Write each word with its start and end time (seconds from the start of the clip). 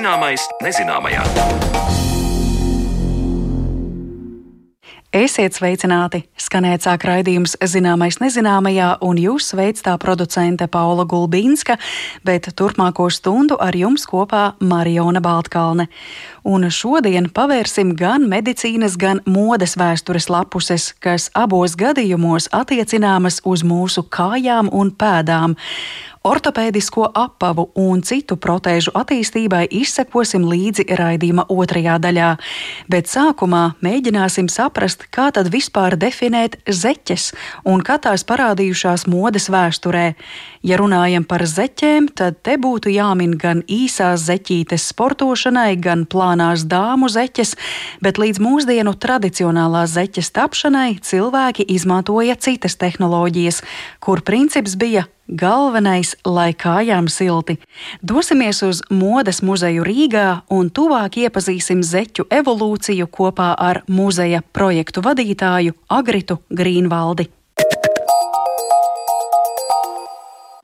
Zināmais 0.00 0.40
nezināmajā. 0.64 1.20
Esiet 5.12 5.58
sveicināti! 5.58 6.22
Skanēt 6.40 6.86
sāk 6.86 7.02
raidījums 7.04 7.58
Zināmais 7.68 8.16
nezināmajā, 8.22 8.94
un 9.04 9.20
jūs 9.20 9.50
sveic 9.52 9.82
tā 9.84 9.98
producente 10.00 10.70
Paula 10.72 11.04
Gulbīnska, 11.04 11.76
bet 12.24 12.48
turpmāko 12.56 13.10
stundu 13.12 13.58
ar 13.60 13.76
jums 13.76 14.06
kopā 14.08 14.54
Mariona 14.64 15.20
Baltkalne. 15.20 15.90
Un 16.48 16.64
šodien 16.72 17.28
pavērsim 17.36 17.92
gan 17.98 18.24
medicīnas, 18.30 18.96
gan 18.96 19.20
modes 19.28 19.76
vēstures 19.76 20.30
lapuses, 20.32 20.94
kas 21.04 21.28
abos 21.36 21.76
gadījumos 21.76 22.48
attiecināmas 22.56 23.42
uz 23.44 23.66
mūsu 23.68 24.06
kājām 24.08 24.72
un 24.72 24.94
pēdām. 24.96 25.58
Ortopēdisko 26.20 27.06
apavu 27.16 27.70
un 27.80 28.02
citu 28.04 28.36
protēžu 28.36 28.92
attīstībai 28.92 29.62
izsekosim 29.72 30.42
līdzi 30.44 30.84
raidījuma 30.92 31.46
otrajā 31.48 31.94
daļā, 31.96 32.26
bet 32.92 33.08
sākumā 33.08 33.62
mēģināsim 33.80 34.50
saprast, 34.52 35.06
kā 35.08 35.30
tad 35.32 35.48
vispār 35.48 35.96
definēt 35.96 36.58
zeķes 36.68 37.30
un 37.72 37.80
kā 37.80 37.96
tās 38.04 38.26
parādījušās 38.28 39.06
modes 39.08 39.48
vēsturē. 39.48 40.10
Ja 40.60 40.76
runājam 40.76 41.24
par 41.24 41.46
zeķēm, 41.48 42.10
tad 42.12 42.42
te 42.44 42.58
būtu 42.60 42.92
jāmin 42.92 43.32
gan 43.40 43.62
īsās 43.64 44.26
zeķītes 44.26 44.90
sportošanai, 44.92 45.72
gan 45.80 46.04
plānās 46.04 46.66
dāmu 46.68 47.08
zeķes, 47.08 47.54
bet 48.04 48.20
līdz 48.20 48.42
mūsdienu 48.44 48.92
tradicionālās 49.00 49.96
zeķes 49.96 50.28
tapšanai 50.36 50.98
cilvēki 51.00 51.64
izmantoja 51.64 52.36
citas 52.36 52.76
tehnoloģijas, 52.76 53.62
kur 54.04 54.20
princips 54.20 54.76
bija 54.76 55.06
Galvenais, 55.30 56.16
lai 56.26 56.50
kājām 56.58 57.06
silti. 57.06 57.54
Dosimies 58.02 58.64
uz 58.66 58.80
modes 58.90 59.38
muzeju 59.46 59.84
Rīgā 59.86 60.40
un 60.50 60.72
tuvāk 60.74 61.20
iepazīsim 61.22 61.84
zeķu 61.86 62.26
evolūciju 62.34 63.06
kopā 63.14 63.52
ar 63.54 63.84
muzeja 63.86 64.42
projektu 64.42 65.04
vadītāju 65.06 65.76
Agritu 65.86 66.40
Grīnvaldi. 66.50 67.28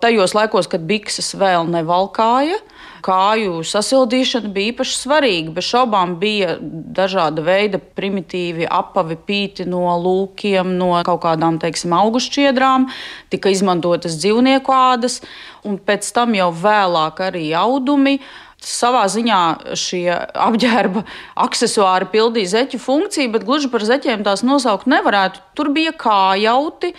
Tajos 0.02 0.34
laikos, 0.34 0.66
kad 0.66 0.82
bikses 0.82 1.30
vēl 1.38 1.70
nevalkāja, 1.70 2.58
kāju 3.04 3.60
sasildīšana 3.66 4.50
bija 4.54 4.72
īpaši 4.72 4.96
svarīga. 5.00 5.52
Bez 5.56 5.68
šaubām 5.70 6.16
bija 6.20 6.56
dažāda 6.60 7.44
veida 7.46 7.80
primitīvi 7.80 8.68
apavi 8.70 9.18
pīti 9.28 9.66
no 9.68 9.84
lūkiem, 10.02 10.74
no 10.78 10.92
kaut 11.06 11.22
kādām, 11.26 11.60
teiksim, 11.62 11.94
augušķiedrām, 11.96 12.88
tika 13.32 13.52
izmantotas 13.52 14.18
dzīvnieku 14.22 14.74
ādas, 14.74 15.20
un 15.66 15.78
pēc 15.78 16.08
tam 16.16 16.34
jau 16.38 16.50
vēlāk 16.54 17.22
arī 17.28 17.48
audumi. 17.58 18.18
Savā 18.66 19.04
ziņā 19.12 19.40
šie 19.78 20.08
apģērba 20.10 21.04
accessori 21.46 22.08
pildīja 22.10 22.54
zeķu 22.56 22.80
funkciju, 22.82 23.34
bet 23.34 23.44
gluži 23.46 23.70
par 23.72 23.84
zeķiem 23.86 24.24
tās 24.26 24.42
nosaukt 24.46 24.88
nevarētu. 24.90 25.44
Tur 25.58 25.70
bija 25.76 25.92
kājauti, 25.92 26.94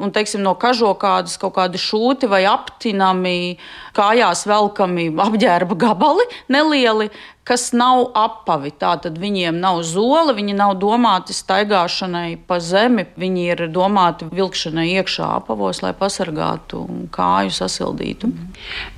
un 0.00 0.12
teiksim, 0.14 0.42
no 0.44 0.54
kažokādas 0.58 1.38
kaut 1.40 1.56
kādi 1.58 1.80
šūti 1.80 2.30
vai 2.30 2.44
aptinami, 2.48 3.58
kājās 3.96 4.46
velkami 4.48 5.10
apģērba 5.20 5.76
gabali 5.78 6.26
nelieli, 6.52 7.10
kas 7.46 7.70
nav 7.74 8.12
apavi. 8.16 8.72
Tātad 8.78 9.18
viņiem 9.20 9.58
nav 9.62 9.82
zola, 9.86 10.34
viņi 10.36 10.54
nav 10.56 10.76
domāti 10.80 11.34
staigāšanai 11.36 12.36
pa 12.46 12.60
zemi, 12.62 13.06
viņi 13.18 13.46
ir 13.54 13.64
domāti 13.74 14.28
vilkšanai 14.30 14.88
iekšā 15.00 15.32
apavos, 15.40 15.82
lai 15.84 15.92
pasargātu 15.98 16.84
kāju 17.14 17.54
sasildītu. 17.58 18.30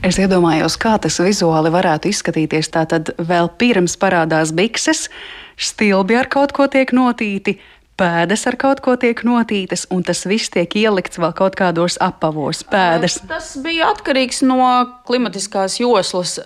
Es 0.05 0.21
iedomājos, 0.21 0.77
kā 0.81 0.97
tas 1.01 1.19
vizuāli 1.25 1.73
varētu 1.75 2.13
izskatīties. 2.13 2.71
Tātad 2.75 3.15
vēl 3.19 3.51
pirms 3.61 3.97
parādās 4.01 4.53
bikses, 4.55 5.09
stilbi 5.57 6.19
ar 6.19 6.29
kaut 6.31 6.53
ko 6.53 6.69
tiek 6.71 6.93
notīti 6.95 7.59
pēdas 8.01 8.45
ar 8.51 8.57
kaut 8.61 8.83
ko 8.85 8.97
tiek 9.01 9.21
notītas, 9.27 9.87
un 9.95 10.03
tas 10.07 10.25
viss 10.29 10.53
tiek 10.53 10.71
ielikts 10.79 11.21
vēl 11.21 11.35
kaut 11.37 11.57
kādos 11.59 11.97
apavos. 12.03 12.65
Pēdas. 12.67 13.21
Tas 13.29 13.55
bija 13.63 13.93
atkarīgs 13.95 14.43
no 14.47 14.59
klimatiskās 15.07 15.79
joslas. 15.81 16.39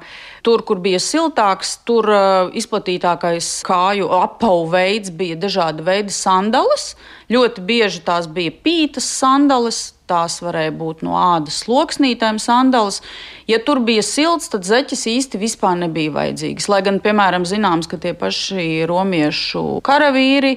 Tur, 0.47 0.62
kur 0.64 0.78
bija 0.81 1.00
siltāks, 1.03 1.78
tur 1.88 2.06
uh, 2.12 2.50
izplatītākais 2.56 3.48
kāju 3.66 4.09
apavu 4.20 4.69
veids 4.72 5.10
bija 5.12 5.36
dažāda 5.41 5.84
veida 5.84 6.14
sandalas. 6.14 6.92
Ļoti 7.32 7.65
bieži 7.69 8.04
tās 8.06 8.28
bija 8.30 8.54
pītas 8.65 9.09
sandalas, 9.19 9.80
tās 10.09 10.38
varēja 10.41 10.72
būt 10.78 11.03
no 11.04 11.16
ādas 11.19 11.65
loksnītēm 11.69 12.38
sandalas. 12.41 13.03
Ja 13.50 13.59
tur 13.65 13.82
bija 13.84 14.04
silts, 14.06 14.48
tad 14.53 14.65
zeķes 14.69 15.04
īsti 15.10 15.41
vispār 15.42 15.76
nebija 15.82 16.15
vajadzīgas. 16.15 16.69
Lai 16.72 16.80
gan, 16.86 17.03
piemēram, 17.04 17.44
zināms, 17.48 17.91
ka 17.91 18.00
tie 18.00 18.15
paši 18.16 18.86
romiešu 18.88 19.82
karavīri 19.84 20.56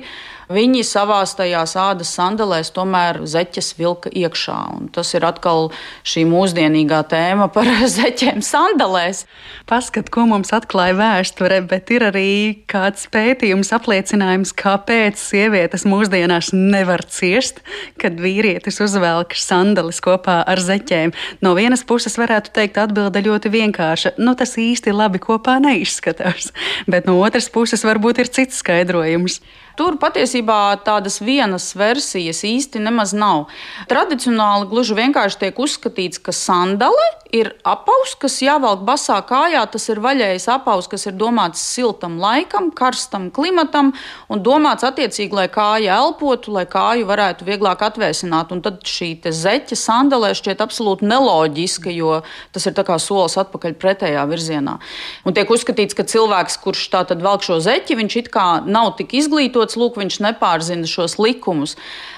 Viņi 0.52 0.82
savās 0.84 1.36
tajās 1.38 1.76
ādas 1.80 2.12
sandalēs 2.18 2.72
tomēr 2.76 3.22
zeķes 3.30 3.74
vilka 3.78 4.12
iekšā. 4.12 4.58
Tas 4.96 5.14
ir 5.16 5.24
atkal 5.28 5.70
šī 6.08 6.26
mūsdienīgā 6.28 7.02
tēma 7.12 7.48
par 7.54 7.70
zeķiem 7.96 8.42
sandalēs. 8.44 9.24
Paskat, 9.70 10.10
ko 10.12 10.26
mums 10.28 10.52
atklāja 10.56 10.98
vēsture, 11.00 11.62
bet 11.70 11.94
ir 11.96 12.08
arī 12.10 12.32
kāds 12.72 13.08
pētījums 13.14 13.72
apliecinājums, 13.78 14.52
kāpēc 14.60 15.22
sievietes 15.22 15.88
mūsdienās 15.88 16.52
nevar 16.56 17.06
ciest, 17.08 17.62
kad 18.02 18.20
vīrietis 18.20 18.82
uzvelk 18.84 19.38
sandalis 19.40 20.02
kopā 20.04 20.42
ar 20.44 20.60
zeķēm. 20.60 21.16
No 21.46 21.56
vienas 21.56 21.86
puses 21.88 22.18
varētu 22.20 22.52
teikt, 22.58 22.82
atbilde 22.82 23.24
ļoti 23.24 23.54
vienkārša. 23.56 24.16
Nu, 24.20 24.36
tas 24.36 24.58
īsti 24.60 24.92
labi 24.96 25.22
kopā 25.24 25.60
neizskatās. 25.64 26.52
Bet 26.92 27.08
no 27.08 27.20
otras 27.24 27.48
puses 27.54 27.86
varbūt 27.88 28.26
ir 28.26 28.32
cits 28.34 28.60
skaidrojums. 28.60 29.40
Tur 29.81 29.96
patiesībā 29.97 30.78
tādas 30.86 31.16
vienas 31.25 31.72
versijas 31.74 32.44
īsti 32.46 32.84
nemaz 32.86 33.16
nav. 33.18 33.47
Tradicionāli 33.90 34.69
gluži 34.69 34.94
vienkārši 35.00 35.40
tiek 35.42 35.64
uzskatīts, 35.66 36.22
ka 36.22 36.36
sandale 36.38 37.08
ir 37.34 37.50
apaus, 37.68 38.14
kas 38.20 38.36
jāvelk 38.44 38.84
basā 38.86 39.18
kājā. 39.25 39.64
Tas 39.72 39.88
ir 39.90 40.02
vaļējs 40.03 40.47
apaus, 40.53 40.90
kas 40.91 41.08
ir 41.08 41.16
domāts 41.18 41.64
siltam 41.64 42.20
laikam, 42.22 42.70
karstam 42.75 43.30
klimatam 43.34 43.94
un 44.31 44.44
domāts 44.44 44.86
attiecīgi, 44.88 45.34
lai 45.40 45.47
kāja 45.52 45.97
elpotu, 46.03 46.53
lai 46.53 46.68
kāju 46.70 47.08
varētu 47.09 47.47
vieglāk 47.47 47.81
atvēsināt. 47.88 48.52
Un 48.53 48.62
tad 48.62 48.84
šī 48.88 49.14
zeķa 49.24 49.80
sandalē 49.80 50.34
šķiet 50.38 50.62
absolūti 50.64 51.08
neloģiska, 51.08 51.94
jo 51.96 52.20
tas 52.53 52.68
ir 52.68 52.78
kā 52.78 53.00
solis 53.02 53.40
atpakaļ 53.40 53.78
pretējā 53.81 54.28
virzienā. 54.30 54.78
Un 55.25 55.38
tiek 55.38 55.50
uzskatīts, 55.50 55.97
ka 55.97 56.06
cilvēks, 56.08 56.59
kurš 56.62 56.86
tā 56.94 57.06
tad 57.08 57.24
velk 57.24 57.47
šo 57.47 57.62
zeķi, 57.64 57.97
viņš 58.02 58.20
it 58.24 58.31
kā 58.34 58.47
nav 58.68 58.94
tik 59.00 59.16
izglītots, 59.22 59.71
lūk, 59.80 60.00
viņš 60.02 60.20
nepārzina 60.26 60.90
šos 60.90 61.18
likumus. 61.22 61.78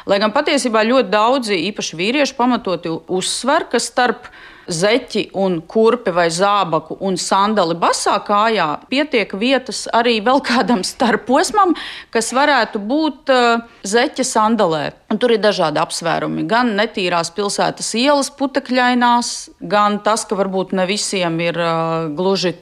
Lai 0.10 0.20
gan 0.24 0.34
patiesībā 0.36 0.86
ļoti 0.88 1.14
daudzi, 1.14 1.60
īpaši 1.70 2.00
vīrieši, 2.00 2.38
pamatoti 2.40 2.92
uzsver, 3.12 3.68
ka 3.72 3.82
starp 3.82 4.30
zeķi 4.68 5.28
un 5.40 5.60
kurpi 5.68 6.14
vai 6.16 6.30
zābaku 6.32 6.98
un 7.04 7.18
sandali 7.20 7.76
basā 7.80 8.16
kājā, 8.24 8.68
pietiek 8.92 9.34
vietas 9.40 9.86
arī 9.92 10.20
vēl 10.24 10.40
kādam 10.46 10.84
starposmam, 10.88 11.76
kas 12.14 12.32
varētu 12.36 12.80
būt 12.80 13.34
uh, 13.34 13.66
zeķa 13.84 14.28
sandalē. 14.28 14.86
Un 15.14 15.20
tur 15.22 15.30
ir 15.36 15.42
dažādi 15.44 15.78
apsvērumi. 15.78 16.48
Gan 16.50 16.72
netīrās 16.74 17.30
pilsētas 17.36 17.92
ielas 18.00 18.32
putekļainās, 18.34 19.28
gan 19.70 20.00
tas, 20.02 20.24
ka 20.26 20.34
varbūt 20.40 20.72
ne 20.74 20.88
visiem 20.90 21.36
ir 21.44 21.60
uh, 21.62 22.08
gluži 22.18 22.56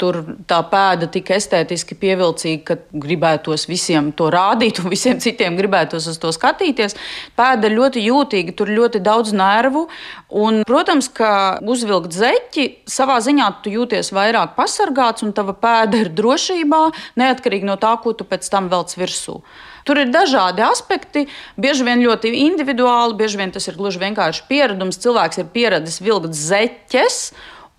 tā 0.50 0.57
pēda 0.67 1.07
tik 1.13 1.31
estētiski 1.31 1.95
pievilcīga, 2.01 2.66
ka 2.67 3.00
gribētos 3.06 3.69
visiem 3.72 4.11
to 4.11 4.28
rādīt 4.35 4.84
un 4.84 4.91
visiem 4.91 5.23
citiem 5.23 5.55
gribētos 5.55 6.09
uz 6.11 6.20
to 6.20 6.34
skatīties. 6.35 6.97
Pēda 7.40 7.72
ir 7.72 7.78
ļoti 7.78 8.03
jūtīga, 8.09 8.58
tur 8.59 8.76
ļoti 8.76 8.99
daudz 8.99 9.31
nervu. 9.31 9.87
Un, 10.43 10.66
protams, 10.67 11.08
ka 11.08 11.31
uzvilkt 11.64 12.11
zeķi, 12.20 12.70
savā 12.84 13.22
ziņā 13.23 13.47
tu 13.64 13.72
jūties 13.79 14.11
vairāk 14.11 14.58
pasargāts 14.59 15.23
un 15.23 15.31
tava 15.31 15.55
pēda 15.55 16.03
ir 16.03 16.11
drošībā, 16.20 16.85
neatkarīgi 17.16 17.72
no 17.72 17.79
tā, 17.79 17.96
ko 18.03 18.11
tu 18.11 18.28
pēc 18.28 18.52
tam 18.52 18.67
velc 18.67 18.99
virsū. 18.99 19.40
Tur 19.87 20.01
ir 20.01 20.11
dažādi 20.13 20.63
aspekti, 20.66 21.25
bieži 21.57 21.87
vien 21.87 22.03
ļoti 22.03 22.33
individuāli, 22.47 23.17
bieži 23.19 23.41
vien 23.41 23.53
tas 23.53 23.67
ir 23.69 23.79
gluži 23.79 24.01
vienkārši 24.01 24.45
pieredums. 24.49 24.99
Cilvēks 25.01 25.41
ir 25.41 25.49
pieradis 25.53 26.01
vilkt 26.03 26.37
zeķes. 26.37 27.23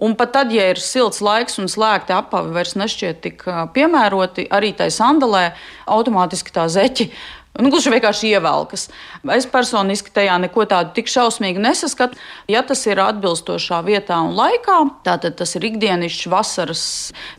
Un 0.02 0.16
pat 0.18 0.32
tad, 0.34 0.50
ja 0.50 0.64
ir 0.72 0.80
silts 0.82 1.20
laiks 1.22 1.60
un 1.62 1.68
slēgti 1.70 2.10
apavi 2.16 2.50
vairs 2.56 2.74
nešķiet 2.74 3.20
tik 3.22 3.44
piemēroti, 3.74 4.48
arī 4.50 4.72
tai 4.74 4.88
sandalē 4.90 5.52
automātiski 5.86 6.50
tā 6.54 6.66
zeķi 6.72 7.06
Nu, 7.52 7.68
gluži 7.68 7.90
vienkārši 7.92 8.30
ievelkas. 8.32 8.86
Es 9.34 9.44
personiski 9.50 10.12
tajā 10.14 10.38
neko 10.40 10.64
tādu 10.70 10.94
tik 10.96 11.10
šausmīgu 11.12 11.60
nesaskatu. 11.60 12.16
Ja 12.48 12.62
tas 12.64 12.80
ir 12.88 13.00
atbilstošā 13.02 13.82
vietā 13.84 14.22
un 14.24 14.32
laikā, 14.38 14.78
tad 15.04 15.26
tas 15.36 15.52
ir 15.58 15.66
ikdienišķs 15.68 16.30
vasaras. 16.32 16.84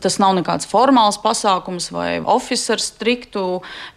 Tas 0.04 0.20
nav 0.22 0.36
nekāds 0.38 0.70
formāls 0.70 1.18
pasākums 1.18 1.90
vai 1.94 2.20
oficiāls 2.22 2.92
striktu 2.92 3.44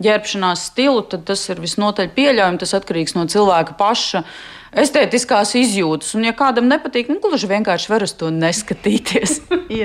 ģērbšanās 0.02 0.66
stilu, 0.72 1.06
tad 1.06 1.28
tas 1.30 1.46
ir 1.54 1.62
visnotaļ 1.62 2.10
pieļaujami. 2.18 2.64
Tas 2.66 2.74
atkarīgs 2.80 3.14
no 3.14 3.28
cilvēka 3.30 3.78
paša 3.78 4.26
estētiskās 4.74 5.54
izjūtas. 5.62 6.16
Un, 6.18 6.26
ja 6.26 6.34
kādam 6.38 6.66
nepatīk, 6.72 7.14
nu, 7.14 7.22
gluži 7.22 7.54
vienkārši 7.54 7.94
var 7.94 8.10
uz 8.10 8.18
to 8.18 8.34
neskatīties. 8.34 9.44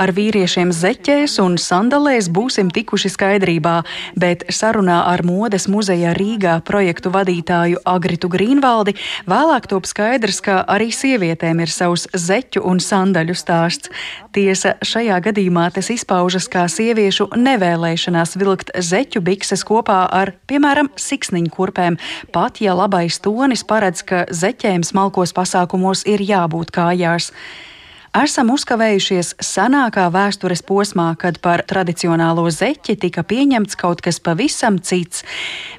Ar 0.00 0.14
vīriešiem 0.16 0.70
zeķēs 0.72 1.34
un 1.42 1.58
sandalēs 1.60 2.30
būsim 2.32 2.70
tikuši 2.72 3.10
skaidrībā, 3.12 3.74
bet 4.16 4.46
sarunā 4.48 5.02
ar 5.10 5.20
modes 5.28 5.66
muzeja 5.68 6.14
Rīgā 6.16 6.54
projektu 6.64 7.12
vadītāju 7.12 7.82
Agritu 7.84 8.30
Grīnvaldi 8.32 8.94
vēlāk 9.28 9.68
top 9.68 9.84
skaidrs, 9.90 10.40
ka 10.46 10.62
arī 10.64 10.88
sievietēm 10.88 11.60
ir 11.60 11.74
savs 11.74 12.06
zeķu 12.16 12.64
un 12.64 12.80
sandaļu 12.80 13.36
stāsts. 13.36 13.92
Tiesa, 14.32 14.78
šajā 14.80 15.20
gadījumā 15.28 15.68
tas 15.76 15.92
izpaužas 15.92 16.48
kā 16.48 16.64
sieviešu 16.72 17.28
nevēlēšanās 17.36 18.38
vilkt 18.40 18.72
zeķu 18.80 19.20
bikses 19.26 19.66
kopā 19.68 20.06
ar, 20.08 20.32
piemēram, 20.48 20.88
siksniņu 20.96 21.52
kurpēm, 21.52 22.00
pat 22.32 22.64
ja 22.64 22.72
labais 22.78 23.20
tonis 23.20 23.68
paredz, 23.68 24.00
ka 24.00 24.24
zeķēm 24.32 24.80
smalkos 24.80 25.36
pasākumos 25.36 26.08
ir 26.08 26.24
jābūt 26.24 26.72
kājās 26.72 27.34
esam 28.16 28.50
uzkavējušies 28.54 29.36
senākā 29.44 30.08
vēstures 30.12 30.62
posmā, 30.66 31.12
kad 31.20 31.38
par 31.42 31.62
tradicionālo 31.68 32.46
zeķi 32.50 32.96
tika 33.04 33.22
pieņemts 33.22 33.78
kaut 33.78 34.02
kas 34.04 34.20
pavisam 34.20 34.80
cits, 34.82 35.24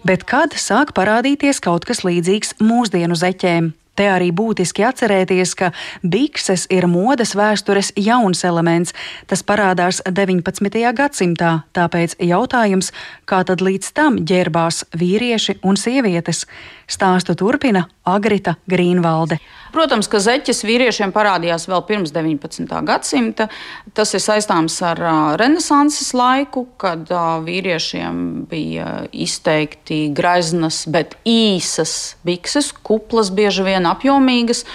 bet 0.08 0.24
kad 0.30 0.56
sāk 0.56 0.96
parādīties 0.98 1.62
kaut 1.64 1.86
kas 1.86 2.06
līdzīgs 2.08 2.58
mūsdienu 2.64 3.18
zeķēm. 3.20 3.72
Te 3.92 4.06
arī 4.08 4.30
būtiski 4.32 4.86
atcerēties, 4.88 5.52
ka 5.60 5.68
bikses 6.02 6.64
ir 6.72 6.88
modes 6.88 7.34
vēstures 7.36 7.92
jauns 8.00 8.46
elements. 8.48 8.96
Tas 9.28 9.44
parādās 9.44 10.00
19. 10.08 10.80
gadsimtā, 10.96 11.52
tāpēc 11.76 12.16
jautājums, 12.24 12.94
kā 13.28 13.42
tad 13.44 13.60
līdz 13.62 13.92
tam 13.94 14.22
ģērbās 14.24 14.86
vīrieši 14.96 15.60
un 15.68 15.76
sievietes, 15.76 16.46
stāstu 16.88 17.36
turpina 17.36 17.90
Agrita 18.08 18.56
Grīnvalde. 18.72 19.42
Protams, 19.72 20.10
ka 20.12 20.20
zeķes 20.20 20.66
vīriešiem 20.68 21.14
parādījās 21.16 21.68
vēl 21.72 21.84
pirms 21.88 22.12
19. 22.12 22.68
gadsimta. 22.88 23.48
Tas 23.96 24.12
ir 24.18 24.24
saistāms 24.24 24.76
ar 24.84 25.00
Renesanses 25.40 26.12
laiku, 26.18 26.66
kad 26.82 27.08
vīriešiem 27.46 28.18
bija 28.52 29.06
izteikti 29.12 30.10
greiznas, 30.16 30.84
bet 30.92 31.16
īsas 31.24 32.18
bikses, 32.28 32.74
kuplas, 32.84 33.32
bieži 33.32 33.64
vien 33.70 33.88
apjomīgas. 33.88 34.66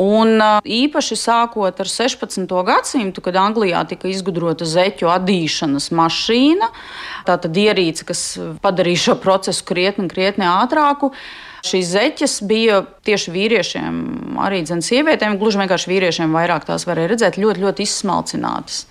Un 0.00 0.42
īpaši 0.66 1.14
sākot 1.14 1.78
ar 1.78 1.86
16. 1.86 2.50
gadsimtu, 2.66 3.22
kad 3.22 3.36
Anglijā 3.38 3.84
tika 3.86 4.10
izgudrota 4.10 4.66
zeķu 4.66 5.06
adīšanas 5.12 5.92
mašīna, 5.94 6.72
tā 7.28 7.38
tad 7.38 7.54
ierīce, 7.54 8.02
kas 8.08 8.24
padarīja 8.64 9.04
šo 9.04 9.18
procesu 9.22 9.62
krietni, 9.68 10.10
krietni 10.10 10.50
ātrāku. 10.50 11.12
Šīs 11.64 11.94
zeķes 11.94 12.38
bija 12.44 12.82
tieši 13.08 13.32
vīriešiem, 13.32 14.00
arī 14.44 14.60
sievietēm, 14.68 15.38
gluži 15.40 15.62
vienkārši 15.62 15.88
vīriešiem 15.88 16.34
vairāk 16.36 16.66
tās 16.68 16.84
varēja 16.84 17.14
redzēt 17.14 17.38
ļoti, 17.40 17.62
ļoti 17.64 17.86
izsmalcinātas. 17.86 18.82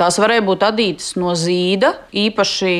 Tās 0.00 0.16
varēja 0.20 0.42
būt 0.44 0.62
adītas 0.64 1.14
no 1.20 1.34
zīda, 1.36 1.90
īpaši 2.16 2.72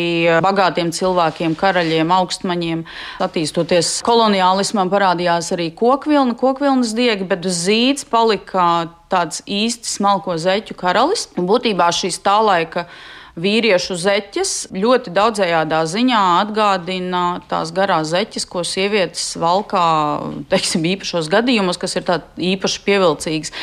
bagātiem 0.45 0.89
cilvēkiem, 0.97 1.55
karaļiem, 1.61 2.13
augstmaņiem. 2.17 2.85
Attīstoties 3.25 3.99
koloniālismam, 4.05 4.89
parādījās 4.93 5.51
arī 5.57 5.71
kokvilna, 5.77 6.37
kokvilnas 6.41 6.95
diegi, 6.97 7.29
bet 7.29 7.45
zīds 7.45 8.05
palika 8.09 8.89
tāds 9.13 9.41
īsti 9.45 9.89
smalko 9.99 10.37
zeķu 10.41 10.77
karalis. 10.81 11.27
Un 11.37 11.49
būtībā 11.49 11.91
šīs 11.97 12.21
tā 12.25 12.39
laika 12.45 12.87
vīriešu 13.41 13.97
zeķes 14.01 14.53
ļoti 14.75 15.13
daudzējādā 15.17 15.81
ziņā 15.89 16.21
atgādina 16.43 17.25
tās 17.51 17.73
garās 17.77 18.13
zeķes, 18.13 18.47
ko 18.51 18.65
sievietes 18.67 19.33
valkā 19.41 19.87
teiksim, 20.53 20.87
īpašos 20.95 21.31
gadījumos, 21.33 21.81
kas 21.81 21.99
ir 21.99 22.09
īpaši 22.53 22.87
pievilcīgas. 22.87 23.55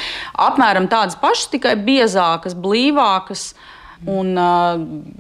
Apmēram 0.48 0.90
tādas 0.92 1.18
pašas, 1.22 1.50
tikai 1.56 1.78
biezākas, 1.80 2.58
blīvākas. 2.58 3.52
Un, 4.06 4.36
uh, 4.38 4.76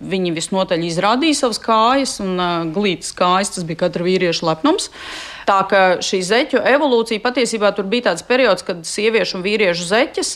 viņi 0.05 0.35
visnotaļ 0.35 0.83
izrādīja 0.85 1.39
savas 1.39 1.57
kājas, 1.63 2.19
un 2.21 2.35
uh, 2.37 2.67
glītas 2.69 3.09
kājas 3.17 3.55
tas 3.55 3.65
bija 3.65 3.87
katra 3.87 4.05
vīrieša 4.05 4.45
lepnums. 4.45 4.91
Tā 5.49 5.63
ka 5.65 5.81
šī 6.05 6.19
zeķu 6.27 6.61
evolūcija 6.61 7.23
patiesībā 7.23 7.71
tur 7.73 7.89
bija 7.89 8.11
tāds 8.11 8.21
periods, 8.27 8.61
kad 8.67 8.85
sieviešu 8.85 9.39
un 9.39 9.45
vīriešu 9.47 9.89
zeķes 9.89 10.35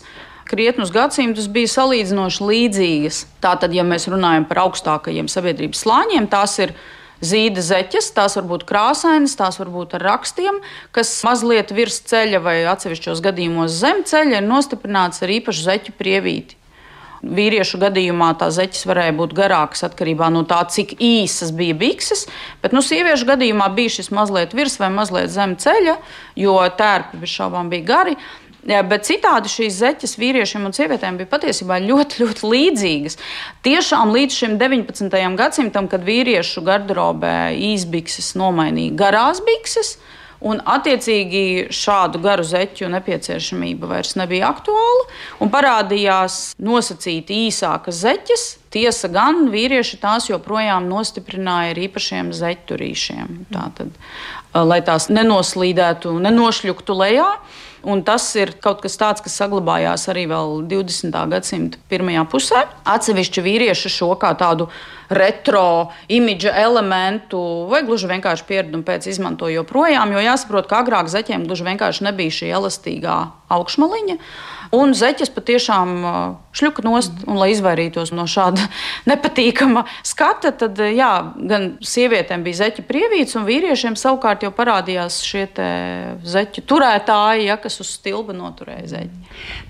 krietnus 0.51 0.91
gadsimtus 0.93 1.47
bija 1.51 1.71
salīdzinoši 1.71 2.47
līdzīgas. 2.47 3.25
Tātad, 3.43 3.73
ja 3.75 3.85
mēs 3.87 4.09
runājam 4.11 4.47
par 4.49 4.65
augstākajiem 4.67 5.29
sabiedrības 5.31 5.85
slāņiem, 5.85 6.27
tās 6.31 6.57
ir 6.61 6.75
zīda 7.23 7.63
zeķes, 7.63 8.11
tās 8.17 8.35
var 8.39 8.47
būt 8.49 8.65
krāsainas, 8.69 9.37
tās 9.39 9.59
var 9.61 9.71
būt 9.73 9.95
ar 9.99 10.07
rakstiem, 10.09 10.61
kas 10.95 11.13
mazliet 11.27 11.73
virs 11.75 12.01
ceļa 12.09 12.41
vai 12.43 12.57
atsevišķos 12.71 13.21
gadījumos 13.23 13.77
zem 13.83 14.03
ceļa 14.07 14.41
ir 14.41 14.49
nostiprināts 14.49 15.23
ar 15.23 15.37
īpašu 15.39 15.69
zeķu 15.69 15.95
prievīti. 15.99 16.57
Vīriešu 17.21 17.77
gadījumā 17.77 18.31
tā 18.41 18.47
zeķis 18.49 18.87
varēja 18.89 19.13
būt 19.13 19.35
garāks 19.37 19.85
atkarībā 19.85 20.31
no 20.33 20.41
tā, 20.49 20.63
cik 20.73 20.95
īsas 20.97 21.51
bija 21.53 21.75
bikses, 21.77 22.25
bet 22.63 22.73
nu, 22.73 22.81
sieviešu 22.81 23.27
gadījumā 23.29 23.67
bija 23.77 23.93
šis 23.99 24.09
mazliet 24.09 24.55
virs 24.57 24.79
vai 24.81 24.89
mazliet 24.89 25.29
zem 25.29 25.53
ceļa, 25.61 25.99
jo 26.41 26.55
tērpi 26.79 27.21
bez 27.21 27.35
šaubām 27.35 27.69
bija 27.69 27.85
gari. 27.91 28.17
Jā, 28.69 28.83
bet 28.85 29.07
citādi 29.07 29.49
šīs 29.49 29.79
zeķes 29.79 30.19
vīriešiem 30.21 30.67
un 30.67 30.75
sievietēm 30.77 31.15
bija 31.17 31.31
patiesībā 31.31 31.79
ļoti, 31.81 32.21
ļoti 32.21 32.49
līdzīgas. 32.51 33.17
Tiešām 33.65 34.13
līdz 34.13 34.37
šim 34.37 34.57
19. 34.61 35.17
gadsimtam, 35.39 35.89
kad 35.89 36.05
vīriešu 36.05 36.61
garderobē 36.67 37.55
īsbikses 37.71 38.35
nomainīja 38.37 38.97
garās 39.01 39.41
bikses, 39.45 39.95
Un, 40.41 40.57
attiecīgi, 40.65 41.67
šādu 41.69 42.17
garu 42.23 42.41
zeķu 42.41 42.87
nepieciešamība 42.89 43.85
vairs 43.91 44.15
nebija 44.17 44.47
aktuāla. 44.49 45.03
Parādījās 45.53 46.55
nosacīti 46.57 47.43
īsākas 47.45 47.99
zeķes. 48.01 48.45
Tiesa 48.73 49.11
gan 49.13 49.51
vīrieši 49.53 49.99
tās 50.01 50.31
joprojām 50.31 50.87
nostiprināja 50.89 51.75
ar 51.75 51.81
īpašiem 51.85 52.31
zeķurīšiem. 52.33 53.35
Tātad, 53.53 53.93
lai 54.55 54.79
tās 54.87 55.11
nenoslīdētu, 55.13 56.15
nenošļuktu 56.25 56.97
lejā. 57.03 57.29
Un 57.81 58.03
tas 58.05 58.27
ir 58.37 58.53
kaut 58.61 58.83
kas 58.83 58.93
tāds, 58.99 59.23
kas 59.25 59.33
saglabājās 59.41 60.05
arī 60.11 60.27
20. 60.29 61.15
gadsimta 61.31 61.79
pirmajā 61.89 62.25
pusē. 62.29 62.65
Atsevišķi 62.85 63.41
vīrieši 63.41 63.89
šo 63.89 64.11
kā 64.21 64.35
tādu 64.37 64.67
retro 65.09 65.89
imidža 66.05 66.53
elementu, 66.61 67.41
vai 67.71 67.81
gluži 67.87 68.09
vienkārši 68.11 68.45
pieradumu 68.47 68.85
pēc 68.87 69.09
izmanto 69.09 69.49
joprojām, 69.51 70.13
jo 70.13 70.21
jāsaprot, 70.23 70.69
ka 70.69 70.83
agrāk 70.85 71.09
zeķiem 71.11 71.47
gluži 71.49 71.67
vienkārši 71.67 72.05
nebija 72.05 72.37
šī 72.37 72.53
elastīgā 72.59 73.17
augšmaliņa. 73.51 74.19
Un 74.75 74.95
zeķes 74.95 75.31
patiešām 75.35 75.93
šļuka 76.55 76.83
nost, 76.85 77.23
un 77.27 77.39
lai 77.39 77.51
izvairītos 77.53 78.13
no 78.15 78.25
šāda 78.29 78.67
nepatīkama 79.11 79.85
skata, 80.07 80.53
tad 80.55 80.79
jā, 80.91 81.11
gan 81.35 81.73
sievietēm 81.83 82.43
bija 82.45 82.63
zeķa 82.63 82.85
prievīts, 82.87 83.35
un 83.39 83.47
vīriešiem 83.47 83.97
savukārt 83.99 84.45
jau 84.45 84.51
parādījās 84.55 85.21
šie 85.25 85.45
zeķu 86.27 86.63
turētāji, 86.67 87.47
ja, 87.49 87.57
kas 87.61 87.79
uz 87.83 87.91
stilba 87.97 88.35
noturēja 88.35 88.87
zeķi. 88.95 89.21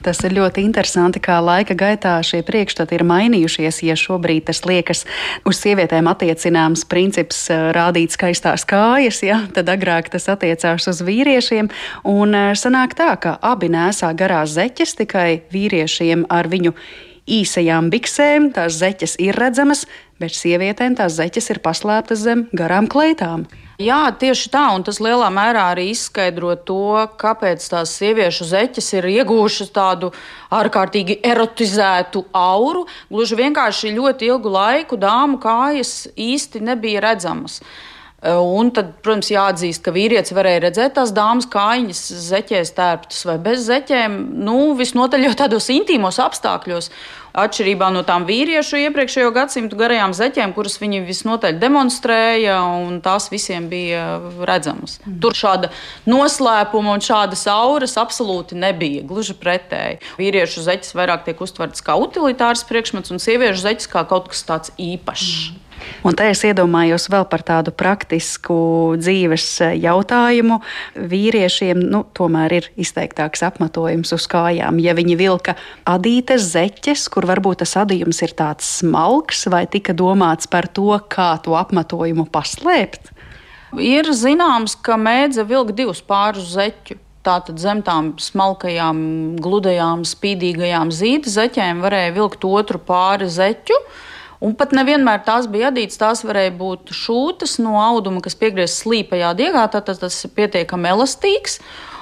Tas 0.05 0.21
ir 0.25 0.35
ļoti 0.35 0.63
interesanti, 0.65 1.21
kā 1.23 1.37
laika 1.43 1.75
gaitā 1.77 2.15
šie 2.25 2.41
priekšstati 2.45 2.97
ir 2.97 3.05
mainījušies. 3.07 3.81
Ja 3.85 3.95
šobrīd 3.97 4.47
tas 4.49 4.63
liekas 4.65 5.03
uz 5.47 5.59
sievietēm 5.61 6.09
attiecināms 6.11 6.83
princips 6.89 7.43
rādīt 7.49 8.13
skaistās 8.15 8.65
kājas, 8.69 9.21
ja, 9.25 9.41
tad 9.55 9.69
agrāk 9.71 10.11
tas 10.13 10.27
attiecās 10.31 10.87
uz 10.89 11.01
vīriešiem. 11.05 11.69
Un 12.09 12.37
sanāk 12.57 12.95
tā, 12.97 13.13
ka 13.21 13.37
abi 13.51 13.71
nesā 13.73 14.11
garās 14.17 14.55
zeķes, 14.57 14.90
tikai 14.99 15.43
vīriešiem 15.53 16.27
ar 16.29 16.49
viņu 16.51 16.75
īsajām 17.31 17.89
biksēm 17.93 18.51
tās 18.55 18.79
zeķes 18.81 19.17
ir 19.21 19.37
redzamas, 19.37 19.85
bet 20.21 20.35
sievietēm 20.35 20.97
tās 20.99 21.17
zeķes 21.17 21.51
ir 21.53 21.59
paslēptas 21.63 22.23
zem 22.25 22.47
garām 22.57 22.89
kleitām. 22.91 23.45
Jā, 23.81 24.11
tieši 24.13 24.49
tā, 24.53 24.61
un 24.75 24.83
tas 24.85 24.99
lielā 25.01 25.31
mērā 25.33 25.63
arī 25.71 25.87
izskaidro 25.89 26.53
to, 26.67 27.07
kāpēc 27.21 27.63
tās 27.71 27.95
sieviešu 27.97 28.45
zeķes 28.51 28.91
ir 28.99 29.07
iegūšas 29.09 29.71
tādu 29.73 30.11
ārkārtīgi 30.53 31.17
erotizētu 31.25 32.27
auru. 32.37 32.83
Gluži 33.09 33.39
vienkārši 33.39 33.95
ļoti 33.95 34.29
ilgu 34.29 34.53
laiku 34.53 34.99
dāmu 35.01 35.39
kājas 35.41 36.11
īsti 36.13 36.61
nebija 36.67 37.01
redzamas. 37.07 37.61
Un 38.21 38.67
tad, 38.69 38.91
protams, 39.01 39.31
jāatzīst, 39.33 39.81
ka 39.81 39.91
vīrietis 39.95 40.35
varēja 40.37 40.59
redzēt 40.67 40.93
tās 40.93 41.09
dāmas 41.15 41.47
kājiņas, 41.49 42.01
zeķēs 42.27 42.71
tērptas 42.77 43.23
vai 43.25 43.39
bez 43.41 43.63
zeķēm, 43.65 44.17
nu, 44.45 44.75
visnotaļ 44.77 45.25
jau 45.25 45.31
tādos 45.41 45.71
intīmos 45.73 46.21
apstākļos. 46.21 46.91
Atšķirībā 47.41 47.87
no 47.95 48.03
tām 48.05 48.27
vīriešu 48.27 48.77
iepriekšējo 48.83 49.31
gadsimtu 49.33 49.79
garajām 49.79 50.13
zeķēm, 50.13 50.51
kuras 50.53 50.75
viņi 50.81 50.99
visnotaļ 51.07 51.57
demonstrēja, 51.63 52.59
un 52.83 52.99
tās 53.01 53.29
visiem 53.31 53.69
bija 53.71 54.19
redzamas. 54.45 54.99
Mm. 55.05 55.17
Tur 55.23 55.37
šāda 55.39 55.71
noslēpuma 56.11 56.93
un 56.93 57.01
šādas 57.01 57.47
auras 57.49 57.97
absolūti 57.97 58.59
nebija. 58.59 59.07
Gluži 59.07 59.33
pretēji. 59.39 60.01
Vīriešu 60.19 60.67
zeķis 60.67 60.93
vairāk 60.99 61.25
tiek 61.25 61.41
uztverts 61.41 61.87
kā 61.87 61.97
utilitārs 61.97 62.67
priekšmets, 62.69 63.15
un 63.15 63.23
sieviešu 63.23 63.63
zeķis 63.63 63.91
kā 63.95 64.05
kaut 64.11 64.29
kas 64.29 64.45
tāds 64.51 64.75
īpašs. 64.77 65.33
Mm. 65.55 65.70
Un 66.07 66.17
te 66.17 66.29
es 66.31 66.41
iedomājos 66.47 67.07
vēl 67.11 67.27
par 67.31 67.43
tādu 67.45 67.73
praktisku 67.75 68.55
dzīves 68.99 69.47
jautājumu. 69.81 70.59
Vīriešiem 70.95 71.81
nu, 71.91 72.03
tomēr 72.17 72.57
ir 72.59 72.69
izteiktāks 72.81 73.45
apmetojums 73.45 74.13
uz 74.17 74.27
kājām. 74.31 74.81
Ja 74.81 74.95
viņi 74.97 75.17
vilka 75.19 75.55
adītes 75.89 76.49
zeķes, 76.53 77.07
kur 77.13 77.29
varbūt 77.29 77.61
tas 77.63 77.77
adījums 77.83 78.21
ir 78.25 78.35
tāds 78.37 78.67
smalks, 78.79 79.45
vai 79.51 79.65
tika 79.69 79.95
domāts 79.97 80.49
par 80.49 80.69
to, 80.71 80.95
kā 81.11 81.35
to 81.45 81.57
apmetojumu 81.59 82.27
paslēpt? 82.33 83.13
Ir 83.79 84.09
zināms, 84.11 84.75
ka 84.83 84.97
mēdza 84.99 85.45
vilkt 85.47 85.77
divus 85.77 86.01
pārus 86.03 86.51
zeķu. 86.57 86.97
Tātad 87.21 87.59
zem 87.61 87.83
tām 87.85 88.15
smalkajām, 88.17 88.97
gludajām, 89.45 90.01
spīdīgajām 90.09 90.89
zīda 90.89 91.29
zeķēm 91.29 91.83
varēja 91.83 92.15
vilkt 92.15 92.47
otru 92.49 92.81
pāri 92.81 93.27
zeķu. 93.29 93.77
Un 94.41 94.55
pat 94.57 94.71
nevienmēr 94.73 95.21
tās 95.25 95.45
bija 95.51 95.69
adītas, 95.69 95.99
tās 96.01 96.23
varēja 96.25 96.55
būt 96.57 96.93
šūtas 96.97 97.59
no 97.61 97.75
auduma, 97.77 98.23
kas 98.25 98.33
piegrieztas 98.39 98.81
slīpajā 98.81 99.35
diegā, 99.37 99.67
tad 99.69 99.91
tas 99.91 100.17
ir 100.25 100.33
pietiekami 100.33 100.89
elastīgs. 100.89 101.59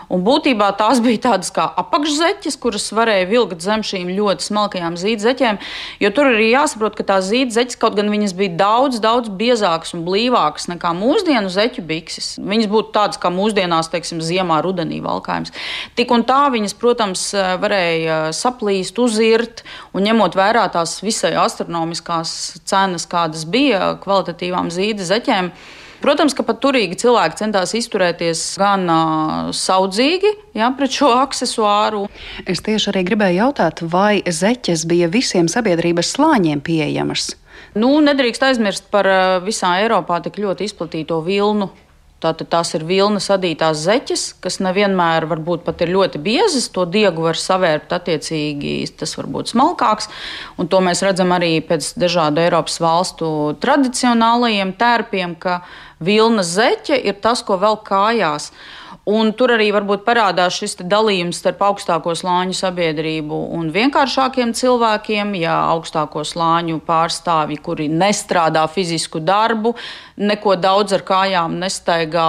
Un 0.10 0.24
būtībā 0.25 0.72
tās 0.80 1.00
bija 1.06 1.22
tādas 1.28 1.51
kā 1.54 1.68
apakšzeķes, 1.78 2.58
kuras 2.62 2.88
varēja 2.98 3.28
vilkt 3.30 3.62
zem 3.62 3.84
šīm 3.86 4.10
ļoti 4.18 4.48
smalkajām 4.48 4.98
zīdzeķēm. 4.98 5.60
Jo 6.01 6.10
tur 6.16 6.32
arī 6.32 6.48
jāsaprot, 6.50 6.96
ka 6.98 7.06
tās 7.12 7.28
zīdzeķes, 7.30 7.78
kaut 7.82 7.98
gan 8.00 8.10
viņas 8.10 8.34
bija 8.39 8.56
daudz, 8.58 8.98
daudz 9.04 9.30
biezākas 9.30 9.94
un 9.94 10.06
blīvākas 10.08 10.66
nekā 10.72 10.96
mūsdienu 10.98 11.54
zeķu 11.54 11.86
bikses, 11.86 12.32
viņas 12.42 12.72
būtu 12.74 12.94
tādas 12.98 13.22
kā 13.22 13.30
mūsdienās, 13.34 13.92
teiksim, 13.94 14.24
ziemā, 14.25 14.62
rudenī 14.66 14.98
valkājums. 15.06 15.54
Tik 16.00 16.13
un 16.16 16.25
tā 16.25 16.42
viņas, 16.54 16.78
protams, 16.82 17.28
varēja 17.62 18.22
saplīst, 18.36 18.98
uzirt, 19.01 19.62
un 19.94 20.10
ņemot 20.10 20.38
vērā 20.39 20.66
tās 20.74 21.00
visai 21.06 21.36
astronomiskās 21.38 22.34
cenas, 22.66 23.06
kādas 23.10 23.46
bija 23.46 23.94
kvalitatīvām 24.01 24.74
zīdzeķēm. 24.74 25.54
Protams, 26.00 26.36
ka 26.38 26.46
pat 26.48 26.62
turīgi 26.63 26.98
cilvēki 27.01 27.39
centās 27.41 27.74
izturēties 27.75 28.44
gan 28.62 28.86
uh, 28.88 29.50
saudzīgi 29.56 30.32
ja, 30.56 30.72
pret 30.77 30.96
šo 30.96 31.12
accessoāru. 31.18 32.06
Es 32.48 32.63
tieši 32.63 32.94
arī 32.94 33.03
gribēju 33.10 33.41
jautāt, 33.41 33.84
vai 33.84 34.22
zeķes 34.24 34.86
bija 34.89 35.12
visiem 35.12 35.51
sabiedrības 35.51 36.15
slāņiem 36.15 36.63
pieejamas? 36.63 37.34
Nu, 37.75 37.91
nedrīkst 38.01 38.48
aizmirst 38.48 38.88
par 38.94 39.08
visā 39.46 39.75
Eiropā 39.84 40.22
tik 40.25 40.39
ļoti 40.41 40.65
izplatīto 40.70 41.20
vilnu 41.25 41.70
Tātad 42.20 42.50
tās 42.52 42.74
ir 42.76 42.84
vilnas 42.84 43.30
adītās 43.32 43.80
zeķes, 43.86 44.24
kas 44.44 44.58
nevienmēr 44.60 45.24
varbūt 45.30 45.62
pat 45.64 45.86
ir 45.86 45.94
ļoti 45.94 46.20
biezas. 46.20 46.66
To 46.76 46.84
diegu 46.84 47.24
var 47.24 47.40
savērpt 47.40 47.94
attiecīgi, 47.96 48.74
tas 49.00 49.16
var 49.16 49.30
būt 49.32 49.54
smalkāks. 49.54 50.10
Un 50.60 50.68
to 50.68 50.82
mēs 50.84 51.00
redzam 51.06 51.32
arī 51.32 51.54
pēc 51.64 51.94
dažādu 51.96 52.44
Eiropas 52.44 52.76
valstu 52.84 53.30
tradicionālajiem 53.64 54.76
tērpiem, 54.82 55.38
ka 55.40 55.62
vilnas 56.04 56.52
zeķe 56.58 57.00
ir 57.00 57.22
tas, 57.24 57.40
ko 57.48 57.56
vēl 57.62 57.80
kājās. 57.88 58.52
Un 59.10 59.32
tur 59.34 59.56
arī 59.56 59.70
varbūt 59.74 60.04
parādās 60.06 60.60
šis 60.60 60.75
dalījums 60.86 61.39
starp 61.42 61.63
augstāko 61.66 62.13
slāņu 62.18 62.54
sabiedrību 62.58 63.38
un 63.58 63.72
vienkāršākiem 63.74 64.51
cilvēkiem. 64.58 65.32
Ja 65.39 65.56
augstāko 65.72 66.22
slāņu 66.28 66.78
pārstāvji, 66.86 67.58
kuri 67.66 67.88
nestrādā 67.89 68.66
fizisku 68.70 69.22
darbu, 69.24 69.74
neko 70.20 70.54
daudz 70.60 70.94
ar 70.98 71.06
kājām 71.08 71.56
nestaigā, 71.62 72.28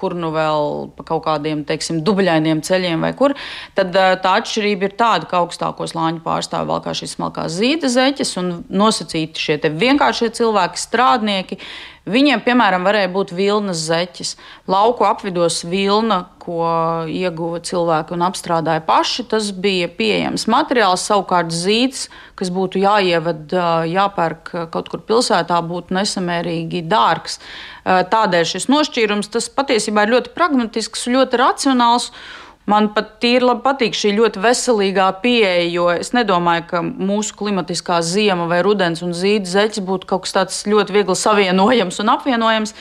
kur 0.00 0.16
nu 0.18 0.32
vēl 0.34 0.88
pa 0.96 1.06
kaut 1.12 1.22
kādiem, 1.28 1.62
teiksim, 1.68 2.00
dubļainiem 2.06 2.64
ceļiem 2.66 3.04
vai 3.06 3.12
kur, 3.18 3.36
tad 3.78 3.94
eh, 3.94 4.16
tā 4.22 4.38
atšķirība 4.40 4.88
ir 4.88 4.96
tāda, 4.98 5.28
ka 5.28 5.42
augstāko 5.42 5.86
slāņu 5.90 6.24
pārstāvji 6.24 6.72
vēl 6.72 6.82
kā 6.86 6.96
šīs 6.98 7.14
smalkās 7.18 7.60
zīda 7.60 7.92
zeķes 7.92 8.34
un 8.42 8.50
nosacīti 8.68 9.44
šie 9.44 9.60
vienkāršie 9.68 10.32
cilvēki, 10.40 10.80
strādnieki 10.80 11.60
Viņiem, 12.08 12.40
piemēram, 12.44 12.86
varēja 12.88 13.10
būt 13.12 13.32
vilnas 13.36 13.82
zeķes. 13.88 14.34
Lauku 14.70 15.04
apvidos 15.04 15.60
vilna, 15.68 16.22
ko 16.40 16.64
ieguva 17.12 17.60
cilvēki 17.64 18.14
un 18.16 18.24
apstrādāja 18.24 18.80
paši, 18.86 19.26
tas 19.28 19.50
bija 19.52 19.90
pieejams 19.92 20.46
materiāls. 20.48 21.04
Savukārt 21.04 21.52
zīds, 21.52 22.06
kas 22.38 22.52
būtu 22.54 22.80
jāieved, 22.80 23.52
jāpērk 23.92 24.54
kaut 24.72 24.88
kur 24.88 25.04
pilsētā, 25.04 25.60
būtu 25.68 25.96
nesamērīgi 25.98 26.86
dārgs. 26.88 27.38
Tādēļ 27.84 28.50
šis 28.54 28.68
nošķīrums 28.72 29.32
patiesībā 29.56 30.06
ir 30.06 30.16
ļoti 30.16 30.34
pragmatisks, 30.36 31.08
ļoti 31.12 31.42
racionāls. 31.44 32.12
Man 32.68 32.90
pat 32.92 33.14
tīri 33.22 33.46
labi 33.48 33.62
patīk 33.64 33.94
šī 33.96 34.10
ļoti 34.18 34.42
veselīgā 34.44 35.06
pieeja, 35.22 35.68
jo 35.72 35.86
es 35.94 36.12
nedomāju, 36.12 36.66
ka 36.68 36.82
mūsu 36.84 37.36
klimatiskā 37.38 38.02
ziema 38.04 38.44
vai 38.50 38.58
rudens 38.66 39.00
un 39.04 39.14
zīda 39.16 39.48
zeķis 39.48 39.84
būtu 39.88 40.10
kaut 40.10 40.26
kas 40.26 40.36
tāds 40.36 40.58
ļoti 40.68 40.98
viegli 40.98 41.16
savienojams 41.16 42.02
un 42.04 42.12
apvienojams. 42.12 42.74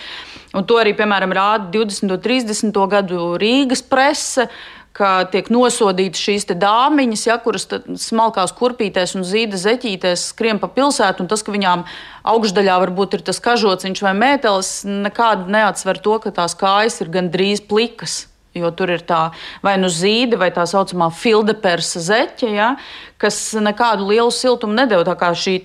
Un 0.58 0.66
to 0.68 0.80
arī, 0.82 0.92
piemēram, 0.98 1.32
rāda 1.36 1.72
20. 1.72 2.12
un 2.12 2.20
30. 2.24 2.82
gadu 2.92 3.30
Rīgas 3.40 3.84
prese 3.88 4.50
ka 4.98 5.10
tiek 5.32 5.50
nosodītas 5.54 6.22
šīs 6.22 6.48
dāmiņas, 6.58 7.26
ja, 7.30 7.38
kuras 7.42 7.68
smalkās 8.02 8.54
kurpītēs 8.58 9.14
un 9.18 9.26
zīda 9.28 9.60
zeķītēs 9.62 10.30
skrien 10.32 10.62
pa 10.62 10.70
pilsētu, 10.74 11.24
un 11.24 11.30
tas, 11.32 11.44
ka 11.46 11.54
viņām 11.54 11.86
augšdaļā 12.28 12.80
varbūt 12.84 13.20
ir 13.20 13.28
tas 13.30 13.40
kažociņš 13.44 14.02
vai 14.04 14.16
mētelis, 14.18 14.72
nekādu 15.08 15.52
neatsver 15.54 16.02
to, 16.02 16.18
ka 16.24 16.34
tās 16.42 16.58
kājas 16.58 17.00
ir 17.06 17.14
gandrīz 17.14 17.64
plikas. 17.70 18.26
Jo 18.58 18.72
tur 18.76 18.94
ir 18.96 19.06
tā 19.08 19.28
vai 19.66 19.78
nu 19.82 19.92
zīde, 19.92 20.40
vai 20.40 20.50
tā 20.56 20.66
saucamā 20.70 21.10
fildepersa 21.14 22.04
zeķe, 22.04 22.52
ja, 22.56 22.74
kas 23.22 23.40
nekādu 23.62 24.10
lielu 24.12 24.34
siltumu 24.34 24.78
nedēļ. 24.78 25.06
Tā 25.08 25.18
kā 25.20 25.34
šī 25.38 25.60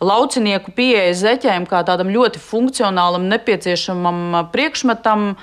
laucinieku 0.00 0.72
pieeja 0.76 1.14
zeķēm, 1.16 1.66
kā 1.68 1.82
tādam 1.86 2.12
ļoti 2.12 2.40
funkcionālam, 2.42 3.28
nepieciešamam 3.30 4.46
priekšmetam, 4.52 5.34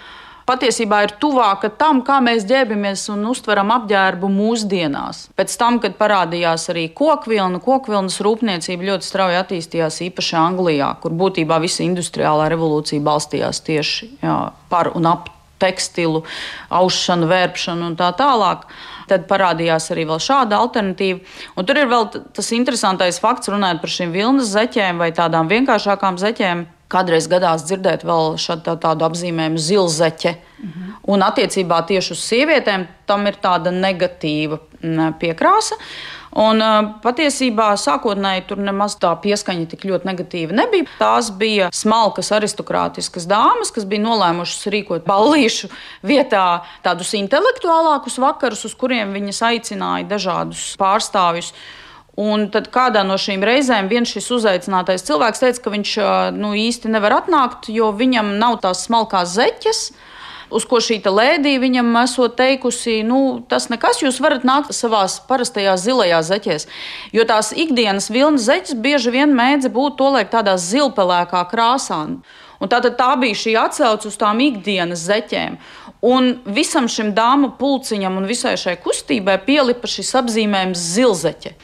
patiesībā 0.48 1.02
ir 1.06 1.14
tuvāka 1.22 1.70
tam, 1.76 2.02
kā 2.08 2.18
mēs 2.24 2.48
ģērbamies 2.48 3.04
un 3.14 3.26
uztveram 3.32 3.74
apģērbu 3.76 4.30
mūsdienās. 4.32 5.28
Pēc 5.38 5.56
tam, 5.60 5.80
kad 5.84 5.98
parādījās 6.00 6.70
arī 6.74 6.88
kokvilna, 6.96 7.60
kokvilnas 7.64 8.22
rūpniecība 8.24 8.92
ļoti 8.94 9.10
strauji 9.10 9.42
attīstījās 9.44 10.02
īpaši 10.08 10.38
Anglijā, 10.40 10.94
kur 11.04 11.16
būtībā 11.20 11.60
visa 11.64 11.84
industriālā 11.86 12.48
revolūcija 12.54 13.04
balstījās 13.04 13.64
tieši 13.68 14.14
jā, 14.24 14.38
par 14.72 14.94
un 14.96 15.12
ap 15.12 15.34
tekstilu, 15.62 16.24
aušanu, 16.70 17.28
vērpšanu 17.30 17.92
un 17.92 17.98
tā 18.00 18.12
tālāk. 18.18 18.68
Tad 19.08 19.28
parādījās 19.30 19.92
arī 19.94 20.04
šāda 20.08 20.60
alternatīva. 20.60 21.22
Un 21.56 21.68
tur 21.68 21.80
ir 21.80 21.88
vēl 21.88 22.10
tas 22.36 22.50
interesantais 22.52 23.22
fakts, 23.24 23.48
runājot 23.48 23.80
par 23.84 23.94
šīm 23.94 24.12
vilnas 24.12 24.52
zeķēm 24.52 25.00
vai 25.00 25.14
tādām 25.16 25.48
vienkāršākām 25.52 26.20
zeķēm. 26.20 26.66
Kādreiz 26.88 27.26
gadās 27.28 27.66
dzirdēt 27.68 28.06
vēl 28.08 28.38
šādu 28.40 28.78
tādu 28.84 29.08
apzīmējumu 29.08 29.60
zilzeķe. 29.60 30.36
Mhm. 30.60 30.94
Un 31.08 31.24
attiecībā 31.24 31.82
tieši 31.88 32.14
uz 32.16 32.22
sievietēm 32.24 32.88
tam 33.08 33.28
ir 33.28 33.40
tāda 33.44 33.72
negatīva 33.72 34.60
piekrāsa. 35.20 35.76
Un, 36.38 36.62
patiesībā 37.02 37.72
sākotnēji 37.82 38.44
tur 38.52 38.60
nemaz 38.62 38.94
tā 39.02 39.10
pieskaņa 39.24 39.72
tik 39.72 39.88
ļoti 39.90 40.06
negatīva 40.06 40.54
nebija. 40.60 40.86
Tās 41.00 41.32
bija 41.34 41.72
smalkas 41.74 42.30
aristokrātiskas 42.38 43.26
dāmas, 43.30 43.72
kas 43.74 43.88
bija 43.90 44.04
nolēmušas 44.04 44.70
rīkot 44.74 45.08
ballīšu 45.08 45.72
vietā 46.06 46.62
tādus 46.86 47.16
intelektuālākus 47.18 48.20
vakarus, 48.22 48.68
uz 48.70 48.78
kuriem 48.78 49.16
viņas 49.18 49.42
aicināja 49.50 50.06
dažādus 50.12 50.70
pārstāvjus. 50.78 51.50
Un 52.18 52.48
tad 52.54 52.70
kādā 52.74 53.02
no 53.06 53.18
šīm 53.22 53.42
reizēm 53.46 53.90
viens 53.90 54.10
šis 54.14 54.30
uzaicinātais 54.38 55.06
cilvēks 55.10 55.42
teica, 55.42 55.64
ka 55.64 55.74
viņš 55.74 55.96
nu, 56.38 56.54
īsti 56.58 56.94
nevar 56.94 57.20
atnākt, 57.20 57.70
jo 57.74 57.90
viņam 57.98 58.36
nav 58.42 58.60
tās 58.62 58.86
smalkās 58.86 59.34
zeķes 59.38 59.84
uz 60.50 60.66
ko 60.68 60.80
šī 60.84 61.00
lēdija 61.04 61.62
viņam 61.62 61.92
esot 62.04 62.38
teikusi, 62.40 63.02
nu, 63.08 63.44
tas 63.50 63.70
nekas, 63.72 64.02
jūs 64.04 64.20
varat 64.24 64.46
nākt 64.48 64.76
savā 64.76 65.06
parastajās 65.30 65.84
zilajās 65.86 66.30
zeķēs. 66.32 66.68
Jo 67.16 67.26
tās 67.28 67.54
ikdienas 67.56 68.10
vilnas 68.14 68.48
zeķes 68.48 68.78
bieži 68.82 69.14
vien 69.14 69.36
mēdz 69.36 69.72
būt 69.74 69.98
tolaik 70.00 70.32
tādā 70.34 70.58
zilpelēkā 70.58 71.44
krāsā. 71.52 72.04
Un 72.58 72.72
tā, 72.72 72.80
tā 72.82 73.12
bija 73.22 73.38
šī 73.38 73.58
atcauce 73.62 74.10
uz 74.10 74.18
tām 74.18 74.42
ikdienas 74.42 75.06
zeķēm. 75.06 75.60
Un 76.08 76.34
visam 76.46 76.88
šim 76.90 77.14
dāmu 77.18 77.56
pulciņam 77.58 78.20
un 78.20 78.28
visai 78.30 78.56
šai 78.60 78.78
kustībai 78.82 79.40
pielipa 79.46 79.90
šis 79.90 80.14
apzīmējums 80.22 80.88
zilzeķe. 80.96 81.56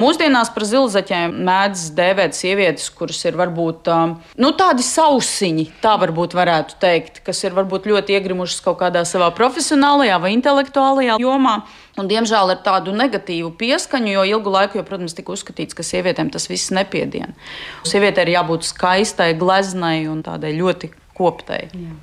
Mūsdienās 0.00 0.48
par 0.54 0.64
zilzaķiem 0.64 1.34
mēdz 1.44 1.82
dēvēt 1.98 2.36
sievietes, 2.36 2.86
kuras 2.96 3.18
ir 3.28 3.36
varbūt 3.36 3.90
um, 3.92 4.14
nu, 4.40 4.50
tādi 4.56 4.84
sausiņi, 4.86 5.66
tā 5.82 5.92
varbūt 6.00 6.36
varētu 6.38 6.78
teikt, 6.80 7.20
kas 7.26 7.42
ir 7.44 7.52
varbūt 7.56 7.88
ļoti 7.90 8.16
iegrimušas 8.16 8.64
kaut 8.64 8.78
kādā 8.80 9.02
savā 9.08 9.28
profesionālajā 9.36 10.16
vai 10.22 10.32
intelektuālajā 10.38 11.18
jomā. 11.20 11.58
Un, 12.00 12.08
diemžēl 12.08 12.54
ar 12.54 12.62
tādu 12.64 12.94
negatīvu 12.96 13.52
pieskaņu, 13.60 14.14
jo 14.14 14.24
ilgu 14.32 14.54
laiku, 14.54 14.80
jo, 14.80 14.86
protams, 14.88 15.12
tika 15.18 15.34
uzskatīts, 15.34 15.76
ka 15.76 15.84
sievietēm 15.84 16.30
tas 16.32 16.48
viss 16.48 16.72
nepiedien. 16.72 17.36
Sievietei 17.84 18.24
ir 18.24 18.38
jābūt 18.38 18.70
skaistai, 18.70 19.34
gleznai 19.36 20.06
un 20.08 20.22
tādai 20.24 20.54
ļoti 20.56 20.94
koptai. 21.18 21.66
Jā. 21.76 21.98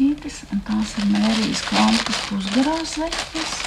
Tās 0.00 0.96
ir 0.96 1.10
mērijas 1.12 1.62
klampas 1.68 2.24
pusgarās 2.30 2.96
zeķes. 2.96 3.60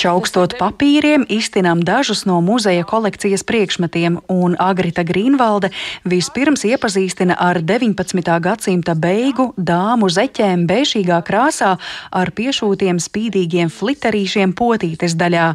Čaukstot 0.00 0.54
papīriem, 0.56 1.26
iztinām 1.28 1.82
dažus 1.84 2.22
no 2.24 2.38
muzeja 2.40 2.86
kolekcijas 2.88 3.42
priekšmetiem, 3.44 4.14
un 4.32 4.54
Agrita 4.56 5.02
Grīnvalde 5.04 5.68
vispirms 6.08 6.62
iepazīstina 6.64 7.34
ar 7.36 7.60
19. 7.60 8.30
gadsimta 8.40 8.94
beigu 8.96 9.50
dāmu 9.60 10.08
zeķēm 10.08 10.62
bēšīgā 10.70 11.18
krāsā 11.28 11.74
ar 12.16 12.32
piešūtiem 12.32 12.96
spīdīgiem 12.96 13.68
fliterīšiem 13.68 14.54
potītes 14.56 15.18
daļā, 15.20 15.50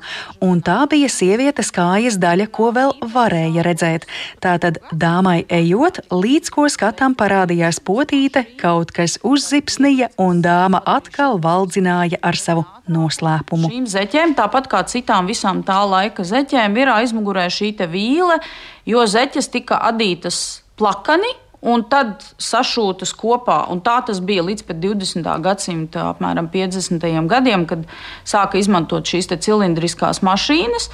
un 0.46 0.62
tā 0.62 0.78
bija 0.94 1.10
sievietes 1.10 1.74
kājas 1.74 2.20
daļa, 2.22 2.46
ko 2.54 2.70
vēl 2.78 2.94
varēja 3.16 3.66
redzēt. 3.66 4.06
Tātad 4.46 4.78
dāmai 4.94 5.40
ejot, 5.50 6.04
līdz 6.14 6.54
ko 6.54 6.68
skatām 6.70 7.18
parādījās 7.18 7.82
potīte, 7.82 8.46
kaut 8.62 8.94
kas 8.94 9.18
uzzipsnīja, 9.25 10.14
un 10.22 10.46
dāma 10.46 10.86
atkal 10.86 11.42
valdzināja 11.42 12.22
ar 12.22 12.38
savu 12.38 12.70
noslēpumu. 12.86 13.74
Šīm 13.74 13.90
zeķēm, 13.90 14.35
tāpat 14.38 14.70
kā 14.72 14.84
citām 14.89 15.30
visām 15.30 15.63
tā 15.65 15.80
laika 15.88 16.25
zeķēm, 16.27 16.77
ir 16.82 16.92
aizmugurē 16.94 17.48
šī 17.51 17.74
vīle, 17.89 18.39
jo 18.86 19.08
zeķes 19.08 19.51
tika 19.54 19.82
adītas 19.89 20.62
plakani. 20.80 21.34
Un 21.65 21.82
tad 21.89 22.22
sašūtas 22.38 23.10
kopā. 23.18 23.63
Un 23.74 23.80
tā 23.82 23.96
tas 24.06 24.20
bija 24.22 24.44
līdz 24.46 24.68
20. 24.70 25.25
gadsimta 25.42 26.12
apmēram 26.12 26.46
50. 26.54 27.01
gadiem, 27.32 27.65
kad 27.65 27.88
sāka 28.22 28.60
izmantot 28.62 29.01
šīs 29.10 29.32
cilindriskās 29.34 30.22
mašīnas. 30.22 30.92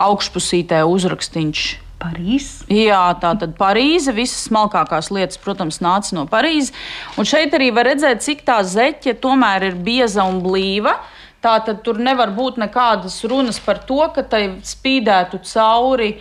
Augšpusītē 0.00 0.80
uzrakstīns 0.88 1.74
Parīzes. 2.04 2.64
Jā, 2.72 3.02
tā 3.20 3.32
tad 3.40 3.54
Parīze. 3.58 4.14
Visas 4.16 4.46
smalkākās 4.48 5.10
lietas, 5.14 5.40
protams, 5.40 5.80
nāca 5.84 6.16
no 6.16 6.26
Parīzes. 6.30 6.74
Un 7.20 7.28
šeit 7.28 7.54
arī 7.56 7.70
var 7.74 7.88
redzēt, 7.88 8.24
cik 8.24 8.44
tā 8.48 8.62
zeķe 8.66 9.16
tomēr 9.22 9.70
ir 9.70 9.78
bieza 9.86 10.26
un 10.28 10.42
blīva. 10.44 10.98
Tātad 11.44 11.82
tur 11.84 11.98
nevar 12.00 12.32
būt 12.32 12.56
nekādas 12.62 13.18
runas 13.28 13.58
par 13.60 13.82
to, 13.88 14.00
ka 14.14 14.24
tai 14.24 14.44
spīdētu 14.64 15.42
cauri 15.44 16.14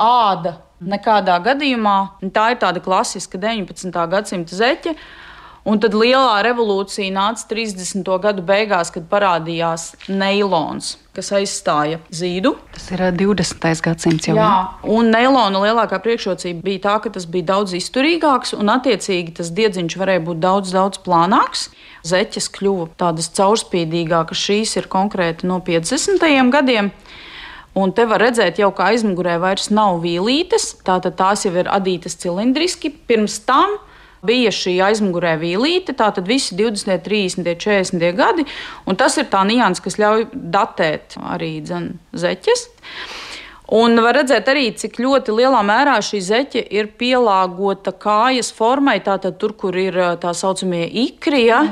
āda. 0.00 0.56
Nekādā 0.84 1.36
gadījumā 1.44 1.96
tā 2.34 2.48
ir 2.52 2.58
tāda 2.60 2.82
klasiska 2.82 3.38
19. 3.40 3.94
gadsimta 4.10 4.58
zeķe. 4.58 4.96
Un 5.64 5.78
tad 5.80 5.94
lielā 5.96 6.42
revolūcija 6.44 7.08
nāca 7.14 7.46
30. 7.48 8.04
gadu 8.20 8.42
beigās, 8.44 8.90
kad 8.92 9.06
parādījās 9.08 9.94
neilons, 10.12 10.98
kas 11.16 11.30
aizstāja 11.38 12.02
zīdu. 12.12 12.52
Tas 12.74 12.90
ir 12.92 13.00
20. 13.16 13.80
gadsimts 13.86 14.28
jau. 14.28 14.36
Jā, 14.36 14.50
un 14.92 15.08
neilona 15.14 15.62
lielākā 15.62 16.02
priekšrocība 16.04 16.60
bija 16.66 16.82
tā, 16.84 16.98
ka 17.00 17.14
tas 17.14 17.24
bija 17.24 17.54
daudz 17.54 17.72
izturīgāks 17.78 18.52
un 18.58 18.74
attiecīgi 18.74 19.38
tas 19.40 19.54
diedziņš 19.56 19.96
varēja 20.02 20.24
būt 20.26 20.42
daudz, 20.44 20.74
daudz 20.76 21.00
plānāks 21.06 21.70
zeķes 22.04 22.50
kļuva 22.58 22.90
tādas 23.00 23.30
caurspīdīgākas. 23.32 24.44
Šīs 24.44 24.76
ir 24.82 24.90
konkrēti 24.92 25.48
no 25.48 25.62
50. 25.64 26.28
gadiem. 26.52 26.92
Un 27.74 27.90
te 27.96 28.04
var 28.06 28.20
redzēt, 28.22 28.60
jau 28.60 28.68
kā 28.76 28.92
aizmugurē 28.92 29.40
vairs 29.42 29.72
nav 29.72 29.96
vīlītes, 30.04 30.74
tātad 30.86 31.16
tās 31.18 31.48
jau 31.48 31.56
ir 31.56 31.72
adītas 31.72 32.20
cilindriski. 32.20 32.92
Pirms 33.08 33.40
tam 33.48 33.78
bija 34.26 34.52
šī 34.54 34.76
aizmugurē 34.88 35.34
vīlīte, 35.40 35.94
tātad 35.98 36.28
visi 36.28 36.56
20, 36.58 37.02
30, 37.04 37.50
40 37.60 38.16
gadi. 38.18 38.46
Un 38.88 38.98
tas 39.00 39.18
ir 39.20 39.28
tā 39.32 39.44
nianses, 39.48 39.82
kas 39.84 40.00
ļauj 40.00 40.28
datēt 40.32 41.18
arī 41.20 41.58
dzen, 41.64 41.94
zeķes. 42.12 42.68
Un 43.74 43.96
var 44.04 44.18
redzēt 44.18 44.48
arī, 44.52 44.66
cik 44.76 44.98
ļoti 45.00 45.34
lielā 45.38 45.62
mērā 45.64 45.96
šī 46.04 46.20
zeķe 46.20 46.62
ir 46.76 46.90
pielāgota 47.00 47.94
kājas 47.96 48.52
formai, 48.52 48.98
tātad 49.04 49.38
tur, 49.40 49.54
kur 49.56 49.76
ir 49.80 49.96
tā 50.20 50.34
saucamie 50.36 50.84
ikri. 51.06 51.46
Ja? 51.48 51.62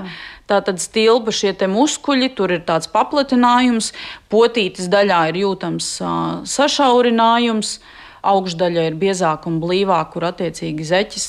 Tātad 0.49 0.81
stilpa 0.81 1.33
šie 1.33 1.53
muskuļi, 1.69 2.33
tur 2.37 2.57
ir 2.57 2.65
tāds 2.69 2.89
paplatinājums, 2.93 3.93
potītes 4.33 4.89
daļā 4.93 5.21
ir 5.31 5.43
jūtams 5.45 5.93
uh, 6.03 6.15
sašaurinājums. 6.49 7.77
Uh, 7.77 7.99
augšdaļa 8.23 8.87
ir 8.89 8.97
biezāka 8.99 9.51
un 9.51 9.59
blīvāka, 9.63 10.11
kur 10.15 10.27
attiecīgi 10.29 10.87
zeķis 10.87 11.27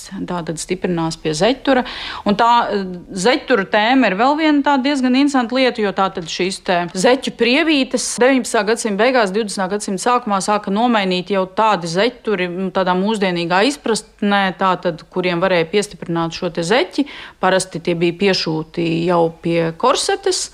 stiprinās 0.62 1.18
pie 1.22 1.34
zeķura. 1.38 1.84
Un 2.30 2.38
tā 2.40 2.50
eh, 2.70 2.84
zeķura 3.26 3.66
tēma 3.74 4.12
ir 4.12 4.18
vēl 4.20 4.38
viena 4.40 4.78
diezgan 4.84 5.18
interesanta 5.18 5.58
lieta, 5.58 5.82
jo 5.84 5.94
tātad 5.96 6.30
šīs 6.30 6.62
zeķu 6.94 7.34
prievītes 7.40 8.06
19. 8.22 8.64
gadsimta 8.70 9.02
beigās, 9.02 9.34
20. 9.34 9.68
gadsimta 9.74 10.06
sākumā 10.06 10.40
sāka 10.46 10.74
nomainīt 10.74 11.34
jau 11.34 11.46
tādi 11.58 11.90
zeķuri, 11.90 12.50
tādā 12.76 12.96
mūsdienīgā 12.98 13.64
izpratnē, 13.72 14.46
tātad, 14.60 15.06
kuriem 15.14 15.42
varēja 15.44 15.70
piestiprināt 15.74 16.38
šo 16.38 16.52
zeķi. 16.54 17.08
Parasti 17.42 17.82
tie 17.84 17.98
bija 17.98 18.16
piešūti 18.20 18.86
jau 19.08 19.26
pie 19.42 19.72
korsetes 19.80 20.50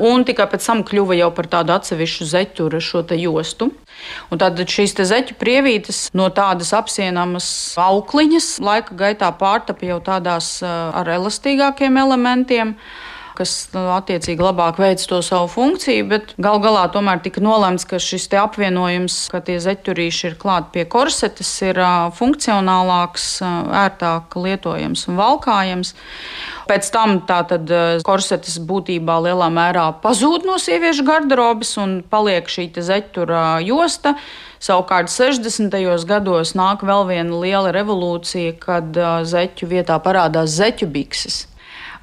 un 0.00 0.24
tikai 0.24 0.46
pēc 0.50 0.66
tam 0.66 0.82
kļuva 0.86 1.16
jau 1.18 1.28
par 1.36 1.48
tādu 1.52 1.74
atsevišķu 1.76 2.28
zeķu 2.32 2.68
šo 2.80 3.04
jostu. 3.20 3.70
Un 4.32 4.40
tad 4.40 4.56
šīs 4.56 4.96
zeķu 4.96 5.36
prievītes 5.40 6.08
no 6.16 6.30
tādas 6.32 6.72
apsienamas 6.76 7.46
aukliņas 7.80 8.48
laika 8.64 8.96
gaitā 8.96 9.30
pārtapa 9.36 9.84
jau 9.86 10.00
tādās 10.00 10.58
ar 10.64 11.08
elastīgākiem 11.18 12.00
elementiem 12.00 12.76
kas 13.40 13.54
nu, 13.72 13.86
attiecīgi 13.94 14.44
labāk 14.44 14.78
veic 14.80 15.02
to 15.08 15.22
savu 15.24 15.48
funkciju, 15.50 16.06
bet 16.10 16.34
gal 16.42 16.60
galā 16.62 16.84
tomēr 16.92 17.22
tika 17.24 17.42
nolemts, 17.44 17.86
ka 17.88 18.00
šis 18.02 18.28
apvienojums, 18.36 19.16
ka 19.32 19.40
tie 19.44 19.56
zeķurīši 19.62 20.26
ir 20.28 20.36
klāti 20.40 20.74
pie 20.76 20.84
korsetes, 20.90 21.50
ir 21.64 21.80
funkcionālāks, 22.18 23.28
ērtāk 23.84 24.36
lietojams 24.36 25.06
un 25.08 25.20
valkājams. 25.20 25.94
Pēc 26.70 26.92
tam 26.94 27.16
tātad 27.26 27.72
korsetes 28.06 28.60
būtībā 28.62 29.18
lielā 29.24 29.48
mērā 29.50 29.88
pazūd 30.04 30.46
no 30.46 30.60
sieviešu 30.60 31.06
garderobes 31.08 31.74
un 31.82 32.00
paliek 32.06 32.46
šī 32.50 32.70
zeķura 32.76 33.58
josta. 33.66 34.14
Savukārt 34.60 35.08
60. 35.08 35.72
gados 36.04 36.52
nāk 36.52 36.84
vēl 36.84 37.06
viena 37.08 37.38
liela 37.40 37.72
revolūcija, 37.72 38.58
kad 38.60 38.98
zeķu 39.24 39.70
vietā 39.70 39.96
parādās 40.04 40.52
zeķu 40.60 40.90
bikses. 40.92 41.46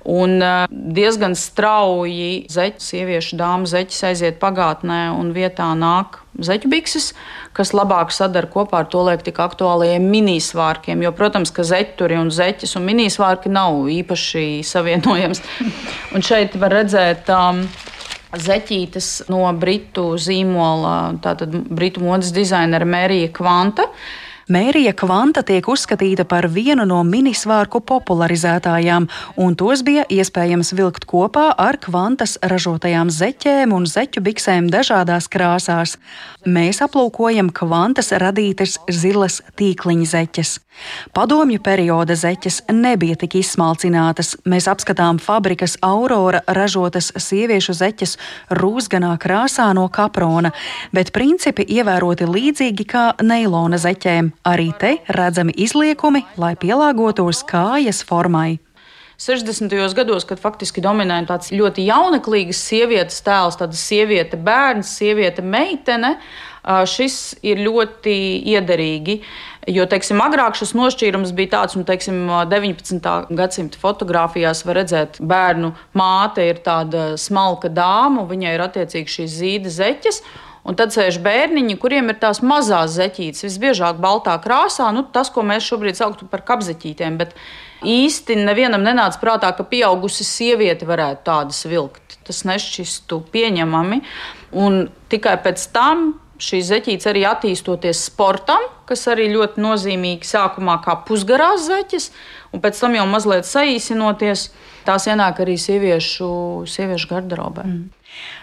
Un 0.07 0.39
diezgan 0.71 1.33
strauji 1.35 2.45
zeķu, 2.51 2.79
sieviešu 2.79 3.35
dāmas 3.35 3.73
zeķis 3.73 4.05
aiziet 4.07 4.37
pagātnē, 4.39 5.09
un 5.11 5.33
vietā 5.35 5.67
nāk 5.75 6.21
zeķu 6.47 6.69
bikses, 6.71 7.09
kas 7.57 7.73
labāk 7.75 8.13
sadara 8.15 8.47
kopā 8.47 8.85
ar 8.85 8.87
to 8.87 9.01
liek 9.03 9.25
tik 9.25 9.41
aktuālajiem 9.43 10.05
minisvārkiem. 10.07 11.03
Jo, 11.03 11.11
protams, 11.17 11.51
ka 11.51 11.65
zeķuri 11.67 12.21
un 12.21 12.31
zeķis 12.31 12.77
un 12.79 12.87
minisvārki 12.87 13.51
nav 13.51 13.81
īpaši 13.91 14.45
savienojams. 14.67 15.43
Un 16.15 16.23
šeit 16.23 16.55
var 16.55 16.79
redzēt. 16.79 17.27
Um, 17.33 17.65
Zeķītes 18.27 19.29
no 19.31 19.45
britu 19.55 20.03
zīmola, 20.19 21.15
tātad 21.23 21.53
britu 21.71 22.03
modes 22.03 22.33
dizainera 22.35 22.85
Mērija 22.85 23.31
Kvanta. 23.33 23.85
Uh, 23.87 24.26
Mērija 24.47 24.93
Kvanta 24.95 25.41
tiek 25.43 25.65
uzskatīta 25.67 26.23
par 26.23 26.45
vienu 26.47 26.85
no 26.87 27.01
minisvārku 27.03 27.81
popularizētājām, 27.83 29.09
un 29.43 29.57
tos 29.59 29.81
bija 29.83 30.05
iespējams 30.07 30.71
vilkt 30.77 31.03
kopā 31.09 31.49
ar 31.59 31.75
kvantas 31.83 32.37
ražotajām 32.39 33.11
zeķēm 33.11 33.73
un 33.75 33.83
zeķu 33.91 34.23
biksēm 34.23 34.69
dažādās 34.71 35.27
krāsās. 35.27 35.97
Mēs 36.47 36.79
aplūkojam 36.85 37.51
kvantas 37.51 38.13
radītas 38.23 38.77
zilas 38.87 39.41
tīkliņa 39.59 40.07
zeķes. 40.13 40.53
Padomju 41.13 41.61
perioda 41.63 42.15
zeķes 42.15 42.61
nebija 42.73 43.15
tik 43.19 43.39
izsmalcinātas. 43.41 44.35
Mēs 44.45 44.67
apskatām 44.71 45.19
fabrikas 45.21 45.77
Aurora 45.85 46.43
ražotas 46.47 47.11
sieviešu 47.15 47.75
zeķes 47.77 48.17
rūsganā 48.59 49.15
krāsā 49.21 49.69
no 49.77 49.87
kaprona, 49.93 50.53
bet 50.93 51.13
principi 51.15 51.65
ievēroti 51.77 52.29
līdzīgi 52.29 52.87
kā 52.87 53.07
neilona 53.21 53.81
zeķēm. 53.81 54.31
Arī 54.47 54.71
te 54.79 54.95
redzami 55.09 55.55
izliekumi, 55.57 56.25
lai 56.37 56.55
pielāgotos 56.59 57.43
kājas 57.47 58.03
formai. 58.07 58.59
60. 59.17 59.73
gados, 59.97 60.27
kad 60.29 60.37
faktiski 60.37 60.81
dominēja 60.85 61.25
tāds 61.31 61.49
ļoti 61.49 61.87
jauneklīgs 61.87 62.59
sievietes 62.69 63.23
tēls, 63.25 63.57
tāda 63.57 63.73
sieviete, 63.73 64.37
bērns, 64.37 64.91
sieviete, 64.99 65.41
meitene, 65.41 66.19
šis 66.85 67.39
ir 67.41 67.63
ļoti 67.65 68.13
iederīgi. 68.53 69.17
Jo, 69.67 69.83
teiksim, 69.89 70.21
agrāk 70.23 70.55
šis 70.55 70.71
nošķīrums 70.79 71.33
bija 71.35 71.57
tāds, 71.57 71.75
un, 71.75 71.83
teiksim, 71.87 72.21
19. 72.47 73.07
gadsimta 73.35 73.79
fotografijās 73.81 74.61
var 74.63 74.77
redzēt, 74.79 75.17
bērnu 75.19 75.73
māte 75.97 76.45
ir 76.47 76.61
tāda 76.63 77.09
smalka 77.19 77.67
dāma, 77.67 78.23
viņai 78.29 78.53
ir 78.55 78.63
attiecīgi 78.63 79.15
šīs 79.17 79.33
zīda 79.41 79.73
zeķes. 79.75 80.21
Un 80.67 80.75
tad 80.75 80.91
sēž 80.91 81.19
bērniņi, 81.23 81.77
kuriem 81.79 82.11
ir 82.11 82.17
tās 82.19 82.41
mazās 82.43 82.95
zeķītes, 82.95 83.45
visbiežāk 83.45 83.99
baltā 84.03 84.33
krāsā, 84.43 84.87
nu, 84.95 85.05
tas, 85.15 85.31
ko 85.31 85.43
mēs 85.47 85.67
šobrīd 85.67 85.99
saucam 85.99 86.27
par 86.31 86.43
kapzeķītēm. 86.47 87.19
Bet 87.19 87.35
īsti 87.87 88.35
nevienam 88.39 88.83
nenāca 88.83 89.19
prātā, 89.21 89.53
ka 89.55 89.67
pieaugusi 89.67 90.27
sieviete 90.27 90.87
varētu 90.87 91.23
tādas 91.27 91.61
vilkt. 91.67 92.17
Tas 92.27 92.43
nešķistu 92.47 93.21
pieņemami. 93.35 94.01
Un 94.59 94.85
tikai 95.11 95.37
pēc 95.43 95.69
tam 95.75 96.09
šīs 96.41 96.69
zeķītes 96.71 97.09
arī 97.09 97.23
attīstoties 97.27 98.05
sportam, 98.09 98.63
kas 98.87 99.07
arī 99.11 99.27
ļoti 99.33 99.61
nozīmīgi 99.63 100.27
sākumā 100.27 100.79
kā 100.85 100.97
pusgarās 101.07 101.67
zeķes, 101.67 102.09
un 102.53 102.63
pēc 102.63 102.79
tam 102.81 102.97
jau 102.97 103.05
mazliet 103.09 103.47
saīsinoties, 103.49 104.47
tās 104.87 105.07
ienāk 105.09 105.41
arī 105.43 105.57
sieviešu, 105.59 106.29
sieviešu 106.69 107.11
garderobē. 107.11 107.67
Mm. 107.67 107.96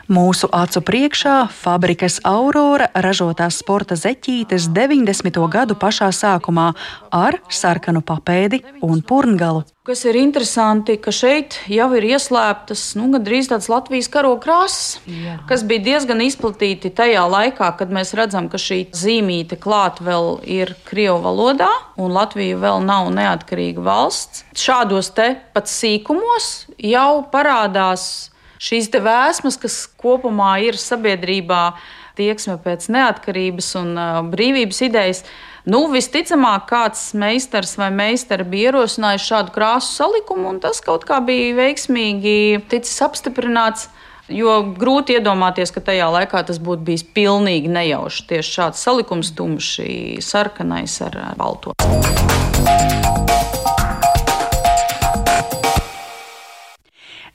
Mūsu 0.04 0.50
acu 0.52 0.82
priekšā 0.84 1.34
fabrikas 1.48 2.18
Aurora 2.28 2.90
ražotās 2.92 3.62
sporta 3.62 3.96
zeķītes 3.96 4.66
90. 4.68 5.38
gadu 5.48 5.76
pašā 5.80 6.10
sākumā 6.12 6.72
ar 7.08 7.38
sarkanu 7.48 8.02
papēdi 8.04 8.60
un 8.84 9.00
purngalu. 9.00 9.62
Kas 9.84 10.00
ir 10.08 10.16
interesanti, 10.16 10.94
ka 10.96 11.12
šeit 11.12 11.56
jau 11.68 11.86
ir 11.96 12.04
ieslēptas 12.08 12.82
nu, 12.96 13.10
gandrīz 13.12 13.50
tādas 13.50 13.68
Latvijas 13.68 14.08
karoga 14.12 14.40
krāsas, 14.44 14.98
Jā. 15.04 15.38
kas 15.48 15.64
bija 15.68 15.84
diezgan 15.88 16.22
izplatīti 16.24 16.92
tajā 16.92 17.24
laikā, 17.28 17.68
kad 17.76 17.92
mēs 17.92 18.14
redzam, 18.16 18.48
ka 18.52 18.60
šī 18.60 18.86
zīmīte 18.96 19.56
klāt 19.60 20.00
vēl 20.04 20.38
ir 20.48 20.72
Krievu 20.88 21.18
valodā, 21.24 21.68
un 22.00 22.12
Latvija 22.16 22.60
vēl 22.60 22.80
nav 22.84 23.08
neatkarīga 23.12 23.84
valsts. 23.84 24.46
Šādos 24.56 25.12
te 25.16 25.34
pat 25.52 25.68
sīkumos 25.68 26.52
jau 26.80 27.24
parādās 27.32 28.33
šīs 28.64 28.90
vēsmas, 28.92 29.58
kas 29.60 29.82
kopumā 30.00 30.56
ir 30.64 30.78
sabiedrībā, 30.80 31.74
tieksme 32.18 32.56
pēc 32.62 32.86
neatkarības 32.94 33.74
un 33.80 33.98
uh, 33.98 34.20
brīvības 34.30 34.80
idejas. 34.86 35.24
Nu, 35.64 35.86
visticamāk, 35.88 36.66
kāds 36.68 37.14
meistars 37.16 37.74
vai 37.80 37.88
meistara 37.94 38.44
bija 38.44 38.70
ierosinājuši 38.70 39.30
šādu 39.30 39.54
krāsu 39.54 39.94
salikumu, 39.96 40.50
un 40.52 40.60
tas 40.60 40.82
kaut 40.84 41.06
kā 41.08 41.22
bija 41.24 41.54
veiksmīgi 41.56 42.64
ticis 42.68 43.00
apstiprināts. 43.06 43.88
Jo 44.32 44.62
grūti 44.80 45.18
iedomāties, 45.18 45.68
ka 45.72 45.82
tajā 45.84 46.06
laikā 46.08 46.40
tas 46.48 46.56
būtu 46.56 46.86
bijis 46.86 47.04
pilnīgi 47.16 47.68
nejauši. 47.68 48.24
Tieši 48.30 48.56
šāds 48.56 48.84
salikums, 48.86 49.34
tumšs, 49.36 49.76
sarkanais 50.24 50.96
ar 51.04 51.20
balto. 51.36 51.76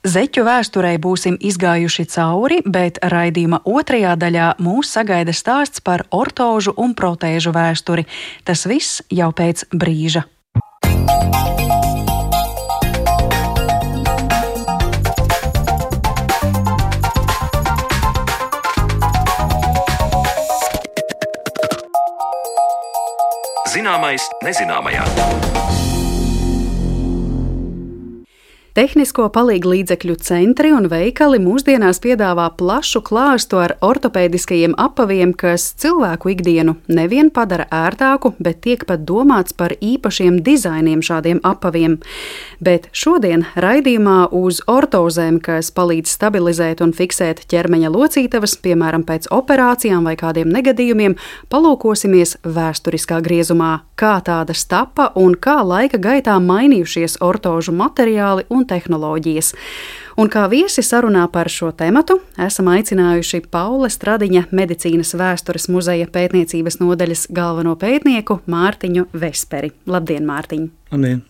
Zeķu 0.00 0.46
vēsturei 0.46 0.96
būsim 0.96 1.34
izgājuši 1.36 2.06
cauri, 2.08 2.62
bet 2.64 2.96
raidījuma 3.04 3.58
otrajā 3.68 4.14
daļā 4.16 4.46
mūs 4.56 4.88
sagaida 4.96 5.34
stāsts 5.36 5.84
par 5.84 6.06
ortožu 6.08 6.72
un 6.80 6.94
protēžu 6.96 7.52
vēsturi. 7.52 8.06
Tas 8.48 8.64
viss 8.64 9.02
jau 9.12 9.28
pēc 9.36 9.68
brīža. 9.76 10.24
Zināmais 23.68 24.24
nezināmajā. 24.48 25.04
Tehnisko 28.70 29.24
palīgu 29.34 29.66
līdzekļu 29.72 30.14
centri 30.22 30.68
un 30.70 30.84
veikali 30.86 31.40
mūsdienās 31.42 31.98
piedāvā 32.04 32.44
plašu 32.54 33.00
klāstu 33.02 33.58
ar 33.58 33.72
ortopēdiskajiem 33.82 34.76
apaviem, 34.78 35.32
kas 35.34 35.72
cilvēku 35.82 36.30
ikdienu 36.36 36.76
nevien 36.86 37.32
padara 37.34 37.66
ērtāku, 37.74 38.30
bet 38.38 38.60
tiek 38.62 38.84
pat 38.86 39.02
domāts 39.08 39.56
par 39.58 39.74
īpašiem 39.74 40.38
dizainiem 40.46 41.02
šādiem 41.02 41.40
apaviem. 41.42 41.96
Bet 42.62 42.86
šodien 42.94 43.42
raidījumā 43.58 44.28
uz 44.38 44.60
ortozēm, 44.70 45.40
kas 45.42 45.72
palīdz 45.74 46.14
stabilizēt 46.14 46.84
un 46.86 46.94
fiksēt 46.94 47.42
ķermeņa 47.50 47.90
locītavas, 47.90 48.54
piemēram, 48.62 49.02
pēc 49.08 49.26
operācijām 49.34 50.06
vai 50.06 50.14
kādiem 50.20 50.46
negadījumiem, 50.54 51.18
palūkosimies 51.50 52.36
vēsturiskā 52.46 53.18
griezumā, 53.26 53.80
kā 53.98 54.14
tādas 54.22 54.62
tapa 54.70 55.10
un 55.18 55.34
kā 55.34 55.58
laika 55.66 55.98
gaitā 55.98 56.38
mainījušies 56.38 57.18
ortožu 57.18 57.74
materiāli 57.74 58.46
un 58.46 58.59
un 58.60 58.68
tehnoloģijas. 58.68 59.54
Un 60.20 60.28
kā 60.28 60.44
viesi 60.52 60.84
sarunā 60.84 61.24
par 61.32 61.48
šo 61.52 61.70
tematu 61.72 62.18
esam 62.40 62.68
aicinājuši 62.74 63.44
Paula 63.50 63.88
Stradiņa 63.92 64.46
medicīnas 64.52 65.14
vēstures 65.16 65.70
muzeja 65.72 66.10
pētniecības 66.12 66.80
nodaļas 66.82 67.26
galveno 67.32 67.76
pētnieku 67.80 68.42
Mārtiņu 68.50 69.08
Vesperi. 69.16 69.72
Labdien, 69.88 70.28
Mārtiņ! 70.28 70.70
Labdien! 70.92 71.29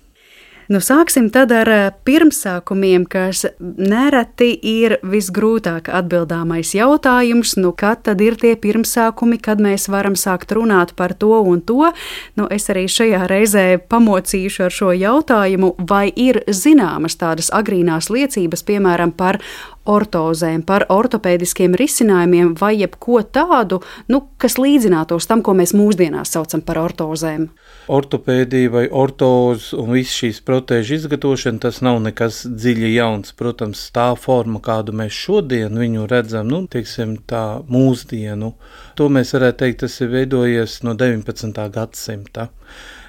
Nu, 0.71 0.79
sāksim 0.79 1.27
tad 1.35 1.51
ar 1.51 1.69
eh, 1.75 1.87
pirmsākumiem, 2.07 3.03
kas 3.11 3.41
nereti 3.59 4.53
ir 4.55 5.01
visgrūtāk 5.03 5.89
atbildāmais 5.91 6.71
jautājums. 6.77 7.57
Nu, 7.59 7.73
kad 7.75 8.05
tad 8.07 8.23
ir 8.23 8.37
tie 8.39 8.53
pirmsākumi, 8.55 9.41
kad 9.43 9.59
mēs 9.59 9.89
varam 9.91 10.15
sākt 10.15 10.55
runāt 10.55 10.95
par 10.95 11.17
to 11.19 11.41
un 11.43 11.59
to? 11.67 11.91
Nu, 12.39 12.47
es 12.47 12.71
arī 12.71 12.87
šajā 12.87 13.25
reizē 13.33 13.65
pamocīšu 13.91 14.69
ar 14.69 14.77
šo 14.77 14.93
jautājumu, 14.95 15.73
vai 15.91 16.07
ir 16.15 16.45
zināmas 16.47 17.19
tādas 17.19 17.51
agrīnās 17.51 18.07
liecības, 18.15 18.63
piemēram, 18.71 19.11
par 19.11 19.41
ortozēm, 19.89 20.63
par 20.67 20.85
ortopēdiskiem 20.93 21.75
risinājumiem 21.79 22.53
vai 22.61 22.75
jebko 22.77 23.23
tādu, 23.33 23.81
nu, 24.13 24.23
kas 24.41 24.59
līdzinātos 24.61 25.29
tam, 25.31 25.43
ko 25.43 25.55
mēs 25.57 25.73
mūsdienās 25.77 26.35
saucam 26.37 26.63
par 26.67 26.83
ortozēm. 26.83 27.49
Ortopēdija 27.91 28.71
vai 28.71 28.85
ortoz 28.93 29.71
un 29.75 29.91
viss 29.97 30.19
šīs 30.21 30.43
protēžu 30.47 30.99
izgatavošana, 30.99 31.63
tas 31.65 31.81
nav 31.83 31.99
nekas 32.05 32.43
dziļi 32.47 32.93
jauns. 32.95 33.35
Protams, 33.41 33.87
tā 33.95 34.11
forma, 34.21 34.61
kādu 34.63 34.95
mēs 34.97 35.17
šodien 35.17 35.79
viņu 35.81 36.07
redzam, 36.11 36.51
nu, 36.53 36.63
teiksim, 36.71 37.17
tā 37.31 37.63
mūsdienu, 37.71 38.55
to 38.99 39.09
mēs 39.11 39.35
varētu 39.37 39.65
teikt, 39.65 39.83
tas 39.87 40.01
ir 40.05 40.13
veidojies 40.13 40.81
no 40.87 40.95
19. 40.99 41.67
gadsimta. 41.75 42.51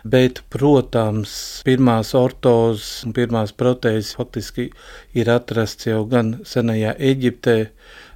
Bet, 0.04 0.42
protams, 0.50 1.62
pirmās 1.66 2.16
ortozes 2.18 3.04
un 3.06 3.14
pirmās 3.14 3.54
protēzes 3.54 4.16
faktiski 4.18 4.72
ir 5.14 5.30
atrasts 5.30 5.86
jau 5.86 6.02
gan 6.10 6.40
senajā 6.48 6.96
Eģiptē, 7.12 7.58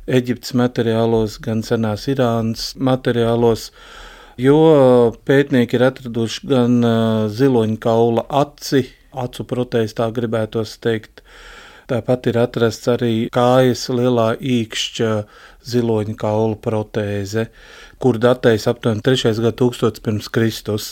Eģiptes 0.05 0.55
materiālos, 0.57 1.37
gan 1.41 1.61
senās 1.65 2.07
Irānas 2.09 2.71
materiālos, 2.77 3.71
jo 4.41 4.57
pētnieki 5.29 5.77
ir 5.77 5.85
atraduši 5.91 6.49
gan 6.49 6.79
uh, 6.81 7.27
ziloņa 7.29 7.77
kaula 7.85 8.25
aci, 8.41 8.87
acu 9.13 9.45
protēzi 9.45 9.97
tā 10.01 10.09
gribētos 10.13 10.79
teikt, 10.81 11.21
Tāpat 11.85 12.31
ir 12.31 12.37
atrasts 12.41 12.87
arī 12.89 13.27
kājas 13.29 13.83
lielā 13.93 14.31
īkšķa 14.41 15.09
ziloņa 15.69 16.15
kaula 16.17 16.57
protēze, 16.57 17.43
kur 18.01 18.17
datējas 18.17 18.65
aptuveni 18.71 19.05
3. 19.05 19.35
gadsimta 19.43 20.01
pirms 20.07 20.31
Kristus. 20.33 20.87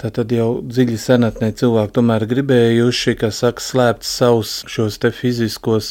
Tad 0.00 0.32
jau 0.32 0.62
dziļi 0.64 0.96
senatnē 0.96 1.50
cilvēki 1.60 1.92
tomēr 1.98 2.24
gribējuši, 2.30 3.12
ka 3.20 3.28
saka, 3.36 3.60
slēpt 3.60 4.06
savus 4.08 4.62
šos 4.70 4.96
te 5.02 5.10
fiziskos 5.12 5.90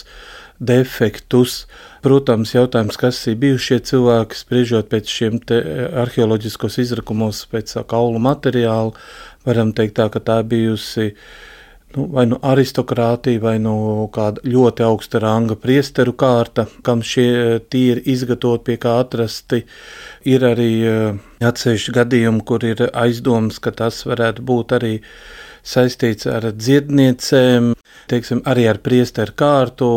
defektus. 0.58 1.68
Protams, 2.02 2.56
jautājums, 2.56 2.98
kas 2.98 3.20
ir 3.30 3.38
bijuši 3.44 3.68
šie 3.68 3.78
cilvēki, 3.92 4.40
spriežot 4.40 4.90
pēc 4.90 5.14
šiem 5.14 5.38
arheoloģiskos 6.02 6.80
izrakumos, 6.82 7.44
pēc 7.52 7.76
kaulu 7.92 8.22
materiāla, 8.24 8.96
varam 9.46 9.76
teikt 9.78 10.00
tā, 10.00 10.10
ka 10.10 10.24
tā 10.24 10.40
bijusi 10.42 11.12
nu, 11.96 12.06
vai 12.14 12.26
nu 12.30 12.38
aristokrātija, 12.46 13.42
vai 13.42 13.56
nu 13.62 13.74
kāda 14.14 14.44
ļoti 14.46 14.86
augsta 14.86 15.22
ranga 15.24 15.58
priesteru 15.60 16.14
kārta, 16.14 16.68
kam 16.86 17.02
šie 17.06 17.60
tīri 17.72 18.04
izgatavoti, 18.14 18.66
pie 18.70 18.78
kā 18.82 19.00
atrasti. 19.04 19.64
Ir 20.30 20.46
arī 20.52 20.72
eh, 20.86 21.20
atsevišķi 21.50 21.96
gadījumi, 21.98 22.46
kur 22.46 22.66
ir 22.68 22.90
aizdoms, 22.94 23.62
ka 23.64 23.74
tas 23.76 24.04
varētu 24.06 24.46
būt 24.46 24.76
arī 24.80 24.96
saistīts 25.66 26.30
ar 26.30 26.52
dziedniecēm, 26.56 27.74
teiksim, 28.10 28.44
arī 28.50 28.70
ar 28.70 28.82
priesteru 28.84 29.36
kārtu. 29.38 29.94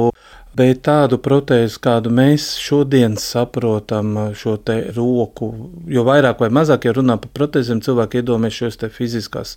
Bet 0.52 0.82
tādu 0.84 1.16
protēzi, 1.16 1.78
kādu 1.80 2.10
mēs 2.12 2.58
šodien 2.60 3.14
saprotam, 3.16 4.34
šo 4.36 4.58
roku, 4.92 5.48
jo 5.88 6.04
vairāk 6.04 6.44
vai 6.44 6.50
mazāk, 6.52 6.84
ja 6.84 6.92
runā 6.92 7.16
par 7.16 7.32
protēzēm, 7.32 7.80
cilvēki 7.80 8.20
iedomājas 8.20 8.58
šos 8.60 8.76
fiziskās 8.92 9.56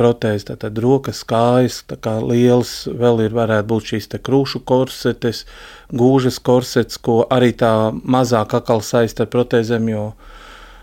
protēzes, 0.00 0.48
tātad 0.48 0.80
rokas, 0.80 1.20
kājas, 1.28 1.82
tā 1.90 1.98
kā 2.00 2.16
liels, 2.24 2.88
vēl 2.88 3.26
ir 3.26 3.36
varētu 3.36 3.68
būt 3.70 3.92
šīs 3.92 4.10
krūšu 4.24 4.64
korsetes, 4.68 5.44
gūžas 5.92 6.40
korsets, 6.40 6.98
ko 6.98 7.22
arī 7.30 7.52
tā 7.52 7.92
mazāk 7.92 8.56
akal 8.58 8.82
saista 8.84 9.26
ar 9.26 9.32
protēzēm, 9.34 9.88
jo 9.92 10.04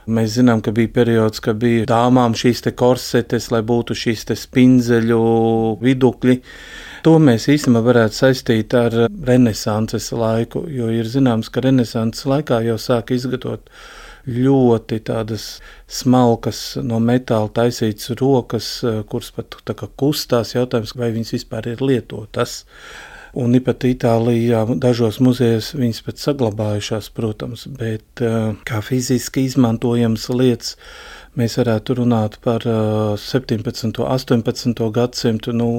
mēs 0.08 0.38
zinām, 0.38 0.62
ka 0.64 0.72
bija 0.76 0.94
periods, 1.00 1.42
kad 1.44 1.60
bija 1.62 1.88
dāmām 1.90 2.36
šīs 2.38 2.64
korsetes, 2.78 3.50
lai 3.52 3.64
būtu 3.66 3.98
šīs 3.98 4.28
spinzeļu 4.40 5.22
vidukļi. 5.84 6.40
To 7.06 7.18
mēs 7.24 7.48
īstenībā 7.52 7.84
varētu 7.86 8.22
saistīt 8.22 8.74
ar 8.78 8.96
renesanses 9.28 10.12
laiku, 10.12 10.66
jo 10.72 10.90
ir 10.92 11.08
zināms, 11.08 11.52
ka 11.52 11.64
renesanses 11.64 12.28
laikā 12.28 12.64
jau 12.68 12.78
sāk 12.82 13.14
izgatavot 13.16 13.70
ļoti 14.28 15.00
tādas 15.08 15.48
smalkas 15.88 16.62
no 16.84 17.00
metāla 17.04 17.50
taisītas 17.62 18.12
rokas, 18.20 18.72
kuras 19.10 19.32
pat 19.36 19.60
kustās. 20.00 20.56
Jautājums, 20.56 20.96
vai 21.00 21.14
viņas 21.16 21.36
vispār 21.38 21.72
ir 21.74 21.84
lietotas. 21.84 22.64
Un 23.38 23.54
pat 23.62 23.84
Itālijā 23.86 24.64
dažos 24.82 25.20
muzejos 25.22 25.74
viņas 25.78 26.02
pat 26.06 26.22
saglabājušās, 26.24 27.12
protams, 27.14 27.68
bet 27.70 28.24
kā 28.68 28.80
fiziski 28.82 29.44
izmantojams 29.46 30.30
lietas 30.34 30.76
mēs 31.38 31.58
varētu 31.60 32.00
runāt 32.00 32.40
par 32.42 32.66
17. 32.66 33.62
un 33.86 33.94
18. 34.08 34.88
gadsimtu. 34.96 35.54
Nu, 35.54 35.70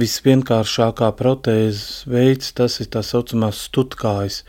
visvienkāršākā 0.00 1.08
protēzes 1.16 2.04
veids 2.10 2.52
tas 2.58 2.80
ir 2.82 2.90
tā 2.92 3.02
saucamās 3.06 3.64
stutkājas. 3.70 4.42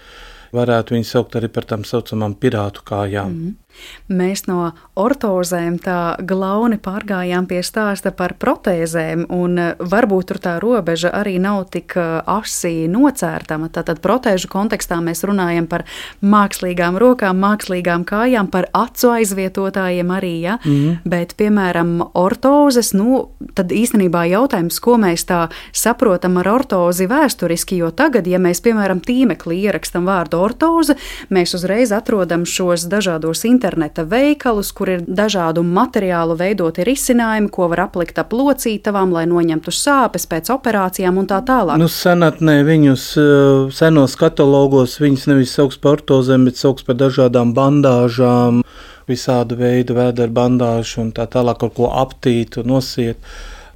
Varētu 0.51 0.97
viņu 0.97 1.07
saukt 1.07 1.37
arī 1.39 1.47
par 1.53 1.67
tām 1.69 1.85
saucamām 1.87 2.35
pirātu 2.35 2.83
kājām. 2.87 3.31
Mm. 3.31 3.70
Mēs 4.11 4.43
no 4.49 4.71
ortozēm 4.99 5.77
tā 5.81 6.15
glauni 6.27 6.77
pārgājām 6.81 7.47
pie 7.49 7.61
stāsta 7.63 8.11
par 8.15 8.35
protēzēm, 8.41 9.25
un 9.31 9.59
eh, 9.61 9.71
varbūt 9.79 10.31
tur 10.31 10.39
tā 10.43 10.57
robeža 10.63 11.13
arī 11.15 11.37
nav 11.41 11.69
tik 11.73 11.95
eh, 11.99 12.19
asi 12.29 12.87
nocērtama. 12.91 13.71
Tātad 13.73 14.01
protēžu 14.03 14.49
kontekstā 14.51 14.99
mēs 15.03 15.23
runājam 15.27 15.69
par 15.71 15.85
mākslīgām 16.21 16.99
rokām, 17.01 17.39
mākslīgām 17.41 18.05
kājām, 18.07 18.51
par 18.51 18.67
acu 18.77 19.13
aizvietotājiem 19.15 20.11
arī, 20.11 20.33
ja? 20.41 20.57
mm 20.63 20.71
-hmm. 20.71 20.97
bet, 21.05 21.35
piemēram, 21.37 22.11
ortozes, 22.13 22.93
nu, 22.93 23.29
tad 23.55 23.71
īstenībā 23.71 24.25
jautājums, 24.27 24.79
ko 24.79 24.97
mēs 24.97 25.25
tā 25.25 25.47
saprotam 25.71 26.37
ar 26.37 26.47
ortozi 26.47 27.07
vēsturiski, 27.07 27.77
jo 27.77 27.91
tagad, 27.91 28.27
ja 28.27 28.39
mēs, 28.39 28.61
piemēram, 28.61 28.99
tīmeklī 28.99 29.63
ierakstam 29.63 30.05
vārdu 30.05 30.37
ortoze, 30.37 30.95
mēs 31.29 31.55
uzreiz 31.55 31.91
atrodam 31.91 32.45
šos 32.45 32.87
dažādos 32.91 33.45
internetus 33.45 33.60
interneta 33.61 34.03
veikalus, 34.09 34.71
kur 34.73 34.89
ir 34.89 35.03
dažādu 35.05 35.61
materiālu 35.61 36.33
veidoti 36.39 36.85
risinājumi, 36.87 37.49
ko 37.53 37.67
var 37.69 37.85
aplikt 37.85 38.17
ap 38.17 38.33
locītavām, 38.33 39.13
lai 39.13 39.27
noņemtu 39.29 39.73
sāpes 39.75 40.25
pēc 40.25 40.49
operācijām 40.55 41.19
un 41.21 41.29
tā 41.29 41.43
tālāk. 41.45 41.77
Nu, 41.77 41.89
senatnē 41.91 42.61
viņus 42.65 43.05
eh, 43.21 43.69
senos 43.77 44.17
katalogos 44.17 44.97
viņus 45.01 45.27
nevis 45.29 45.53
sauc 45.53 45.77
par 45.77 45.99
ortozēm, 45.99 46.49
bet 46.49 46.57
sauc 46.57 46.81
par 46.87 46.97
dažādām 46.97 47.53
bandāžām, 47.53 48.63
visādu 49.09 49.59
veidu 49.59 49.97
vēdera 49.99 50.33
bandāžu 50.33 51.03
un 51.05 51.11
tā 51.13 51.27
tālāk, 51.29 51.61
ar 51.61 51.75
ko 51.77 51.91
aptīt 52.01 52.57
un 52.61 52.73
nosiet. 52.73 53.21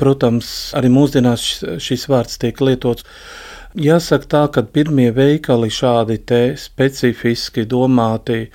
Protams, 0.02 0.74
arī 0.76 0.90
mūsdienās 0.92 1.44
šis 1.80 2.10
vārds 2.12 2.42
tiek 2.42 2.58
lietots. 2.60 3.06
Jāsaka 3.80 4.28
tā, 4.32 4.42
ka 4.52 4.64
pirmie 4.64 5.12
veikali 5.16 5.70
šādi 5.72 6.18
specifiski 6.60 7.64
domāti 7.68 8.50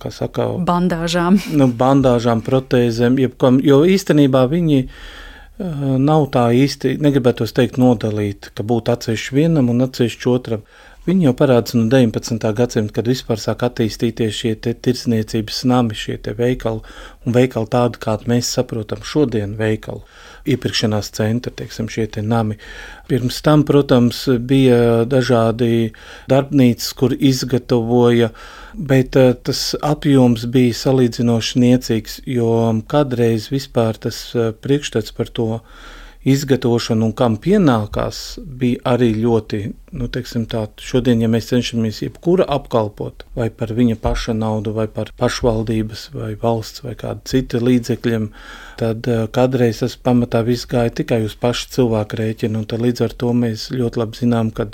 kā 0.00 0.12
saka, 0.14 0.50
bandāžām. 0.68 1.38
Nu, 1.58 1.68
bandāžām, 1.68 2.42
protēzēm, 2.46 3.18
jebkam, 3.22 3.62
jo 3.64 3.82
īstenībā 3.88 4.44
viņi 4.50 4.82
uh, 4.84 5.96
nav 5.98 6.28
tā 6.34 6.48
īsti, 6.54 6.96
negribētu 7.02 7.48
teikt, 7.54 7.80
nodalīt, 7.82 8.52
ka 8.54 8.66
būtu 8.66 8.94
atsevišķi 8.94 9.40
vienam 9.40 9.72
un 9.72 9.88
atsevišķi 9.88 10.30
otram. 10.34 10.68
Viņi 11.08 11.24
jau 11.24 11.32
parādās 11.32 11.72
no 11.72 11.86
19. 11.88 12.42
gadsimta, 12.52 12.92
kad 12.98 13.06
vispār 13.08 13.40
sāk 13.40 13.62
attīstīties 13.64 14.40
šie 14.42 14.50
tirdzniecības 14.60 15.62
nami, 15.70 15.96
šie 15.96 16.18
veikali 16.36 16.82
un 17.24 17.36
veikali 17.36 17.70
tādi, 17.72 18.00
kādi 18.02 18.28
mēs 18.28 18.50
saprotam 18.52 19.00
šodien 19.00 19.54
veikalu 19.56 20.02
iepirkšanās 20.52 21.08
centri, 21.16 21.54
teiksim, 21.56 21.88
šie 21.88 22.06
te 22.12 22.24
nami. 22.24 22.58
Pirms 23.08 23.40
tam, 23.44 23.64
protams, 23.68 24.26
bija 24.50 25.06
dažādi 25.08 25.94
darbnīcas, 26.28 26.92
kur 26.98 27.16
izgatavoja, 27.16 28.28
bet 28.78 29.16
eh, 29.16 29.34
tas 29.42 29.74
apjoms 29.82 30.46
bija 30.54 30.76
salīdzinoši 30.78 31.62
niecīgs, 31.64 32.20
jo 32.30 32.50
kādreiz 32.90 33.50
vispār 33.52 33.98
tas 33.98 34.28
eh, 34.34 34.52
priekšstats 34.54 35.14
par 35.16 35.32
to 35.34 35.48
izgatavošana 36.28 37.06
un 37.06 37.12
kam 37.16 37.36
pienākās, 37.40 38.38
bija 38.60 38.82
arī 38.92 39.12
ļoti, 39.16 39.60
nu, 39.96 40.08
teiksim, 40.12 40.44
tā, 40.50 40.64
šodien, 40.82 41.22
ja 41.22 41.30
mēs 41.30 41.48
cenšamies 41.52 42.02
jebkura 42.02 42.44
apkalpot, 42.58 43.24
vai 43.38 43.48
par 43.54 43.72
viņa 43.76 43.96
paša 44.02 44.34
naudu, 44.36 44.74
vai 44.76 44.88
par 44.92 45.12
pašvaldības, 45.18 46.08
vai 46.14 46.32
valsts, 46.42 46.82
vai 46.84 46.96
kādu 46.98 47.24
citu 47.30 47.62
līdzekļiem, 47.62 48.28
tad 48.82 49.08
uh, 49.08 49.24
kādreiz 49.32 49.80
tas 49.84 49.94
pamatā 49.96 50.42
viss 50.44 50.68
gāja 50.68 50.92
tikai 51.00 51.22
uz 51.24 51.38
pašu 51.38 51.70
cilvēku 51.78 52.20
rēķinu, 52.20 52.60
un 52.60 52.68
tad 52.68 52.82
līdz 52.84 53.06
ar 53.06 53.16
to 53.22 53.32
mēs 53.38 53.70
ļoti 53.72 54.02
labi 54.02 54.24
zinām, 54.24 54.52
ka 54.52 54.68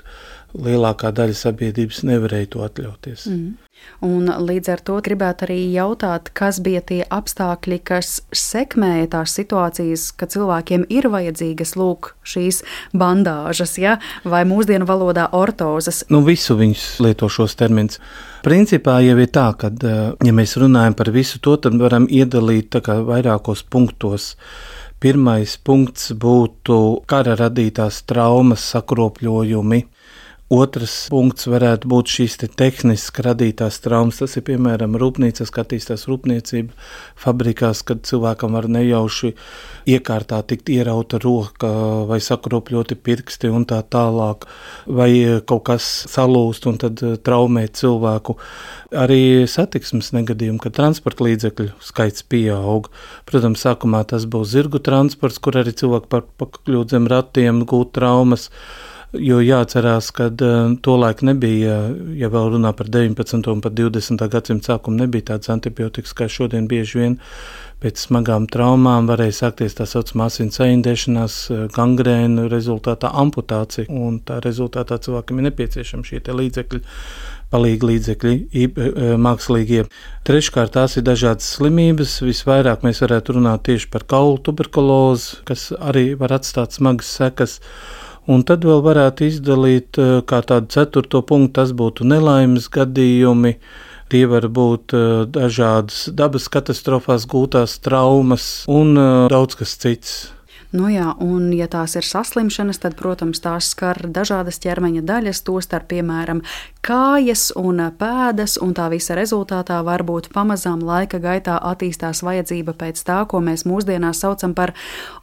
lielākā 0.54 1.10
daļa 1.14 1.36
sabiedrības 1.38 2.02
nevarēja 2.06 2.50
to 2.54 2.64
atļauties. 2.66 3.28
Mm. 3.30 3.52
Un 4.04 4.28
līdz 4.28 4.70
ar 4.72 4.80
to 4.84 4.96
gribētu 5.04 5.46
arī 5.46 5.58
jautāt, 5.74 6.30
kas 6.36 6.60
bija 6.64 6.80
tie 6.84 7.00
apstākļi, 7.12 7.78
kas 7.84 8.18
sekmēja 8.36 9.10
tās 9.16 9.34
situācijas, 9.38 10.06
ka 10.16 10.28
cilvēkiem 10.30 10.86
ir 10.92 11.08
vajadzīgas 11.12 11.74
lūk 11.80 12.12
šīs 12.28 12.62
bandāžas, 12.96 13.76
ja? 13.80 13.96
vai 14.24 14.44
mūsdienu 14.48 14.88
valodā 14.88 15.26
ortozes. 15.36 16.04
Nu, 16.12 16.22
visu 16.26 16.56
viņus 16.58 16.86
lieto 17.04 17.28
šos 17.32 17.56
terminus. 17.60 18.00
Principā 18.44 18.98
jau 19.04 19.16
ir 19.20 19.30
tā, 19.32 19.48
ka, 19.56 19.72
ja 19.72 20.36
mēs 20.36 20.56
runājam 20.60 20.96
par 20.96 21.10
visu 21.14 21.40
to, 21.44 21.56
tad 21.56 21.76
varam 21.80 22.08
iedalīt 22.10 22.76
vairākos 22.84 23.64
punktos. 23.72 24.34
Pirmais 25.00 25.56
punkts 25.60 26.12
būtu 26.16 27.04
kara 27.08 27.34
radītās 27.36 28.04
traumas, 28.08 28.64
sakropļojumi, 28.72 29.82
Otrs 30.52 31.06
punkts 31.08 31.46
varētu 31.48 31.88
būt 31.88 32.10
šīs 32.12 32.34
te 32.42 32.46
tehniski 32.52 33.22
radītās 33.24 33.78
traumas. 33.80 34.18
Tas 34.20 34.34
ir 34.36 34.44
piemēram 34.44 34.92
rūpnīcas, 35.00 35.48
kā 35.48 35.64
attīstās 35.64 36.04
rūpniecība, 36.04 36.76
fabrikās, 37.16 37.80
kad 37.88 38.02
cilvēkam 38.04 38.52
var 38.52 38.68
nejauši 38.68 39.32
iekārtā 39.88 40.42
tikt 40.44 40.68
ierauta 40.74 41.16
roka 41.24 41.72
vai 42.10 42.20
sakropļoti 42.20 43.00
pirksti 43.00 43.48
un 43.56 43.64
tā 43.64 43.80
tālāk, 43.88 44.44
vai 44.84 45.08
kaut 45.48 45.64
kas 45.72 45.88
salūst 46.12 46.68
un 46.68 46.76
tad 46.84 47.00
eh, 47.00 47.16
traumēt 47.16 47.80
cilvēku. 47.80 48.36
Arī 49.00 49.48
satiksmes 49.48 50.12
negadījumi, 50.12 50.60
kad 50.60 50.76
transporta 50.76 51.24
līdzekļu 51.24 51.72
skaits 51.80 52.28
pieaug. 52.28 52.92
Protams, 53.24 53.64
sākumā 53.64 54.04
tas 54.12 54.28
būs 54.28 54.52
zirgu 54.52 54.84
transports, 54.84 55.40
kur 55.40 55.56
arī 55.64 55.72
cilvēki 55.72 56.26
pakļūt 56.36 56.92
zem 56.92 57.08
ratiem 57.08 57.64
gūt 57.64 57.96
traumas. 57.96 58.50
Jo 59.14 59.36
jāatcerās, 59.38 60.08
ka 60.14 60.26
uh, 60.32 60.72
tolaik 60.82 61.20
nebija, 61.26 61.76
ja 62.18 62.30
vēl 62.32 62.54
runā 62.56 62.72
par 62.74 62.88
19. 62.90 63.46
un 63.52 63.60
pat 63.62 63.76
20. 63.78 64.24
gadsimta 64.32 64.72
sākumu, 64.72 65.04
nebija 65.04 65.28
tādas 65.34 65.52
antibiotikas, 65.54 66.16
kā 66.18 66.26
šodien 66.30 66.66
bieži 66.70 66.98
vien 66.98 67.14
pēc 67.84 68.00
smagām 68.06 68.46
traumām 68.48 69.06
varēja 69.10 69.36
sākties 69.42 69.76
tā 69.76 69.84
saucamā 69.88 70.30
asins 70.30 70.60
aindēšanās, 70.64 71.36
gangrēna 71.74 72.46
rezultātā 72.48 73.10
amputācija, 73.22 73.90
un 73.92 74.18
tā 74.24 74.38
rezultātā 74.44 74.96
cilvēkam 75.04 75.40
ir 75.40 75.48
nepieciešami 75.50 76.08
šie 76.08 76.22
līdzekļi, 76.24 76.80
palīgi 77.52 77.90
līdzekļi, 77.90 78.68
mākslīgie. 79.20 79.84
Treškārt, 80.26 80.72
tās 80.78 80.96
ir 80.96 81.04
dažādas 81.06 81.50
slimības, 81.58 82.16
visvairāk 82.24 82.86
mēs 82.86 83.02
varētu 83.04 83.36
runāt 83.36 83.66
tieši 83.68 83.90
par 83.92 84.06
kaulu 84.08 84.40
tuberkulozi, 84.48 85.42
kas 85.48 85.68
arī 85.76 86.14
var 86.18 86.38
atstāt 86.38 86.78
smagas 86.78 87.12
sekas. 87.20 87.60
Un 88.30 88.44
tad 88.48 88.64
vēl 88.64 88.80
varētu 88.84 89.26
izdalīt 89.28 89.98
eh, 90.00 90.14
kā 90.24 90.40
tādu 90.46 90.72
ceturto 90.72 91.20
punktu, 91.26 91.58
tas 91.60 91.74
būtu 91.76 92.06
nelaimes 92.08 92.70
gadījumi. 92.72 93.58
Tie 94.12 94.22
var 94.30 94.48
būt 94.48 94.94
eh, 94.96 95.10
dažādas 95.28 96.06
dabas 96.08 96.48
katastrofās 96.52 97.28
gūtās 97.28 97.76
traumas 97.84 98.64
un 98.70 98.96
eh, 98.96 99.10
daudz 99.32 99.60
kas 99.60 99.76
cits. 99.76 100.16
Nu 100.74 100.88
jā, 100.90 101.12
un 101.22 101.52
ja 101.54 101.68
tās 101.70 101.92
ir 101.94 102.02
saslimšanas, 102.02 102.80
tad, 102.82 102.96
protams, 102.98 103.38
tās 103.44 103.68
skar 103.70 104.00
dažādas 104.10 104.58
ķermeņa 104.64 105.04
daļas, 105.06 105.44
tostarp, 105.46 105.86
piemēram, 105.92 106.40
kājas 106.84 107.48
un 107.56 107.80
pēdas, 107.98 108.58
un 108.60 108.74
tā 108.76 108.90
visa 108.92 109.16
rezultātā 109.16 109.78
varbūt 109.86 110.28
pamazām 110.34 110.82
laika 110.84 111.18
gaitā 111.22 111.56
attīstās 111.70 112.20
vajadzība 112.26 112.74
pēc 112.76 113.00
tā, 113.06 113.22
ko 113.28 113.40
mēs 113.44 113.64
mūsdienās 113.68 114.20
saucam 114.20 114.52
par 114.56 114.74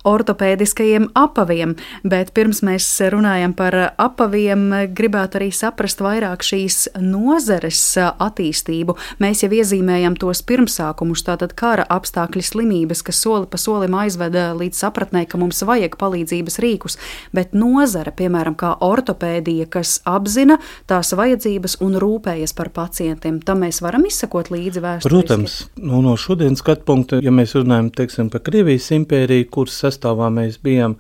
ortopēdiskajiem 0.08 1.12
apaviem. 1.18 1.76
Bet 2.02 2.34
pirms 2.38 2.64
mēs 2.66 2.88
runājam 3.14 3.54
par 3.58 3.78
apaviem, 4.02 4.66
gribētu 4.98 5.42
arī 5.42 5.52
saprast 5.54 6.02
vairāk 6.02 6.46
šīs 6.46 6.88
nozares 6.98 7.84
attīstību. 8.00 8.98
Mēs 9.22 9.46
jau 9.46 9.52
iezīmējam 9.54 10.18
tos 10.22 10.42
pirmsākumus, 10.48 11.26
tātad 11.28 11.54
kara 11.58 11.86
apstākļi 11.94 12.46
slimības, 12.48 13.06
kas 13.06 13.22
soli 13.22 13.50
pa 13.52 13.62
solim 13.62 13.96
aizveda 14.02 14.50
līdz 14.58 14.82
sapratnē, 14.82 15.28
ka 15.30 15.38
mums 15.42 15.62
vajag 15.68 16.00
palīdzības 16.02 16.58
rīkus, 16.64 16.98
bet 17.36 17.54
nozara, 17.54 18.14
piemēram, 18.16 18.58
kā 18.58 18.74
ortopēdija, 18.82 19.70
kas 19.70 20.00
apzina 20.10 20.58
tās 20.90 21.14
vajadzības 21.14 21.51
un 21.84 21.94
rūpējas 22.00 22.54
par 22.58 22.70
pacientiem, 22.76 23.40
tam 23.46 23.58
mēs 23.66 23.78
varam 23.84 24.06
izsekot 24.08 24.48
līdzi 24.54 24.80
vēsturiski. 24.84 25.10
Protams, 25.10 25.54
nu, 25.82 25.96
no 26.06 26.14
šodienas 26.20 26.60
skatu 26.64 26.84
punkta, 26.88 27.16
ja 27.24 27.32
mēs 27.34 27.56
runājam 27.58 27.90
teiksim, 27.96 28.30
par 28.32 28.42
Krievijas 28.46 28.92
impēriju, 28.96 29.50
kuras 29.52 29.76
sastāvā 29.84 30.28
mēs 30.34 30.56
bijām, 30.64 30.94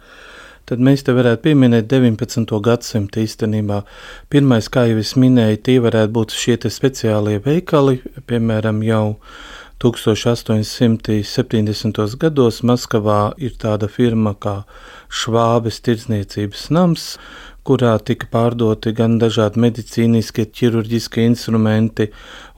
tad 0.69 0.77
mēs 0.83 0.99
te 1.07 1.11
varētu 1.15 1.41
pieminēt 1.47 1.85
19. 1.91 2.59
gadsimtu 2.65 3.15
īstenībā. 3.23 3.77
Pirmais, 4.31 4.65
kā 4.71 4.81
jau 4.89 4.97
es 5.01 5.11
minēju, 5.19 5.57
tie 5.65 5.77
varētu 5.83 6.11
būt 6.17 6.29
šie 6.35 6.55
speciālie 6.69 7.37
veikali, 7.45 7.95
piemēram, 8.27 8.77
jau 8.87 9.07
1870. 9.81 12.17
gados 12.21 12.61
Maskavā 12.61 13.33
ir 13.41 13.51
tāda 13.57 13.87
firma 13.89 14.37
kā 14.37 14.61
Švābes 15.11 15.81
tirdzniecības 15.83 16.69
nams, 16.71 17.17
kurā 17.67 17.93
tika 18.01 18.27
pārdoti 18.31 18.93
gan 18.97 19.19
dažādi 19.21 19.61
medicīniskie, 19.61 20.47
ķirurģiskie 20.49 21.25
instrumenti, 21.29 22.07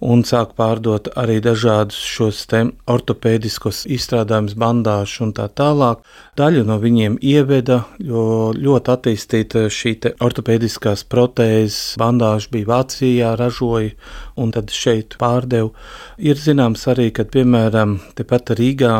un 0.03 0.23
sāk 0.27 0.53
pārdot 0.59 1.09
arī 1.19 1.37
dažādus 1.43 1.95
šos 1.95 2.43
ortopēdiskos 2.91 3.83
izstrādājumus, 3.87 4.55
bandāžus 4.59 5.21
un 5.23 5.33
tā 5.35 5.47
tālāk. 5.47 6.03
Daļu 6.39 6.63
no 6.67 6.79
viņiem 6.81 7.17
ieveda, 7.21 7.83
jo 7.99 8.51
ļoti 8.55 8.93
attīstīta 8.95 9.65
šī 9.71 9.95
ortopēdiskās 10.23 11.05
protēzes 11.07 11.95
bandāža 12.01 12.51
bija 12.51 12.71
Vācijā, 12.73 13.35
ražoja 13.39 13.93
un 14.35 14.51
tad 14.55 14.73
šeit 14.73 15.17
pārdeva. 15.21 15.71
Ir 16.17 16.39
zināms 16.39 16.87
arī, 16.91 17.11
ka 17.15 17.27
piemēram 17.29 17.99
tepat 18.17 18.55
Rīgā 18.59 18.95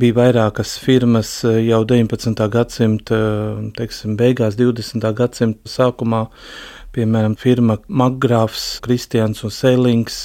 bija 0.00 0.16
vairākas 0.16 0.76
firmas 0.80 1.30
eh, 1.44 1.62
jau 1.68 1.82
19. 1.84 2.48
gadsimta 2.52 3.18
teiksim, 3.76 4.16
beigās, 4.16 4.56
20. 4.58 5.04
gadsimta 5.16 5.68
sākumā, 5.68 6.26
piemēram, 6.96 7.36
firma 7.40 7.78
Magrāfs, 7.88 8.78
Kristians 8.84 9.44
un 9.44 9.52
Sēlings, 9.52 10.20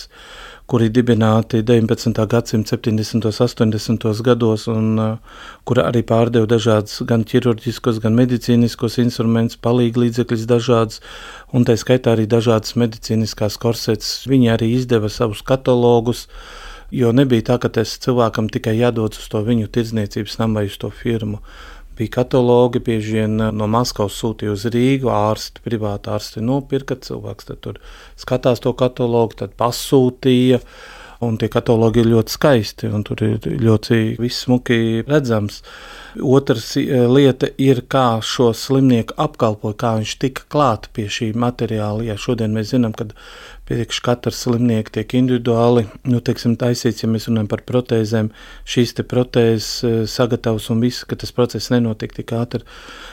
kuri 0.67 0.89
dibināti 0.91 1.62
19. 1.63 2.25
gadsimta 2.27 2.75
70. 2.75 3.15
un 3.15 3.71
80. 3.71 4.08
gados, 4.23 4.65
un 4.67 4.99
uh, 4.99 5.38
kura 5.63 5.86
arī 5.88 6.01
pārdeva 6.03 6.47
dažādus 6.51 7.06
gan 7.08 7.23
ķirurģiskos, 7.27 8.01
gan 8.03 8.17
medicīniskos 8.19 8.99
instrumentus, 8.99 9.60
palīgi 9.63 10.03
līdzekļus 10.03 10.43
dažādus, 10.51 10.99
un 11.56 11.63
tā 11.67 11.77
skaitā 11.80 12.17
arī 12.17 12.27
dažādas 12.27 12.75
medicīniskās 12.75 13.56
korsetes. 13.63 14.25
Viņi 14.27 14.51
arī 14.58 14.73
izdeva 14.75 15.08
savus 15.08 15.39
katalogus, 15.47 16.27
Jo 16.91 17.12
nebija 17.12 17.43
tā, 17.50 17.58
ka 17.60 17.69
tas 17.80 17.97
cilvēkam 18.04 18.47
tikai 18.52 18.78
jādodas 18.78 19.19
uz 19.19 19.32
to 19.32 19.41
viņu 19.43 19.67
tirdzniecības 19.76 20.38
namu 20.39 20.62
vai 20.62 20.69
uz 20.69 20.78
to 20.80 20.91
firmu. 20.93 21.41
Bija 21.97 22.13
katalogi, 22.19 22.80
bieži 22.80 23.17
vien 23.17 23.41
eh, 23.41 23.52
no 23.52 23.67
Maskavas 23.67 24.19
sūtīja 24.21 24.54
uz 24.54 24.67
Rīgu, 24.71 25.10
ārsti, 25.12 25.63
privāti 25.65 26.13
ārsti 26.13 26.43
nopirka, 26.45 26.95
cilvēks 27.02 27.50
tur 27.60 27.82
skatās 28.15 28.62
to 28.63 28.73
katalogu, 28.78 29.39
tad 29.41 29.58
pasūtīja. 29.60 30.62
Un 31.26 31.34
tie 31.41 31.47
katalogi 31.50 32.04
ir 32.04 32.12
ļoti 32.12 32.30
skaisti, 32.30 32.89
un 32.93 33.02
tur 33.02 33.23
ir 33.26 33.41
ļoti 33.41 34.19
viss 34.21 34.43
smuki 34.45 35.02
redzams. 35.08 35.63
Otrs 36.21 36.76
eh, 36.78 37.08
lieta 37.10 37.50
ir, 37.58 37.82
kā 37.89 38.21
šo 38.21 38.52
slimnieku 38.54 39.17
apkalpoja, 39.17 39.80
kā 39.82 39.95
viņš 39.97 40.13
tika 40.21 40.45
klāt 40.54 40.88
pie 40.93 41.10
šī 41.10 41.32
materiāla. 41.34 42.06
Ja 42.06 42.19
šodien 42.21 42.54
mēs 42.54 42.76
zinām, 42.76 42.93
ka 42.93 43.10
priekš 43.67 43.99
katra 44.06 44.32
slimnieka 44.32 44.93
tiek 44.97 45.17
individuāli 45.19 45.86
nu, 46.08 46.21
teiksim, 46.23 46.56
taisīts, 46.60 47.03
ja 47.03 47.10
mēs 47.12 47.27
runājam 47.27 47.49
par 47.51 47.63
protēzēm, 47.67 48.32
šīs 48.67 48.95
protēzes 49.03 49.69
eh, 49.84 49.97
sagatavs 50.10 50.69
un 50.73 50.84
viss, 50.84 51.06
ka 51.08 51.17
tas 51.19 51.34
process 51.36 51.71
nenotiek 51.73 52.15
tik 52.15 52.32
ātri. 52.38 52.63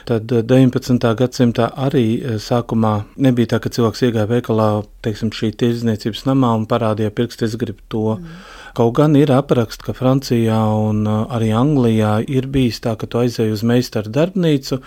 Tad 0.08 0.30
19. 0.30 0.94
Eh, 0.94 1.16
gadsimtā 1.18 1.70
arī 1.86 2.06
eh, 2.18 2.36
sākumā 2.42 2.94
nebija 3.26 3.54
tā, 3.54 3.62
ka 3.64 3.72
cilvēks 3.74 4.06
iegāja 4.08 4.30
veikalā, 4.30 4.68
teiksim, 5.06 5.32
šī 5.34 5.52
tirdzniecības 5.60 6.26
namā 6.30 6.54
un 6.60 6.68
parādīja 6.70 7.14
pirkstu, 7.14 7.48
es 7.48 7.58
gribu 7.60 7.82
to. 7.92 8.06
Mm. 8.20 8.38
Kaut 8.74 8.96
gan 8.98 9.12
ir 9.14 9.30
apraksts, 9.30 9.84
ka 9.86 9.94
Francijā 9.94 10.58
un 10.74 11.04
arī 11.06 11.52
Anglijā 11.54 12.16
ir 12.26 12.48
bijis 12.50 12.80
tā, 12.82 12.96
ka 12.98 13.06
tu 13.06 13.20
aizēji 13.20 13.54
uz 13.54 13.62
meistaru 13.62 14.10
darbnīcu, 14.10 14.80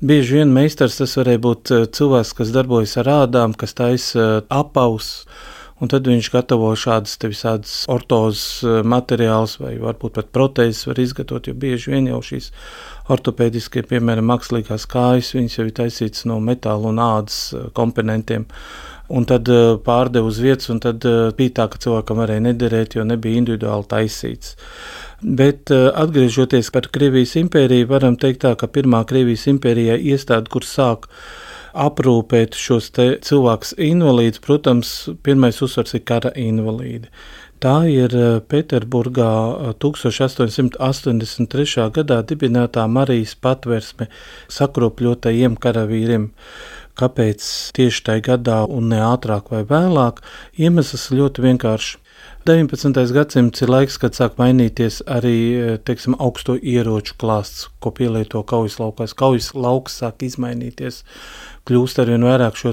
Bieži 0.00 0.38
vien 0.38 0.48
meistars 0.48 0.94
tas 0.96 1.12
varēja 1.18 1.40
būt 1.44 1.70
eh, 1.76 1.82
cilvēks, 1.92 2.30
kas 2.38 2.50
darbojas 2.54 2.94
ar 3.02 3.08
ādām, 3.12 3.52
kas 3.52 3.76
taisa 3.76 4.20
eh, 4.22 4.36
apaus, 4.48 5.26
un 5.76 5.90
tad 5.92 6.08
viņš 6.08 6.30
gatavo 6.32 6.70
šādas 6.72 7.18
visādas 7.20 7.74
ortozes 7.92 8.62
eh, 8.64 8.78
materiālus, 8.80 9.58
vai 9.60 9.74
varbūt 9.76 10.14
pat 10.16 10.30
protēzes 10.32 10.88
var 10.88 11.02
izgatavot, 11.04 11.50
jo 11.50 11.52
bieži 11.52 11.92
vien 11.92 12.08
jau 12.08 12.22
šīs 12.30 12.48
ortopēdiskie, 13.12 13.84
piemēram, 13.90 14.24
mākslīgās 14.32 14.88
kājas, 14.88 15.34
viņas 15.36 15.58
jau 15.58 15.68
ir 15.68 15.76
taisītas 15.82 16.24
no 16.32 16.40
metāla 16.40 16.94
un 16.94 17.04
ādas 17.04 17.42
komponentiem. 17.76 18.48
Un 19.10 19.26
tad 19.26 19.50
pārdeva 19.84 20.30
uz 20.30 20.38
vietas, 20.40 20.70
un 20.70 20.78
tad 20.80 21.04
bija 21.36 21.56
tā, 21.58 21.66
ka 21.68 21.80
cilvēkam 21.82 22.22
varēja 22.22 22.46
nederēt, 22.46 22.94
jo 22.94 23.04
nebija 23.04 23.42
individuāli 23.42 23.88
taisīts. 23.90 24.54
Bet 25.20 25.70
eh, 25.70 25.90
atgriežoties 25.92 26.70
par 26.72 26.88
Krievijas 26.88 27.36
impēriju, 27.36 27.90
varam 27.90 28.16
teikt 28.16 28.40
tā, 28.46 28.54
ka 28.56 28.70
pirmā 28.72 29.02
Krievijas 29.08 29.44
impērijā 29.52 29.98
iestāde, 30.00 30.48
kur 30.48 30.64
sāk 30.64 31.10
aprūpēt 31.76 32.56
šos 32.58 32.88
cilvēkus 32.96 33.76
invalīdus, 33.78 34.40
protams, 34.42 34.94
pirmais 35.22 35.60
uzsvars 35.62 35.94
ir 35.94 36.02
kara 36.08 36.32
invalīdi. 36.40 37.12
Tā 37.60 37.84
ir 37.92 38.14
eh, 38.16 38.40
Pēterburgā 38.40 39.76
1883. 39.84 41.66
Eh, 41.68 41.90
gadā 41.92 42.22
dibinātā 42.24 42.86
Marijas 42.88 43.36
patversme 43.36 44.08
sakropļotajiem 44.48 45.60
karavīriem. 45.60 46.30
Kāpēc 46.96 47.44
tieši 47.76 48.06
tajā 48.08 48.24
gadā 48.32 48.62
un 48.64 48.88
ne 48.94 49.04
ātrāk 49.04 49.52
vai 49.52 49.66
vēlāk? 49.68 50.24
Iemesls 50.56 51.10
ļoti 51.12 51.44
vienkāršs. 51.44 51.99
19. 52.48 53.12
gadsimts 53.12 53.60
ir 53.60 53.68
laiks, 53.68 53.98
kad 54.00 54.16
sāk 54.16 54.38
mainīties 54.40 55.02
arī 55.12 55.36
e, 55.52 55.76
teiksim, 55.84 56.14
augsto 56.24 56.54
ieroču 56.56 57.18
klāsts, 57.20 57.66
ko 57.84 57.92
pielieto 57.92 58.40
kaujas 58.48 58.78
laukās. 58.80 59.12
Kaujas 59.12 59.50
lauks 59.52 59.98
sāk 60.00 60.24
izmainīties, 60.24 61.02
kļūst 61.68 62.00
ar 62.00 62.08
vien 62.14 62.24
vairāk 62.24 62.56
šo 62.56 62.72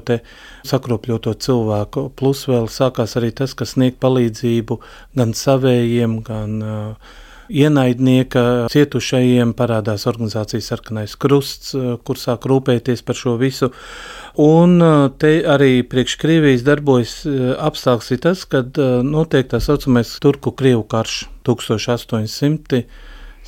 sakropļoto 0.67 1.35
cilvēku. 1.43 2.07
Plus 2.15 2.45
vēl 2.47 2.71
sākās 2.71 3.17
arī 3.19 3.33
tas, 3.35 3.53
kas 3.53 3.75
sniegt 3.75 3.99
palīdzību 3.99 4.79
gan 5.19 5.35
savējiem, 5.35 6.21
gan 6.23 6.57
uh, 6.63 7.15
ienaidnieka 7.49 8.67
cietušajiem 8.71 9.53
parādās 9.57 10.07
organizācijas 10.09 10.69
Sarkanais 10.71 11.15
Krusts, 11.19 11.73
eh, 11.75 11.97
kur 12.03 12.19
sāk 12.19 12.47
rūpēties 12.49 13.03
par 13.05 13.15
šo 13.15 13.37
visu. 13.39 13.71
Un 14.37 14.81
eh, 14.81 15.09
te 15.19 15.43
arī 15.43 15.83
priekš 15.87 16.17
Krievijas 16.21 16.65
darbojas 16.67 17.25
eh, 17.25 17.31
apstākļs 17.55 18.11
ir 18.11 18.17
tas, 18.27 18.45
kad 18.45 18.77
notiek 19.03 19.49
tā 19.49 19.59
saucamais 19.63 20.19
Turku 20.19 20.51
Krievu 20.51 20.83
karš 20.83 21.27
1868. 21.47 22.85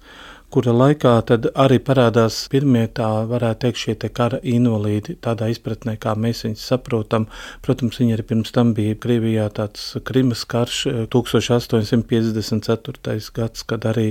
kura 0.52 0.74
laikā 0.76 1.14
tad 1.30 1.46
arī 1.64 1.78
parādās 1.84 2.36
pirmie 2.52 2.84
tā 2.98 3.08
varētu 3.30 3.60
teikt 3.64 3.80
šie 3.82 3.94
te 4.02 4.10
kara 4.12 4.40
invalīdi, 4.44 5.16
tādā 5.24 5.48
izpratnē, 5.54 5.94
kā 6.02 6.12
mēs 6.20 6.44
viņus 6.46 6.68
saprotam. 6.74 7.28
Protams, 7.66 8.00
viņi 8.02 8.16
arī 8.18 8.24
pirms 8.32 8.52
tam 8.56 8.68
bija 8.78 9.00
Krievijā 9.02 9.46
tāds 9.56 9.82
Krimas 10.08 10.42
karš 10.52 10.78
1854. 11.16 13.16
Eh, 13.16 13.30
gads, 13.38 13.60
kad 13.68 13.82
arī 13.88 14.08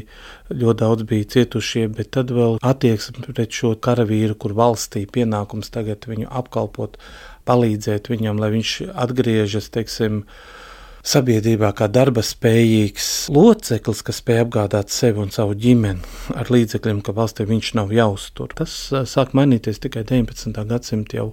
ļoti 0.50 0.78
daudz 0.80 1.02
bija 1.10 1.24
cietušie, 1.36 1.84
bet 1.96 2.06
tad 2.16 2.26
vēl 2.34 2.52
attieksme 2.64 3.18
pret 3.28 3.60
šo 3.60 3.70
karavīru, 3.76 4.34
kur 4.40 4.52
valstī 4.56 5.00
pienākums 5.06 5.68
tagad 5.74 5.98
viņu 6.08 6.26
apkalpot, 6.42 6.92
palīdzēt 7.48 8.04
viņam, 8.12 8.40
lai 8.40 8.50
viņš 8.56 8.70
atgriežas, 8.94 9.66
teiksim, 9.74 10.24
sabiedrībā 11.06 11.70
kā 11.76 11.88
darba 11.92 12.22
spējīgs 12.24 13.30
loceklis, 13.32 14.02
kas 14.06 14.20
spēj 14.20 14.42
apgādāt 14.44 14.92
sevi 14.92 15.22
un 15.22 15.32
savu 15.34 15.56
ģimeni 15.58 16.34
ar 16.36 16.50
līdzekļiem, 16.52 17.00
ka 17.04 17.14
valstī 17.16 17.46
viņš 17.48 17.72
nav 17.78 17.94
jāuztur. 17.94 18.52
Tas 18.56 18.74
sāk 19.08 19.34
mainīties 19.36 19.80
tikai 19.82 20.04
19. 20.08 20.56
gadsimta 20.70 21.20
jau 21.20 21.28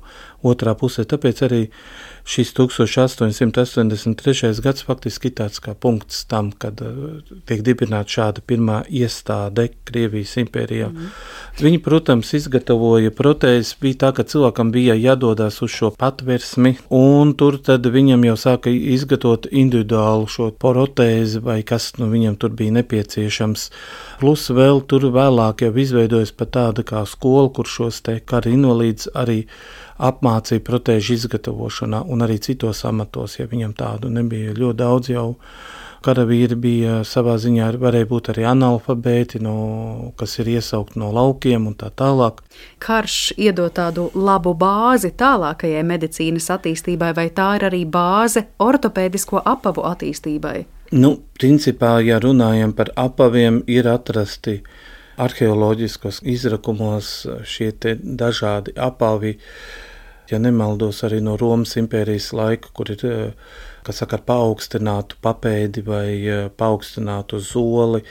otrā 0.48 0.76
pusē, 0.80 1.08
tāpēc 1.10 1.44
arī 1.48 1.62
šis 2.28 2.52
1883. 2.58 4.62
gads 4.62 4.84
faktiski 4.84 5.30
ir 5.32 5.36
tāds 5.40 5.62
kā 5.64 5.72
punkts 5.74 6.26
tam, 6.28 6.50
kad 6.52 6.82
uh, 6.84 7.22
tiek 7.48 7.64
dibināta 7.64 8.18
šāda 8.18 8.44
pirmā 8.44 8.82
iestāde 8.92 9.70
Krievijas 9.88 10.36
impērijā. 10.42 10.90
Mm. 10.92 11.14
Viņi, 11.64 11.80
protams, 11.86 12.34
izgatavoja 12.36 13.14
protēzes, 13.16 13.78
bija 13.82 14.02
tā, 14.04 14.12
ka 14.18 14.28
cilvēkam 14.28 14.74
bija 14.76 14.98
jādodas 15.00 15.62
uz 15.64 15.72
šo 15.72 15.94
patversmi, 15.96 16.76
un 16.94 17.32
tur 17.40 17.62
tad 17.64 17.88
viņam 17.96 18.28
jau 18.28 18.36
sāka 18.44 18.76
izgatavot 18.76 19.48
individuālu 19.48 20.28
šo 20.28 20.52
protēzi 20.52 21.40
vai 21.48 21.62
kas 21.64 21.94
nu 21.98 22.12
viņam 22.12 22.36
tur 22.42 22.52
bija 22.60 22.76
nepieciešams. 22.82 23.70
Plus 24.20 24.50
vēl 24.52 24.84
tur 24.90 25.08
vēlāk 25.16 25.64
jau 25.64 25.74
izveidojas 25.80 26.36
pat 26.36 26.58
tāda 26.60 26.84
kā 26.84 27.08
skola, 27.08 27.48
kur 27.56 27.72
šos 27.72 28.04
te 28.04 28.20
kara 28.20 28.52
invalīdus 28.52 29.14
arī 29.16 29.46
apmācīja 29.98 30.64
protēžu 30.66 31.16
izgatavošanā 31.18 32.04
un 32.14 32.17
arī 32.26 32.40
citos 32.44 32.84
amatos, 32.88 33.40
ja 33.40 33.48
viņam 33.50 33.74
tādu 33.78 34.12
nebija. 34.14 34.56
Ļoti 34.58 34.78
daudz 34.80 35.12
jau 35.12 35.28
karavīri 36.06 36.56
bija 36.62 37.00
savā 37.08 37.36
ziņā, 37.42 37.72
varēja 37.82 38.08
būt 38.08 38.30
arī 38.34 38.46
analfabēti, 38.48 39.42
no, 39.44 40.14
kas 40.20 40.38
ir 40.42 40.52
iesaukti 40.56 41.00
no 41.02 41.10
laukiem 41.16 41.68
un 41.70 41.76
tā 41.80 41.90
tālāk. 41.90 42.44
Karš 42.84 43.34
iedod 43.38 43.74
tādu 43.78 44.08
labu 44.16 44.54
bāzi 44.58 45.12
tālākajai 45.18 45.84
medicīnas 45.88 46.50
attīstībai, 46.58 47.14
vai 47.18 47.28
tā 47.34 47.54
ir 47.60 47.68
arī 47.72 47.84
bāze 47.90 48.48
ortopēdisko 48.64 49.44
apavu 49.44 49.86
attīstībai? 49.90 50.58
Nu, 50.96 51.18
principā, 51.36 51.98
ja 52.06 52.22
runājam 52.24 52.72
par 52.78 52.94
apaviem, 52.96 53.60
ir 53.68 53.90
atrasti 53.92 54.62
arheoloģiskos 55.20 56.22
izrakumos 56.30 57.10
šie 57.44 57.74
dažādi 57.98 58.76
apavi 58.78 59.34
ja 60.32 60.40
nemaldos, 60.42 61.04
arī 61.08 61.22
no 61.24 61.38
Romas 61.40 61.78
impērijas 61.80 62.32
laika, 62.36 62.74
kur 62.74 62.92
ir 62.94 63.06
kas 63.88 64.02
saka, 64.02 64.20
ar 64.20 64.26
paaugstinātu 64.28 65.20
papēdi 65.24 65.84
vai 65.88 66.10
paaugstinātu 66.60 67.40
zoli. 67.40 68.04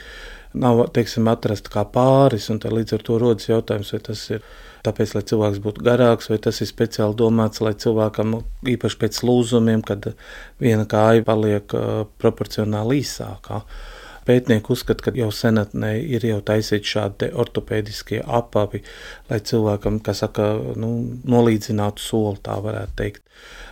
nav, 0.56 0.86
teiksim, 0.96 1.26
atrasta 1.28 1.68
kā 1.72 1.82
pāris, 1.92 2.48
un 2.52 2.60
līdz 2.62 2.96
ar 2.96 3.02
to 3.04 3.18
rodas 3.20 3.48
jautājums, 3.50 3.92
vai 3.92 4.00
tas 4.00 4.22
ir 4.30 4.46
tāpēc, 4.86 5.14
lai 5.16 5.24
cilvēks 5.30 5.60
būtu 5.64 5.84
garāks, 5.86 6.30
vai 6.30 6.38
tas 6.42 6.60
ir 6.62 6.70
speciāli 6.70 7.18
domāts, 7.18 7.62
lai 7.64 7.74
cilvēkam, 7.74 8.38
īpaši 8.76 9.00
pēc 9.02 9.20
lūzumiem, 9.26 9.84
kad 9.86 10.12
viena 10.62 10.86
kāja 10.88 11.26
paliek 11.26 11.76
uh, 11.76 12.06
proporcionāli 12.22 13.02
īsākā. 13.02 13.62
Pētnieki 14.26 14.72
uzskata, 14.74 15.04
ka 15.06 15.12
jau 15.14 15.28
senatnē 15.30 15.92
ir 16.02 16.24
jau 16.26 16.40
taisīti 16.42 16.96
šādi 16.96 17.28
ortopēdiskie 17.44 18.24
apavi, 18.24 18.80
lai 19.31 19.41
cilvēkam, 19.51 20.01
kas 20.05 20.24
saka, 20.24 20.53
nu, 20.81 20.91
nolīdzinātu 21.27 22.03
soli, 22.03 22.43
tā 22.47 22.59
varētu 22.62 22.99
teikt 23.03 23.27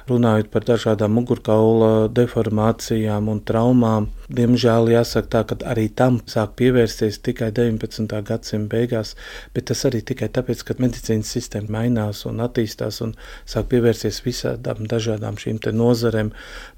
runājot 0.09 0.51
par 0.53 0.65
dažādām 0.69 1.15
mugurkaula 1.17 2.09
deformācijām 2.13 3.31
un 3.33 3.41
traumām. 3.49 4.11
Diemžēl 4.35 4.91
jāsaka 4.93 5.31
tā, 5.33 5.41
ka 5.49 5.57
arī 5.69 5.87
tam 5.97 6.19
sāk 6.29 6.55
pievērsties 6.61 7.19
tikai 7.25 7.51
19. 7.57 8.13
gadsimta 8.29 8.69
beigās, 8.73 9.15
bet 9.57 9.69
tas 9.71 9.85
arī 9.89 10.03
tikai 10.05 10.29
tāpēc, 10.33 10.65
ka 10.65 10.77
medicīnas 10.81 11.33
sistēma 11.37 11.73
mainās 11.79 12.25
un 12.29 12.41
attīstās 12.45 13.01
un 13.05 13.15
sāk 13.49 13.71
pievērsties 13.73 14.21
visādām 14.25 14.85
dažādām 14.91 15.41
šīm 15.41 15.61
nozarēm. 15.73 16.33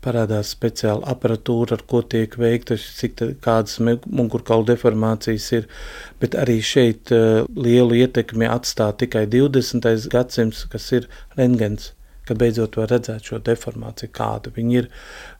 Parādās 0.06 0.52
speciāla 0.54 1.06
aparatūra, 1.14 1.78
ar 1.78 1.86
ko 1.86 2.02
tiek 2.02 2.34
veikta, 2.38 2.78
cik 2.78 3.18
tā, 3.18 3.30
kādas 3.42 3.80
mugurkaula 3.82 4.70
deformācijas 4.70 5.50
ir, 5.58 5.70
bet 6.22 6.38
arī 6.38 6.60
šeit 6.62 7.14
uh, 7.14 7.42
lielu 7.54 8.02
ietekmi 8.04 8.46
atstāja 8.46 8.65
tikai 8.74 9.26
20. 9.30 10.08
gadsimts, 10.12 10.64
kas 10.72 10.90
ir 10.98 11.10
rengens 11.38 11.92
kad 12.26 12.38
beidzot 12.40 12.76
var 12.78 12.90
redzēt 12.90 13.28
šo 13.28 13.38
deformāciju, 13.46 14.10
kāda 14.14 14.50
viņa 14.54 14.74
ir, 14.80 14.88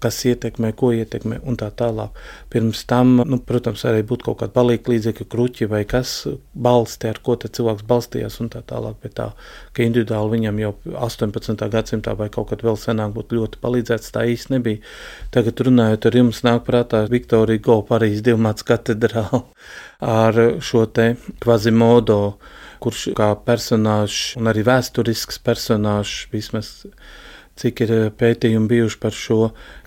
kas 0.02 0.20
ietekmē, 0.30 0.70
ko 0.78 0.92
ietekmē 0.94 1.40
un 1.48 1.58
tā 1.58 1.68
tālāk. 1.74 2.14
Pirms 2.52 2.84
tam, 2.88 3.16
nu, 3.26 3.40
protams, 3.42 3.82
arī 3.88 4.04
būtu 4.06 4.28
kaut 4.28 4.38
kāda 4.42 4.54
palīga 4.54 4.92
līdzekļa 4.92 5.26
kruķi 5.32 5.68
vai 5.72 5.82
kas 5.88 6.12
balsti, 6.54 7.10
ar 7.10 7.20
ko 7.26 7.36
cilvēks 7.42 7.86
balstījās 7.90 8.38
un 8.44 8.50
tā 8.54 8.62
tālāk, 8.70 9.00
bet 9.02 9.16
tā, 9.18 9.30
ka 9.74 9.86
individuāli 9.86 10.36
viņam 10.36 10.62
jau 10.62 10.72
18. 11.08 11.66
gadsimtā 11.72 12.14
vai 12.18 12.28
kaut 12.32 12.52
kad 12.52 12.62
vēl 12.66 12.78
senāk 12.80 13.16
būtu 13.16 13.40
ļoti 13.40 13.62
palīdzēts, 13.62 14.12
tā 14.14 14.26
īsti 14.30 14.54
nebija. 14.54 14.82
Tagad 15.34 15.64
runājot 15.66 16.06
ar 16.06 16.20
jums 16.20 16.44
nāk 16.46 16.62
prātā 16.68 17.02
Viktorija 17.10 17.64
Go 17.66 17.80
Parīzes 17.88 18.22
divmāts 18.26 18.66
katedrāli 18.66 19.42
ar 20.22 20.38
šo 20.62 20.86
te 20.86 21.16
kvazimodo 21.42 22.20
kurš 22.86 23.08
kā 23.18 23.32
personāžs 23.46 24.36
un 24.40 24.48
arī 24.54 24.64
vēsturisks 24.70 25.42
personāžs 25.44 26.26
vismaz 26.32 26.74
cik 27.60 27.82
ir 27.86 27.92
eh, 27.94 28.04
pētījumi 28.12 28.68
bijuši 28.70 28.98
par 29.00 29.16
šo, 29.16 29.38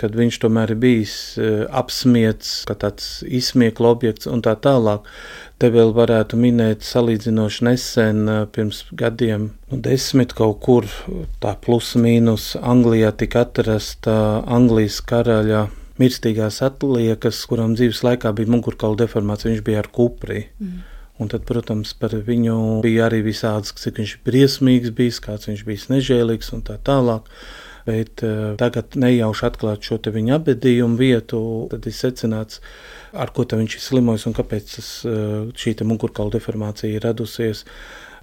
kad 0.02 0.16
viņš 0.18 0.40
tomēr 0.44 0.74
ir 0.74 0.82
bijis 0.82 1.16
eh, 1.38 1.64
apsmiets, 1.82 2.64
ka 2.70 2.76
tāds 2.84 3.22
izsmiekla 3.26 3.94
objekts 3.94 4.30
un 4.30 4.44
tā 4.46 4.56
tālāk. 4.60 5.08
Te 5.60 5.70
vēl 5.74 5.92
varētu 5.96 6.40
minēt 6.40 6.86
salīdzinoši 6.88 7.68
nesen, 7.70 8.24
eh, 8.26 8.44
pirms 8.54 8.84
gadiem, 8.98 9.52
nu, 9.70 9.82
desmit 9.86 10.34
kaut 10.38 10.62
kur, 10.66 10.90
tā 11.44 11.56
plus 11.62 11.94
mīnus, 12.00 12.52
Anglijā 12.60 13.14
tika 13.18 13.46
atrasta 13.46 14.16
Anglijas 14.50 15.02
karaļa 15.06 15.68
mirstīgās 16.00 16.62
atliekas, 16.66 17.44
kurām 17.50 17.76
dzīves 17.76 18.02
laikā 18.08 18.32
bija 18.34 18.50
mugurkaula 18.50 19.04
deformācija, 19.04 19.52
viņš 19.52 19.66
bija 19.68 19.84
ar 19.84 19.92
kupri. 19.94 20.46
Mm. 20.62 20.80
Un 21.20 21.28
tad, 21.28 21.44
protams, 21.48 21.92
par 22.00 22.14
viņu 22.16 22.80
bija 22.84 23.10
arī 23.10 23.20
visādas, 23.26 23.74
cik 23.76 23.98
viņš 24.00 24.14
ir 24.16 24.22
briesmīgs 24.28 24.94
bijis, 24.96 25.20
kāds 25.24 25.50
viņš 25.50 25.66
bija 25.68 25.92
nežēlīgs 25.96 26.54
un 26.56 26.64
tā 26.68 26.78
tālāk. 26.88 27.28
Bet 27.88 28.22
uh, 28.24 28.54
tagad 28.60 28.96
nejauši 29.00 29.46
atklāt 29.48 29.84
šo 29.84 29.98
viņa 30.00 30.38
abadījumu 30.38 31.00
vietu, 31.00 31.42
tad 31.72 31.88
ir 31.90 31.96
secināts, 31.96 32.62
ar 33.12 33.32
ko 33.34 33.48
viņš 33.50 33.76
ir 33.76 33.84
slimojis 33.84 34.28
un 34.30 34.36
kāpēc 34.38 34.76
tas, 34.76 34.92
uh, 35.08 35.50
šī 35.58 35.76
mugurkaula 35.88 36.38
deformācija 36.38 36.96
ir 36.96 37.08
radusies. 37.08 37.66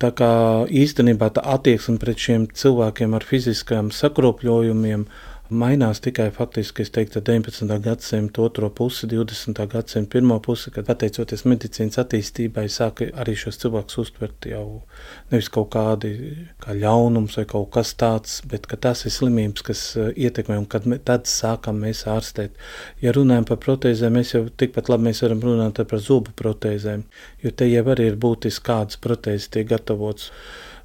Tā 0.00 0.12
kā 0.12 0.30
īstenībā 0.68 1.30
tā 1.36 1.44
attieksme 1.56 1.96
pret 2.00 2.20
šiem 2.20 2.48
cilvēkiem 2.52 3.16
ar 3.16 3.24
fiziskām 3.24 3.88
sakropļojumiem 3.96 5.06
mainās 5.50 6.00
tikai 6.02 6.28
faktiski, 6.34 6.82
es 6.82 6.90
teiktu, 6.94 7.20
19. 7.24 7.78
gadsimta 7.82 8.42
otro 8.42 8.70
pusi, 8.70 9.06
20. 9.10 9.60
gadsimta 9.70 10.10
pirmo 10.12 10.38
pusi, 10.42 10.70
kad 10.74 10.86
pateicoties 10.88 11.44
medicīnas 11.46 12.00
attīstībai, 12.02 12.66
sāka 12.72 13.08
arī 13.22 13.36
šos 13.38 13.60
cilvēkus 13.62 13.98
uztvert 14.02 14.48
jau 14.50 14.82
nevis 15.30 15.50
kaut 15.52 15.70
kādi 15.74 16.12
kā 16.62 16.76
ļaunums 16.76 17.38
vai 17.40 17.46
kaut 17.50 17.70
kas 17.76 17.94
tāds, 17.98 18.40
bet 18.50 18.66
ka 18.70 18.78
tas 18.88 19.06
ir 19.06 19.14
slimības, 19.14 19.66
kas 19.66 19.84
eh, 19.96 20.12
ietekmē 20.26 20.58
un 20.62 20.68
kad 20.70 20.86
me, 20.86 20.98
tad 20.98 21.30
sākam 21.30 21.80
mēs 21.84 22.04
ārstēt. 22.10 22.56
Ja 23.04 23.14
runājam 23.16 23.48
par 23.48 23.60
protēzēm, 23.62 24.18
mēs 24.18 24.34
jau 24.34 24.46
tikpat 24.48 24.90
labi 24.92 25.10
mēs 25.10 25.22
varam 25.26 25.42
runāt 25.46 25.82
par 25.86 26.02
zobu 26.02 26.34
protēzēm, 26.36 27.04
jo 27.44 27.52
te 27.52 27.68
jau 27.70 27.84
arī 27.94 28.10
ir 28.12 28.22
būtiski 28.22 28.66
kādas 28.66 28.98
protēzes 29.02 29.52
tiek 29.52 29.68
gatavotas 29.70 30.32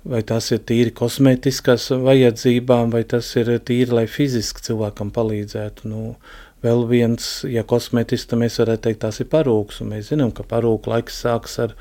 vai 0.08 0.22
tas 0.28 0.50
ir 0.54 0.62
tīri 0.66 0.94
kosmētiskās 0.98 1.90
vajadzībām, 2.02 2.94
vai 2.94 3.04
tas 3.04 3.28
ir 3.38 3.52
tīri, 3.60 3.92
lai 3.94 4.08
fiziski 4.10 4.64
cilvēkam 4.66 5.12
palīdzētu. 5.14 5.90
Nu, 5.92 6.16
vēl 6.66 6.88
viens, 6.90 7.30
ja 7.50 7.66
kosmētiski, 7.68 8.32
tad 8.32 8.42
mēs 8.42 8.60
varētu 8.62 8.88
teikt, 8.88 9.04
tas 9.06 9.22
ir 9.22 9.30
parūks, 9.32 9.82
un 9.84 9.94
mēs 9.94 10.12
zinām, 10.14 10.34
ka 10.34 10.46
parūku 10.48 10.94
laiks 10.94 11.22
sāks 11.26 11.60
ar 11.62 11.76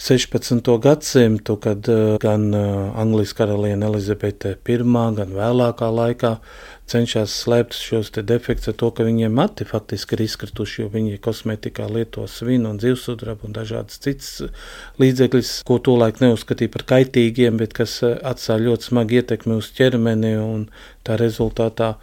16. 0.00 0.72
gadsimtu, 0.82 1.56
kad 1.62 1.86
uh, 1.92 2.16
gan 2.22 2.48
uh, 2.50 2.96
Anglijas 2.98 3.34
karaliene 3.38 3.86
Elizabete 3.86 4.56
I, 4.58 4.78
gan 4.82 5.36
vēlākā 5.36 5.90
laikā 5.94 6.32
cenšas 6.90 7.32
slēpt 7.44 7.76
šos 7.76 8.10
defektus 8.28 8.70
ar 8.72 8.76
to, 8.80 8.90
ka 8.94 9.06
viņiem 9.06 9.32
mati 9.34 9.64
faktiski 9.68 10.16
ir 10.16 10.24
izkrituši, 10.26 10.82
jo 10.82 10.90
viņi 10.92 11.20
kosmētikā 11.24 11.86
lieto 11.90 12.26
svinu 12.28 12.74
un 12.74 12.80
dzīvesudrabu 12.82 13.48
un 13.48 13.56
dažādas 13.56 14.00
citas 14.04 14.30
līdzekļus, 15.00 15.54
ko 15.68 15.78
tolaik 15.80 16.20
neuzskatīja 16.20 16.74
par 16.74 16.86
kaitīgiem, 16.94 17.56
bet 17.60 17.76
kas 17.76 17.96
eh, 18.04 18.18
atstāja 18.20 18.66
ļoti 18.68 18.90
smagi 18.90 19.20
ietekmi 19.22 19.56
uz 19.56 19.72
ķermeni 19.76 20.34
un 20.40 20.68
tā 21.04 21.16
rezultātā 21.20 21.94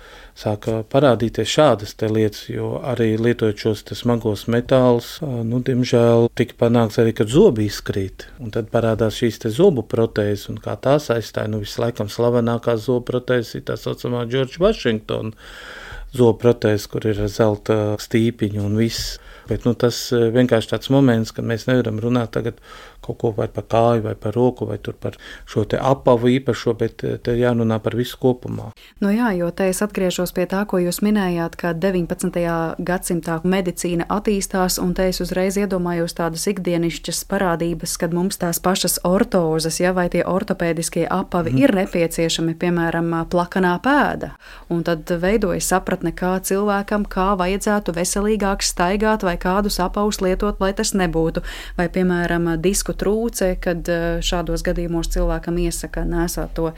sāka 0.42 0.82
parādīties 0.90 1.50
šādas 1.52 1.94
lietas, 2.02 2.48
jo 2.50 2.74
arī 2.84 3.14
lietojot 3.22 3.66
šos 3.66 3.84
smagos 4.00 4.48
metālus, 4.52 5.20
nu, 5.22 5.62
diemžēl 5.66 6.30
tika 6.38 6.58
panākts 6.66 7.02
arī, 7.02 7.14
ka 7.18 7.28
zobi 7.30 7.68
izkrīt. 7.70 8.28
Un 8.42 8.54
tad 8.56 8.72
parādās 8.74 9.20
šīs 9.22 9.42
zobu 9.54 9.86
protēzes, 9.86 10.50
un 10.50 10.58
kā 10.64 10.78
tās 10.82 11.12
aizstāja, 11.14 11.52
nu, 11.52 11.62
vislaikam 11.66 12.10
slavenākās 12.10 12.88
zobu 12.88 13.06
protēzes 13.14 13.60
ir 13.60 13.68
tā 13.70 13.78
saucamā 13.80 14.26
Džordža 14.30 14.66
Vašingtona 14.66 15.38
zobu 16.16 16.40
protēze, 16.44 16.90
kur 16.92 17.06
ir 17.08 17.20
zelta 17.32 17.98
stīpiņa 18.02 18.64
un 18.66 18.80
viss. 18.80 19.18
Bet 19.50 19.66
nu, 19.68 19.74
tas 19.76 19.98
vienkārši 20.12 20.74
tāds 20.74 20.92
moments, 20.94 21.34
kad 21.36 21.48
mēs 21.48 21.68
nevaram 21.68 22.00
runāt 22.04 22.34
tagad 22.36 22.60
kaut 23.02 23.18
ko 23.22 23.32
vai 23.36 23.48
par 23.50 23.66
kāju, 23.70 24.06
vai 24.06 24.16
par 24.16 24.36
roku, 24.38 24.68
vai 24.70 24.78
par 24.78 25.18
šo 25.50 25.66
apavu 25.80 26.30
īpašo, 26.38 26.74
bet 26.78 27.04
eh, 27.04 27.18
te 27.18 27.34
jārunā 27.38 27.80
par 27.82 27.96
visu 27.98 28.18
kopumā. 28.22 28.72
Nu 29.02 29.12
jā, 29.14 29.32
jo 29.38 29.50
te 29.52 29.70
es 29.72 29.82
atgriežos 29.82 30.34
pie 30.36 30.46
tā, 30.50 30.64
ko 30.70 30.78
jūs 30.82 31.02
minējāt, 31.02 31.58
ka 31.58 31.74
19. 31.74 32.38
gadsimtā 32.78 33.40
medicīna 33.44 34.06
attīstās, 34.10 34.78
un 34.82 34.94
te 34.98 35.08
es 35.10 35.22
uzreiz 35.24 35.58
iedomājos 35.58 36.16
tādas 36.18 36.46
ikdienišķas 36.52 37.24
parādības, 37.32 37.98
kad 38.02 38.14
mums 38.14 38.38
tās 38.42 38.62
pašas 38.62 39.00
ortozes, 39.08 39.80
ja, 39.82 39.94
vai 39.98 40.08
tie 40.14 40.24
ortopēdiskie 40.28 41.08
apavi 41.10 41.56
mm. 41.56 41.64
ir 41.64 41.76
nepieciešami, 41.82 42.56
piemēram, 42.62 43.14
plakanā 43.32 43.74
pēda. 43.84 44.34
Un 44.72 44.86
tad 44.88 45.10
veidojas 45.10 45.72
sapratne, 45.72 46.14
kā 46.16 46.36
cilvēkam, 46.46 47.08
kā 47.10 47.32
vajadzētu 47.40 47.96
veselīgāk 47.98 48.66
staigāt, 48.66 49.26
vai 49.26 49.38
kādus 49.42 49.80
apavus 49.84 50.22
lietot, 50.22 50.62
lai 50.62 50.72
tas 50.78 50.94
nebūtu, 50.98 51.44
vai, 51.80 51.90
piemēram, 51.92 52.54
disku 52.62 52.91
disku 52.92 52.98
trūce, 52.98 53.56
kad 53.60 53.88
eh, 53.90 54.22
šādos 54.22 54.64
gadījumos 54.64 55.10
cilvēkam 55.12 55.58
iesaka 55.58 56.04
nesāt 56.06 56.54
to 56.56 56.72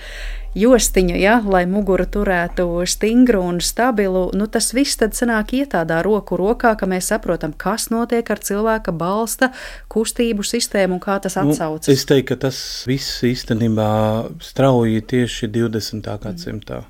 jostiņu, 0.55 1.17
ja, 1.17 1.41
lai 1.41 1.65
mugura 1.65 2.05
turētu 2.05 2.85
stingru 2.85 3.41
un 3.41 3.59
stabilu. 3.59 4.31
Nu, 4.33 4.47
tas 4.47 4.73
viss 4.73 4.97
tad 4.97 5.13
sanāk 5.13 5.53
iet 5.53 5.73
tādā 5.73 6.03
roku 6.03 6.37
rokā, 6.37 6.75
ka 6.77 6.85
mēs 6.85 7.09
saprotam, 7.09 7.53
kas 7.53 7.89
notiek 7.89 8.29
ar 8.29 8.39
cilvēka 8.39 8.91
balsta 8.91 9.51
kustību 9.89 10.43
sistēmu 10.43 10.97
un 10.97 11.01
kā 11.01 11.19
tas 11.19 11.37
nu, 11.37 11.51
atsaucas. 11.51 11.87
Nu, 11.87 11.93
es 11.93 12.05
teiktu, 12.05 12.33
ka 12.33 12.47
tas 12.47 12.85
viss 12.87 13.23
īstenībā 13.23 14.29
strauji 14.41 15.01
tieši 15.01 15.49
20. 15.49 16.09
gadsimtā. 16.23 16.83
Mm. 16.83 16.89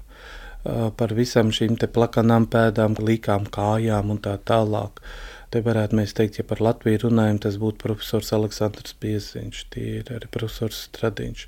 Par 0.96 1.12
visām 1.12 1.50
šīm 1.52 1.76
plakanām 1.92 2.46
pēdām, 2.48 2.96
līkām 2.96 3.50
kājām 3.52 4.14
un 4.14 4.20
tā 4.24 4.38
tālāk. 4.48 5.02
Uh, 5.04 5.33
Te 5.54 5.62
varētu 5.62 6.00
mēs 6.00 6.16
teikt, 6.18 6.40
ja 6.42 6.48
par 6.50 6.64
Latviju 6.66 7.06
runājam, 7.08 7.40
tas 7.46 7.60
būtu 7.62 7.82
profesors 7.84 8.34
Aleksandrs 8.34 8.96
Pieziņš, 9.04 9.66
tie 9.74 9.90
ir 10.00 10.16
arī 10.16 10.30
profesors 10.34 10.88
Stradiņš 10.88 11.48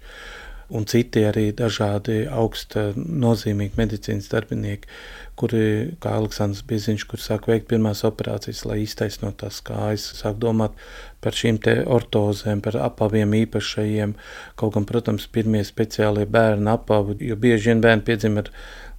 un 0.73 0.85
citi 0.89 1.21
arī 1.25 1.49
dažādi 1.53 2.23
augsta 2.31 2.87
nozīmīgi 2.95 3.77
medicīnas 3.77 4.29
darbinieki, 4.31 4.89
kuri, 5.37 5.65
kā 6.01 6.15
Aleksandrs 6.17 6.63
Bieziņš, 6.65 7.05
kur 7.09 7.21
sāk 7.21 7.49
veikt 7.51 7.67
pirmās 7.69 8.01
operācijas, 8.07 8.63
lai 8.65 8.79
iztaisnot 8.85 9.37
tās 9.43 9.61
kājas, 9.65 10.07
sāk 10.17 10.39
domāt 10.41 10.73
par 11.21 11.37
šīm 11.37 11.59
te 11.65 11.77
ortozēm, 11.97 12.63
par 12.65 12.79
apaviem 12.81 13.35
īpašajiem, 13.43 14.15
kaut 14.59 14.77
gan, 14.77 14.87
protams, 14.89 15.27
pirmie 15.27 15.61
speciālie 15.67 16.25
bērnu 16.25 16.73
apavi, 16.73 17.19
jo 17.29 17.37
bieži 17.37 17.73
vien 17.73 17.85
bērni 17.85 18.07
piedzim 18.07 18.41
ar 18.41 18.49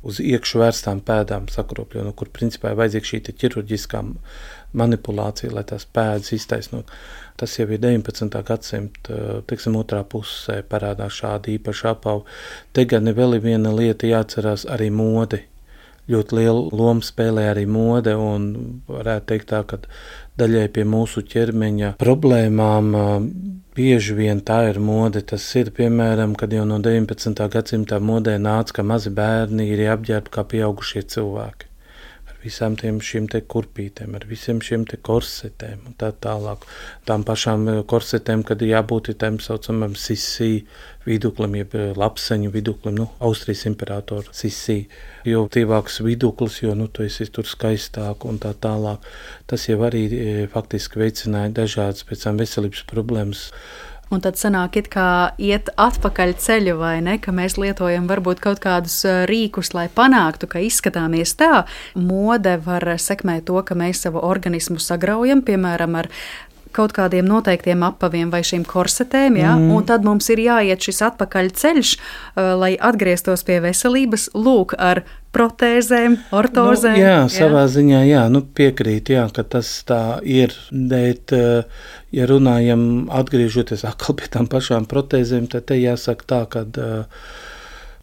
uz 0.06 0.20
iekšu 0.22 0.60
vērstām 0.60 1.00
pēdām 1.02 1.48
sakropļo, 1.50 2.04
no 2.06 2.12
kur 2.14 2.30
principā 2.30 2.70
ir 2.70 2.78
vajadzīga 2.78 3.10
šī 3.10 3.22
ķirurģiskā 3.42 4.02
manipulācija, 4.76 5.52
lai 5.54 5.64
tās 5.68 5.86
pēdas 5.88 6.32
iztaisnot. 6.36 6.90
Tas 7.36 7.58
jau 7.58 7.66
ir 7.68 7.80
19. 7.82 8.38
gadsimta 8.48 9.40
teiksim, 9.48 9.76
otrā 9.80 10.02
pusē 10.08 10.62
parādās 10.70 11.18
šāda 11.20 11.52
īpaša 11.56 11.92
apava. 11.92 12.24
Te 12.72 12.86
gan 12.88 13.12
vēl 13.16 13.36
ir 13.36 13.44
viena 13.44 13.74
lieta 13.76 14.08
jāatcerās 14.08 14.66
arī 14.72 14.88
modi. 14.92 15.42
Ļoti 16.06 16.36
lielu 16.38 16.68
lomu 16.78 17.02
spēlē 17.02 17.48
arī 17.50 17.64
mode, 17.66 18.14
un 18.14 18.46
varētu 18.86 19.26
teikt 19.32 19.48
tā, 19.50 19.64
ka 19.66 19.80
daļai 20.38 20.68
pie 20.72 20.84
mūsu 20.86 21.24
ķermeņa 21.26 21.96
problēmām 21.98 22.92
bieži 23.76 24.14
vien 24.14 24.40
tā 24.40 24.62
ir 24.70 24.78
mode. 24.80 25.24
Tas 25.26 25.44
ir 25.58 25.72
piemēram, 25.76 26.38
kad 26.38 26.54
jau 26.54 26.64
no 26.68 26.78
19. 26.78 27.48
gadsimta 27.52 27.98
modē 28.00 28.38
nāca, 28.38 28.78
ka 28.78 28.86
mazi 28.86 29.10
bērni 29.10 29.66
ir 29.74 29.88
apģērbti 29.96 30.36
kā 30.38 30.46
pieaugušie 30.54 31.08
cilvēki 31.10 31.74
visām 32.46 32.76
šīm 32.78 33.28
kurpītēm, 33.50 34.14
ar 34.16 34.26
visiem 34.28 34.60
šiem 34.62 34.86
korsetēm 34.86 35.86
un 35.90 35.96
tā 35.98 36.12
tālāk. 36.12 36.66
Tām 37.08 37.24
pašām 37.26 37.68
eh, 37.68 37.80
korsetēm, 37.88 38.44
kad 38.46 38.62
ir 38.62 38.76
jābūt 38.76 39.12
tam 39.18 39.38
saucamam 39.42 39.94
sisī 39.98 40.66
viduklim, 41.06 41.56
jeb 41.60 41.74
eh, 41.74 41.92
lapseņu 41.96 42.52
viduklim, 42.54 42.96
nu, 43.00 43.08
Austrijas 43.20 43.66
imperatora 43.70 44.34
sisī. 44.36 44.84
Jo 45.26 45.46
tīvāks 45.50 46.00
viduklis, 46.06 46.60
jo 46.62 46.74
nu, 46.78 46.88
tu 46.88 47.06
esi 47.06 47.28
tur 47.30 47.48
skaistāk 47.48 48.26
un 48.28 48.38
tā 48.42 48.54
tālāk. 48.54 49.04
Tas 49.50 49.68
jau 49.68 49.80
arī 49.88 50.06
eh, 50.06 50.46
faktiski 50.52 51.02
veicināja 51.02 51.54
dažādas 51.62 52.06
pēc 52.06 52.28
tam 52.28 52.40
veselības 52.42 52.86
problēmas 52.90 53.50
Un 54.06 54.20
tad 54.22 54.38
sanāk, 54.38 54.76
it 54.78 54.86
kā 54.92 55.34
iet 55.42 55.66
atpakaļ 55.82 56.36
ceļu, 56.38 56.76
vai 56.78 57.00
ne? 57.02 57.16
Ka 57.18 57.32
mēs 57.34 57.56
lietojam 57.58 58.06
varbūt 58.06 58.38
kaut 58.44 58.60
kādus 58.62 59.00
rīkus, 59.26 59.72
lai 59.74 59.88
panāktu, 59.90 60.46
ka 60.46 60.62
izskatāmies 60.62 61.34
tā. 61.40 61.64
Mode 61.98 62.54
var 62.62 62.86
sekmēt 63.02 63.48
to, 63.50 63.58
ka 63.66 63.74
mēs 63.74 64.04
savu 64.06 64.22
organismu 64.22 64.78
sagraujam, 64.78 65.42
piemēram, 65.42 65.98
ar 66.04 66.10
kaut 66.76 66.94
kādiem 66.96 67.26
noteiktiem 67.28 67.84
apaviem 67.86 68.30
vai 68.32 68.42
šīm 68.46 68.66
korsetēm, 68.68 69.38
ja? 69.40 69.54
mm. 69.56 69.70
un 69.74 69.86
tad 69.88 70.06
mums 70.06 70.28
ir 70.32 70.42
jāiet 70.44 70.84
šis 70.84 71.02
atpakaļ 71.10 71.52
ceļš, 71.56 71.94
uh, 71.96 72.52
lai 72.60 72.74
atgrieztos 72.76 73.46
pie 73.48 73.58
veselības, 73.64 74.30
lūk, 74.36 74.76
ar 74.78 75.02
protēzēm, 75.36 76.16
ortozēm. 76.36 76.96
Nu, 76.96 77.02
jā, 77.02 77.18
savā 77.32 77.66
jā. 77.66 77.72
ziņā 77.76 78.04
jā, 78.08 78.22
nu 78.32 78.40
piekrīt, 78.56 79.12
jā, 79.12 79.26
ka 79.34 79.44
tas 79.56 79.72
tā 79.88 80.20
ir, 80.24 80.54
bet, 80.70 81.34
uh, 81.36 81.90
ja 82.14 82.28
runājam, 82.30 82.86
atgriežoties 83.12 83.84
atkal 83.88 84.16
pie 84.20 84.30
tām 84.32 84.48
pašām 84.52 84.88
protēzēm, 84.88 85.50
tad 85.52 85.68
te 85.68 85.80
jāsaka 85.80 86.30
tā, 86.32 86.40
ka 86.52 86.64
uh, 86.64 87.28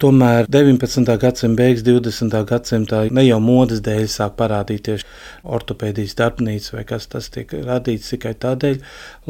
Tomēr 0.02 0.48
19. 0.50 1.06
gadsimta 1.22 1.54
beigas, 1.60 1.84
20. 1.86 2.34
gadsimtā 2.48 3.04
ne 3.14 3.22
jau 3.22 3.38
modes 3.42 3.82
dēļ 3.84 4.08
sāk 4.10 4.34
parādīties 4.40 5.04
ortopēdijas 5.46 6.16
darbnīca 6.18 6.74
vai 6.74 6.82
kas 6.88 7.06
tas 7.12 7.30
tiek 7.30 7.52
radīts 7.54 8.10
tikai 8.10 8.32
tādēļ, 8.42 8.80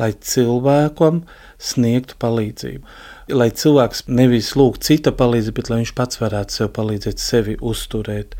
lai 0.00 0.10
cilvēkam 0.16 1.20
sniegtu 1.60 2.16
palīdzību. 2.24 2.96
Lai 3.36 3.50
cilvēks 3.52 4.06
nevis 4.08 4.54
lūgtu 4.56 4.88
cita 4.88 5.12
palīdzību, 5.16 5.56
bet 5.60 5.70
lai 5.72 5.82
viņš 5.82 5.94
pats 6.00 6.20
varētu 6.22 6.58
sev 6.58 6.72
palīdzēt, 6.78 7.20
sevi 7.20 7.58
uzturēt. 7.60 8.32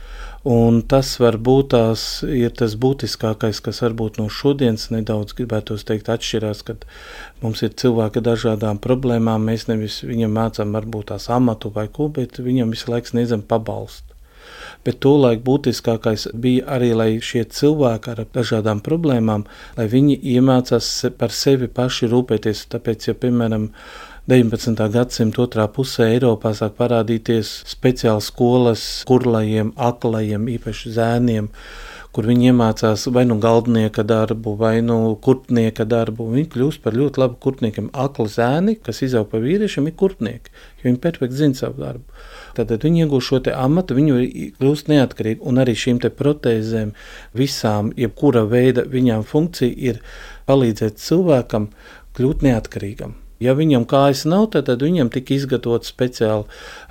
Un 0.45 0.83
tas 0.85 1.09
varbūt 1.17 1.71
tās 1.73 2.03
ir 2.29 2.51
tas 2.53 2.75
būtiskākais, 2.77 3.63
kas 3.65 3.79
varbūt 3.81 4.19
no 4.21 4.27
šodienas 4.29 4.91
nedaudz 4.93 5.33
gribētos 5.39 5.87
teikt 5.89 6.11
atšķirās, 6.13 6.61
kad 6.69 6.85
mums 7.41 7.65
ir 7.65 7.73
cilvēki 7.81 8.21
ar 8.21 8.27
dažādām 8.27 8.81
problēmām. 8.85 9.49
Mēs 9.49 9.71
nevis 9.71 10.03
viņam 10.05 10.37
mācām 10.37 10.77
varbūt 10.77 11.15
tās 11.15 11.31
amatu 11.33 11.73
vai 11.73 11.87
ko, 11.89 12.11
bet 12.13 12.43
viņam 12.45 12.77
visu 12.77 12.93
laiku 12.93 13.15
sniedzam 13.15 13.41
pabalstu. 13.41 14.13
Bet 14.85 15.01
tolaik 15.01 15.41
būtiskākais 15.47 16.27
bija 16.37 16.69
arī, 16.77 16.93
lai 16.93 17.11
šie 17.25 17.47
cilvēki 17.49 18.13
ar 18.13 18.27
dažādām 18.37 18.85
problēmām, 18.85 19.47
lai 19.79 19.87
viņi 19.89 20.19
iemācās 20.35 20.91
par 21.17 21.33
sevi 21.33 21.71
paši 21.73 22.11
rūpēties. 22.13 22.67
Tāpēc, 22.75 23.09
ja, 23.09 23.17
piemēram, 23.17 23.71
19. 24.25 24.79
gadsimta 24.89 25.43
otrā 25.43 25.67
pusē 25.69 26.07
Eiropā 26.15 26.55
sāk 26.57 26.79
parādīties 26.79 27.49
speciālas 27.69 28.31
skolas 28.31 28.83
kurlajiem, 29.05 29.75
aklajiem, 29.77 30.47
īpaši 30.49 30.93
zēniem, 30.95 31.51
kur 32.17 32.25
viņi 32.31 32.47
iemācās 32.49 33.03
vai 33.13 33.27
nu 33.29 33.35
galdnieka 33.43 34.01
darbu, 34.09 34.55
vai 34.57 34.79
nu 34.81 34.97
kurpnieka 35.21 35.85
darbu. 35.85 36.31
Viņi 36.33 36.49
kļūst 36.55 36.81
par 36.81 36.97
ļoti 36.97 37.21
labu 37.21 37.37
kurpniekiem. 37.45 37.91
Akli 37.93 38.25
zēni, 38.33 38.79
kas 38.87 39.03
izaug 39.05 39.29
pa 39.29 39.43
vīriešiem, 39.43 39.91
ir 39.91 39.97
kurpnieki, 40.01 40.55
jo 40.79 40.87
viņi 40.89 41.03
perfekti 41.05 41.41
zina 41.43 41.59
savu 41.59 41.85
darbu. 41.85 42.25
Tad 42.57 42.73
viņi 42.87 43.05
iegūst 43.05 43.29
šo 43.29 43.43
amatu, 43.53 43.99
viņi 43.99 44.47
kļūst 44.57 44.89
neatkarīgi. 44.89 45.43
Un 45.45 45.61
arī 45.61 45.75
šīm 45.77 46.01
protēzēm, 46.01 46.95
visām, 47.37 47.93
jebkura 48.01 48.47
veida 48.49 48.87
viņām 48.89 49.29
funkcija 49.29 49.77
ir 49.91 50.01
palīdzēt 50.49 50.97
cilvēkam 50.97 51.69
kļūt 52.17 52.49
neatkarīgam. 52.49 53.19
Ja 53.43 53.57
viņam 53.59 53.83
kājas 53.91 54.23
nav, 54.31 54.47
tad, 54.55 54.69
tad 54.69 54.83
viņam 54.85 55.11
tika 55.13 55.35
izgatavots 55.35 55.91
speciāli 55.91 56.45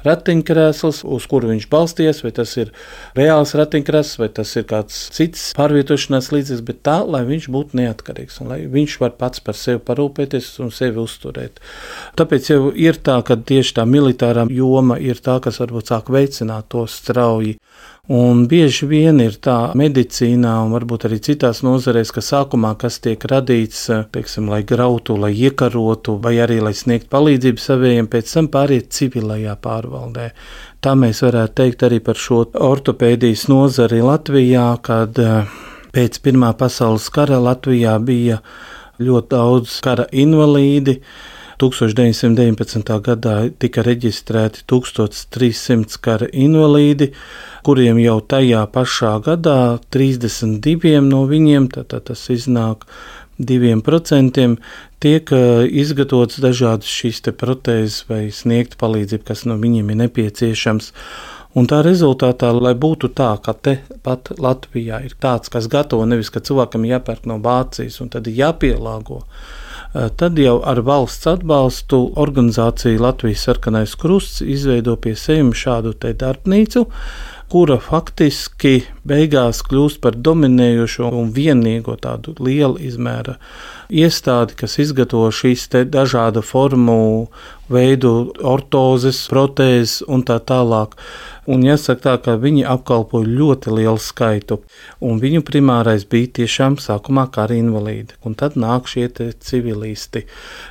ratiņkrēsls, 0.04 1.02
uz 1.08 1.28
kuru 1.32 1.54
viņš 1.54 1.68
balsties, 1.72 2.20
vai 2.26 2.34
tas 2.36 2.56
ir 2.60 2.74
reāls 3.16 3.56
ratiņkrēsls, 3.56 4.20
vai 4.20 4.28
tas 4.36 4.52
ir 4.60 4.68
kāds 4.68 4.98
cits 5.16 5.46
pārvietošanās 5.58 6.32
līdzeklis, 6.36 6.66
bet 6.68 6.82
tā, 6.84 6.98
lai 7.08 7.24
viņš 7.30 7.48
būtu 7.54 7.80
neatkarīgs 7.80 8.42
un 8.44 8.52
lai 8.52 8.60
viņš 8.74 8.98
var 9.06 9.16
pats 9.22 9.44
par 9.44 9.58
sevi 9.58 9.80
parūpēties 9.88 10.52
un 10.66 10.74
sevi 10.76 11.00
uzturēt. 11.04 11.64
Tāpēc 12.20 12.52
jau 12.52 12.62
ir 12.76 13.00
tā, 13.00 13.22
ka 13.24 13.40
tieši 13.40 13.80
tā 13.80 13.88
militārā 13.88 14.46
joma 14.52 15.00
ir 15.00 15.24
tā, 15.24 15.40
kas 15.44 15.62
varbūt 15.64 15.94
sāk 15.94 16.12
veicināt 16.14 16.74
to 16.76 16.84
strauji. 16.92 17.56
Un 18.12 18.42
bieži 18.52 18.84
vien 18.84 19.22
ir 19.24 19.38
tā 19.40 19.72
medicīnā, 19.80 20.58
un 20.66 20.74
varbūt 20.76 21.06
arī 21.08 21.22
citās 21.24 21.62
nozarēs, 21.64 22.10
ka 22.12 22.20
sākumā 22.20 22.74
kas 22.76 22.98
tiek 23.00 23.24
radīts, 23.32 23.86
teiksim, 24.12 24.50
lai 24.52 24.60
grautu, 24.68 25.16
lai 25.16 25.30
iekarotu, 25.32 26.18
vai 26.20 26.34
arī 26.44 26.58
lai 26.60 26.74
sniegtu 26.76 27.08
palīdzību 27.16 27.64
saviem, 27.64 28.10
pēc 28.12 28.34
tam 28.34 28.50
pāriet 28.52 28.92
civilajā 28.92 29.56
pārvaldē. 29.56 30.26
Tā 30.84 30.98
mēs 31.00 31.24
varētu 31.24 31.56
teikt 31.62 31.86
arī 31.88 32.02
par 32.04 32.20
šo 32.20 32.42
ortopēdijas 32.52 33.46
nozari 33.48 34.02
Latvijā, 34.04 34.68
kad 34.84 35.24
eh, 35.24 35.56
pēc 35.96 36.20
Pirmā 36.28 36.52
pasaules 36.60 37.08
kara 37.08 37.40
Latvijā 37.40 37.96
bija 38.04 38.42
ļoti 39.00 39.32
daudz 39.32 39.80
kara 39.80 40.12
invalīdi 40.12 41.00
1919. 41.64 42.90
gadā 43.06 43.36
tika 43.60 43.84
reģistrēti 43.86 44.66
1300 44.68 46.00
kara 46.04 46.28
invalīdi, 46.28 47.14
kuriem 47.64 48.02
jau 48.04 48.18
tajā 48.34 48.66
pašā 48.74 49.14
gadā 49.24 49.60
32 49.96 51.00
no 51.08 51.24
viņiem, 51.30 51.70
tātad 51.72 52.10
tas 52.10 52.26
iznāk 52.34 52.84
2% 53.40 54.50
tiek 55.04 55.32
izgatavotas 55.84 56.42
dažādas 56.44 56.92
šīs 56.92 57.24
protēzes 57.40 58.04
vai 58.12 58.26
sniegt 58.32 58.76
palīdzību, 58.82 59.24
kas 59.32 59.46
no 59.48 59.56
viņiem 59.62 59.94
ir 59.94 60.02
nepieciešams. 60.04 60.92
Un 61.54 61.68
tā 61.70 61.84
rezultātā, 61.86 62.50
lai 62.58 62.74
būtu 62.74 63.12
tā, 63.14 63.36
ka 63.38 63.54
te 63.54 63.78
pat 64.04 64.34
Latvijā 64.42 65.04
ir 65.06 65.14
tāds, 65.22 65.54
kas 65.54 65.70
gatavo 65.70 66.04
nevis, 66.10 66.34
ka 66.34 66.42
cilvēkam 66.42 66.88
jāpērk 66.90 67.28
no 67.30 67.38
Vācijas 67.40 68.02
un 68.02 68.10
tad 68.10 68.28
jāpielāgo, 68.28 69.22
tad 69.94 70.40
jau 70.42 70.58
ar 70.66 70.82
valsts 70.82 71.28
atbalstu 71.30 72.00
organizācija 72.18 73.02
Latvijas 73.02 73.46
sarkanais 73.46 73.94
krusts 74.00 74.42
izveido 74.42 74.96
pie 74.98 75.14
sevis 75.20 75.62
šādu 75.62 75.94
darbnīcu, 76.02 76.88
kura 77.54 77.78
faktiski 77.78 78.80
beigās 79.06 79.62
kļūst 79.68 80.00
par 80.02 80.18
dominējošo 80.18 81.12
un 81.14 81.30
vienīgo 81.36 81.94
tādu 82.02 82.34
lielu 82.42 82.80
izmēru 82.82 83.36
iestādi, 83.94 84.58
kas 84.58 84.80
izgatavo 84.82 85.30
šīs 85.30 85.68
dažādu 85.94 86.42
formu, 86.42 87.28
veidu, 87.70 88.34
ortozes, 88.42 89.28
protēzes 89.30 90.02
un 90.10 90.26
tā 90.26 90.40
tālāk. 90.42 90.98
Un 91.44 91.64
jāsaka 91.66 92.00
tā, 92.04 92.12
ka 92.24 92.34
viņi 92.40 92.62
apkalpoja 92.72 93.28
ļoti 93.28 93.72
lielu 93.76 94.00
skaitu, 94.00 94.62
un 95.04 95.18
viņu 95.20 95.42
primārais 95.44 96.06
bija 96.08 96.30
tiešām 96.40 96.78
sākumā 96.80 97.26
kara 97.36 97.58
invalīdi, 97.60 98.16
un 98.24 98.38
tad 98.40 98.56
nāk 98.56 98.88
šie 98.88 99.10
civilisti. 99.44 100.24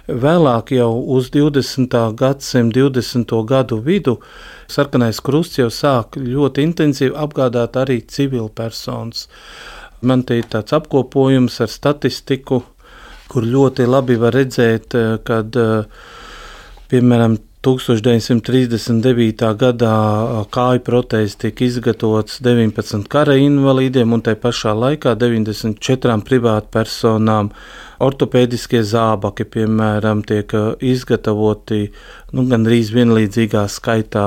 Vēlāk 0.09 0.73
jau 0.73 0.89
uz 1.17 1.29
20. 1.35 1.93
gadsimta 2.17 2.87
20. 2.89 3.37
gadu 3.53 3.83
vidu 3.85 4.17
sarkanais 4.65 5.21
krusts 5.21 5.61
jau 5.61 5.69
sāk 5.69 6.17
ļoti 6.17 6.65
intensīvi 6.71 7.15
apgādāt 7.21 7.77
arī 7.77 8.01
civilpersonas. 8.09 9.29
Man 10.01 10.25
te 10.25 10.41
ir 10.41 10.49
tāds 10.49 10.73
apkopojums 10.73 11.61
ar 11.61 11.69
statistiku, 11.69 12.63
kur 13.29 13.45
ļoti 13.45 13.85
labi 13.85 14.17
var 14.17 14.33
redzēt, 14.41 14.97
kad, 15.29 15.57
piemēram, 16.89 17.37
1939. 17.63 19.43
gadā 19.55 19.97
kāju 20.51 20.81
protēzes 20.83 21.37
tika 21.39 21.63
izgatavotas 21.63 22.41
19 22.43 23.07
kara 23.13 23.37
invalīdiem 23.39 24.17
un 24.17 24.25
tai 24.27 24.35
pašā 24.35 24.73
laikā 24.75 25.13
94 25.21 26.17
privātpersonām 26.27 27.53
ortopēdiskie 28.03 28.83
zābaki, 28.83 29.47
piemēram, 29.47 30.25
tiek 30.27 30.51
izgatavoti 30.83 31.85
nu, 32.35 32.49
gandrīz 32.51 32.91
vienlīdzīgā 32.97 33.63
skaitā 33.71 34.27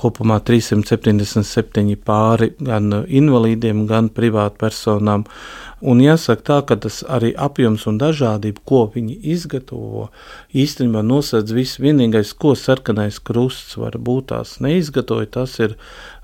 kopumā 0.00 0.38
377 0.44 1.96
pāri 2.06 2.52
gan 2.60 3.04
invalīdiem, 3.06 3.84
gan 3.90 4.10
privātpersonām. 4.12 5.26
Un 5.82 6.02
jāsaka 6.02 6.46
tā, 6.46 6.58
ka 6.66 6.76
tas 6.84 7.00
arī 7.10 7.32
apjoms 7.34 7.88
un 7.90 7.98
dažādība, 7.98 8.62
ko 8.64 8.84
viņi 8.94 9.18
izgatavo, 9.34 10.08
īstenībā 10.54 11.02
nosedz 11.02 11.54
visu. 11.56 11.82
Vienīgais, 11.82 12.34
ko 12.38 12.54
sarkanais 12.58 13.18
krusts 13.18 13.76
var 13.76 13.98
būt 13.98 14.30
tās 14.30 14.60
neizgatavoja, 14.62 15.32
tas 15.40 15.58
ir 15.58 15.74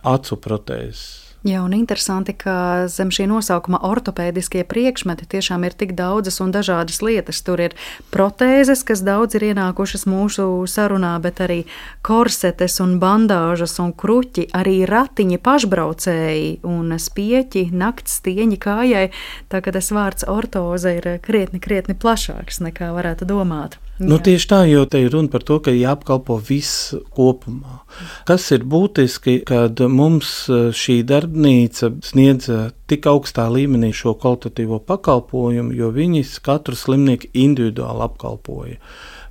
acu 0.06 0.38
protēzes. 0.38 1.27
Jā, 1.46 1.60
un 1.62 1.70
interesanti, 1.70 2.32
ka 2.34 2.88
zem 2.90 3.12
šī 3.14 3.28
nosaukuma 3.30 3.78
ortopēdiskie 3.86 4.64
priekšmeti 4.66 5.28
tiešām 5.30 5.62
ir 5.68 5.76
tik 5.78 5.92
daudzas 5.94 6.40
un 6.42 6.50
dažādas 6.50 6.98
lietas. 6.98 7.44
Tur 7.46 7.62
ir 7.62 7.76
protēzes, 8.10 8.82
kas 8.82 9.04
daudz 9.06 9.38
ir 9.38 9.46
ienākušas 9.52 10.08
mūsu 10.10 10.48
sarunā, 10.66 11.14
bet 11.22 11.38
arī 11.46 11.60
korsetes 12.02 12.80
un 12.82 12.98
bandāžas 12.98 13.78
un 13.78 13.94
kruķi, 13.94 14.48
arī 14.50 14.82
ratiņi 14.90 15.38
pašbraucēji 15.38 16.52
un 16.66 16.98
spieķi, 16.98 17.68
nakts 17.70 18.18
stieņi 18.18 18.58
kājai. 18.58 19.08
Tā 19.46 19.62
kā 19.62 19.78
tas 19.78 19.94
vārds 19.94 20.26
ortoze 20.26 20.98
ir 20.98 21.12
krietni, 21.22 21.62
krietni 21.62 21.94
plašāks 21.94 22.58
nekā 22.66 22.90
varētu 22.98 23.30
domāt. 23.30 23.78
Nu, 23.98 24.20
tieši 24.22 24.46
tā, 24.46 24.58
jo 24.70 24.84
te 24.86 25.00
ir 25.02 25.10
runa 25.10 25.30
par 25.30 25.42
to, 25.42 25.56
ka 25.58 25.72
jāapkalpo 25.74 26.36
viss 26.38 26.92
kopumā. 27.16 27.80
Kas 28.28 28.46
ir 28.54 28.62
būtiski, 28.62 29.40
kad 29.46 29.80
mums 29.90 30.30
e, 30.46 30.68
šī 30.70 31.00
darbnīca 31.28 31.92
sniedz 32.02 32.48
tik 32.88 33.06
augstā 33.06 33.48
līmenī 33.52 33.92
šo 33.92 34.14
kvalitatīvo 34.18 34.80
pakalpojumu, 34.80 35.74
jo 35.74 35.90
viņi 35.92 36.24
katru 36.42 36.76
slimnieku 36.76 37.28
individuāli 37.34 38.04
apkalpoja. 38.04 38.78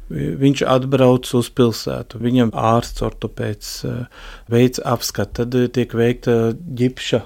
Viņš 0.10 0.64
atbrauc 0.64 1.28
uz 1.36 1.50
pilsētu, 1.52 2.22
viņam 2.24 2.54
ārsts 2.56 3.04
ortopēds 3.04 3.72
e, 3.84 3.95
veids 4.48 4.80
apskatu, 4.80 5.43
tad 5.43 5.74
tiek 5.76 5.91
veikta 5.91 6.54
ģipša 6.56 7.26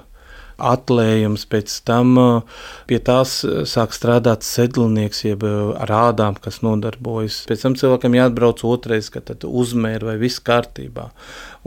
atlējums, 0.62 1.44
pēc 1.50 1.74
tam 1.88 2.14
uh, 2.20 2.60
pie 2.90 2.98
tās 3.04 3.40
uh, 3.46 3.62
sāk 3.68 3.94
strādāt 3.96 4.46
sedlnieks, 4.46 5.24
jeb 5.26 5.44
uh, 5.46 5.74
rādām, 5.88 6.38
kas 6.42 6.60
nodarbojas. 6.64 7.42
Pēc 7.50 7.66
tam 7.66 7.76
cilvēkam 7.78 8.16
jāatbrauc 8.18 8.62
otrais, 8.68 9.10
kad 9.12 9.26
tad 9.30 9.46
uzmēra 9.48 10.12
vai 10.12 10.16
viss 10.22 10.42
kārtībā. 10.44 11.10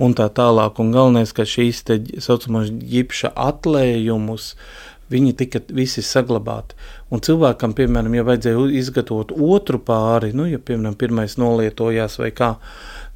Un 0.01 0.15
tā 0.17 0.29
tālāk, 0.35 0.81
un 0.83 0.91
galvenais, 0.95 1.35
ka 1.35 1.47
šīs 1.47 1.83
te 1.87 1.99
saucamās 2.23 2.71
ģipša 2.71 3.35
atlējumus, 3.45 4.53
viņi 5.11 5.35
tika 5.37 5.61
visi 5.75 6.01
saglabāti. 6.05 6.77
Un 7.13 7.21
cilvēkam, 7.25 7.75
piemēram, 7.77 8.15
ja 8.17 8.25
vajadzēja 8.25 8.65
izgatavot 8.79 9.35
otru 9.35 9.79
pāri, 9.85 10.33
nu, 10.33 10.47
ja, 10.49 10.57
piemēram, 10.57 10.97
pirmais 10.97 11.37
nolietojās 11.41 12.17
vai 12.21 12.31
kā, 12.35 12.55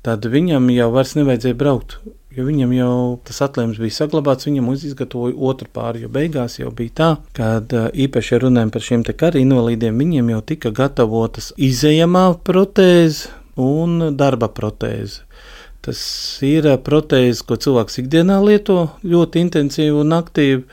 tad 0.05 0.27
viņam 0.29 0.69
jau 0.75 0.91
vairs 0.93 1.17
nevajadzēja 1.17 1.57
braukt 1.59 1.97
jo 2.39 2.47
viņam 2.47 2.73
jau 2.77 2.93
tas 3.27 3.41
atlēmums 3.45 3.81
bija 3.81 3.97
saglabāts, 3.97 4.47
viņam 4.47 4.71
izgatavoja 4.73 5.35
otru 5.51 5.67
pāri, 5.75 6.05
jo 6.05 6.11
beigās 6.13 6.59
jau 6.59 6.71
bija 6.75 6.95
tā, 6.95 7.09
ka 7.35 7.59
īpaši 7.91 8.35
ja 8.35 8.41
runājam 8.45 8.71
par 8.73 8.85
šiem 8.85 9.03
te 9.07 9.15
kara 9.17 9.41
invalīdiem, 9.41 9.99
viņiem 9.99 10.31
jau 10.33 10.41
tika 10.53 10.71
gatavotas 10.75 11.51
izējamā 11.57 12.25
protēze 12.47 13.33
un 13.59 14.15
darba 14.17 14.47
protēze. 14.55 15.25
Tas 15.83 15.99
ir 16.43 16.67
protēze, 16.83 17.43
ko 17.47 17.55
cilvēks 17.59 18.01
ikdienā 18.01 18.39
lieto 18.43 18.89
ļoti 19.07 19.45
intensīvi 19.45 19.95
un 20.01 20.15
aktīvi, 20.17 20.63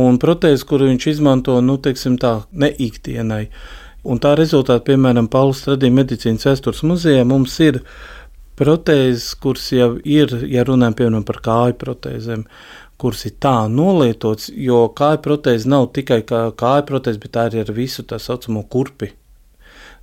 un 0.00 0.16
protēze, 0.22 0.64
kuru 0.68 0.88
viņš 0.88 1.06
izmanto, 1.12 1.58
nu, 1.64 1.76
teiksim 1.82 2.16
tā, 2.20 2.40
ne 2.52 2.70
ikdienai. 2.72 3.44
Un 4.00 4.20
tā 4.22 4.32
rezultātā, 4.38 4.80
piemēram, 4.86 5.28
Pauli 5.28 5.52
Stradīja 5.58 5.92
medicīnas 5.92 6.46
vēstures 6.48 6.80
muzejā 6.88 7.26
mums 7.28 7.58
ir 7.60 7.82
protēzes, 8.60 9.32
kuras 9.40 9.70
jau 9.74 9.94
ir, 10.04 10.34
ja 10.50 10.66
runājam 10.68 10.98
piemēram 10.98 11.26
par 11.28 11.40
kāju 11.44 11.78
protēzēm, 11.80 12.44
kuras 13.00 13.24
ir 13.28 13.38
tā 13.40 13.56
nolietots, 13.72 14.50
jo 14.52 14.84
kāju 14.96 15.22
protēze 15.24 15.70
nav 15.72 15.88
tikai 15.96 16.20
kā 16.28 16.44
kāju 16.60 16.86
protēze, 16.90 17.22
bet 17.22 17.34
tā 17.36 17.48
ir 17.48 17.64
ar 17.64 17.72
visu 17.76 18.04
tā 18.04 18.20
saucamo 18.20 18.66
kurpi 18.68 19.14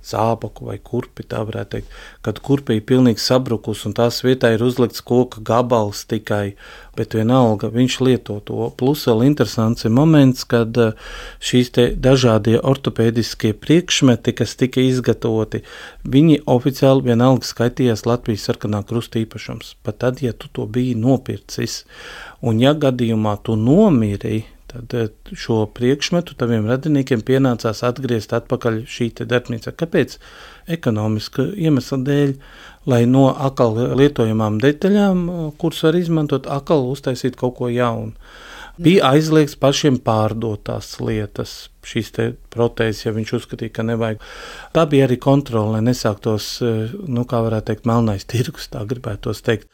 zābaku 0.04 0.68
vai 0.68 0.78
kurpi, 0.78 1.24
tā 1.26 1.42
varētu 1.46 1.76
teikt, 1.76 1.94
kad 2.24 2.40
kurpi 2.44 2.78
ir 2.78 2.84
pilnīgi 2.88 3.22
sabrukusi 3.22 3.88
un 3.90 3.96
tās 3.98 4.20
vietā 4.24 4.52
ir 4.54 4.64
uzlikts 4.64 5.02
koka 5.04 5.42
gabals 5.44 6.04
tikai, 6.08 6.54
bet 6.98 7.14
vienalga 7.18 7.70
viņš 7.74 7.98
lieto 8.06 8.38
to. 8.46 8.70
Plus 8.78 9.04
vēl 9.08 9.26
interesants 9.28 9.86
ir 9.86 9.94
moments, 9.94 10.46
kad 10.48 10.76
eh, 10.80 10.94
šīs 11.44 11.72
te 11.76 11.86
dažādie 12.08 12.58
ortopēdiskie 12.58 13.54
priekšmeti, 13.58 14.34
kas 14.38 14.56
tika 14.58 14.82
izgatavoti, 14.82 15.62
viņi 16.08 16.42
oficiāli 16.46 17.10
vienalga 17.10 17.46
skaitījās 17.46 18.06
Latvijas 18.08 18.48
sarkanā 18.48 18.84
krusta 18.88 19.20
īpašums, 19.22 19.76
pat 19.82 20.00
tad, 20.04 20.22
ja 20.24 20.32
tu 20.32 20.50
to 20.52 20.66
biji 20.66 20.96
nopircis. 20.98 21.82
Un 22.42 22.62
ja 22.62 22.74
gadījumā 22.78 23.38
tu 23.42 23.58
nomiri, 23.58 24.44
Tad 24.68 24.94
eh, 24.94 25.08
šo 25.32 25.62
priekšmetu 25.72 26.36
taviem 26.38 26.66
radiniekiem 26.68 27.22
pienācās 27.24 27.80
atgriezt 27.88 28.34
atpakaļ 28.36 28.82
šī 28.88 29.10
darbnīca. 29.20 29.72
Kāpēc? 29.72 30.18
Ekonomiska 30.68 31.46
iemesla 31.56 31.98
dēļ, 32.04 32.34
lai 32.92 33.02
no 33.08 33.28
akal 33.32 33.78
lietojamām 33.96 34.60
detaļām, 34.60 35.24
kuras 35.60 35.80
var 35.86 35.96
izmantot, 35.96 36.48
akal 36.52 36.84
uztaisīt 36.92 37.38
kaut 37.40 37.56
ko 37.60 37.72
jaunu. 37.72 38.12
Bija 38.78 39.08
aizliegts 39.10 39.56
pašiem 39.58 39.96
pārdot 40.06 40.60
tās 40.68 40.92
lietas, 41.02 41.54
šīs 41.88 42.12
protēzes, 42.54 43.00
ja 43.08 43.12
viņš 43.16 43.32
uzskatīja, 43.40 43.72
ka 43.74 43.84
nevajag. 43.88 44.20
Tā 44.76 44.84
bija 44.90 45.08
arī 45.08 45.16
kontrole, 45.18 45.72
lai 45.74 45.80
nesāktos, 45.88 46.46
eh, 46.62 46.94
nu, 47.10 47.24
kā 47.26 47.40
varētu 47.42 47.72
teikt, 47.72 47.88
melnais 47.90 48.28
tirgus, 48.32 48.68
tā 48.70 48.84
gribētos 48.86 49.42
teikt. 49.42 49.66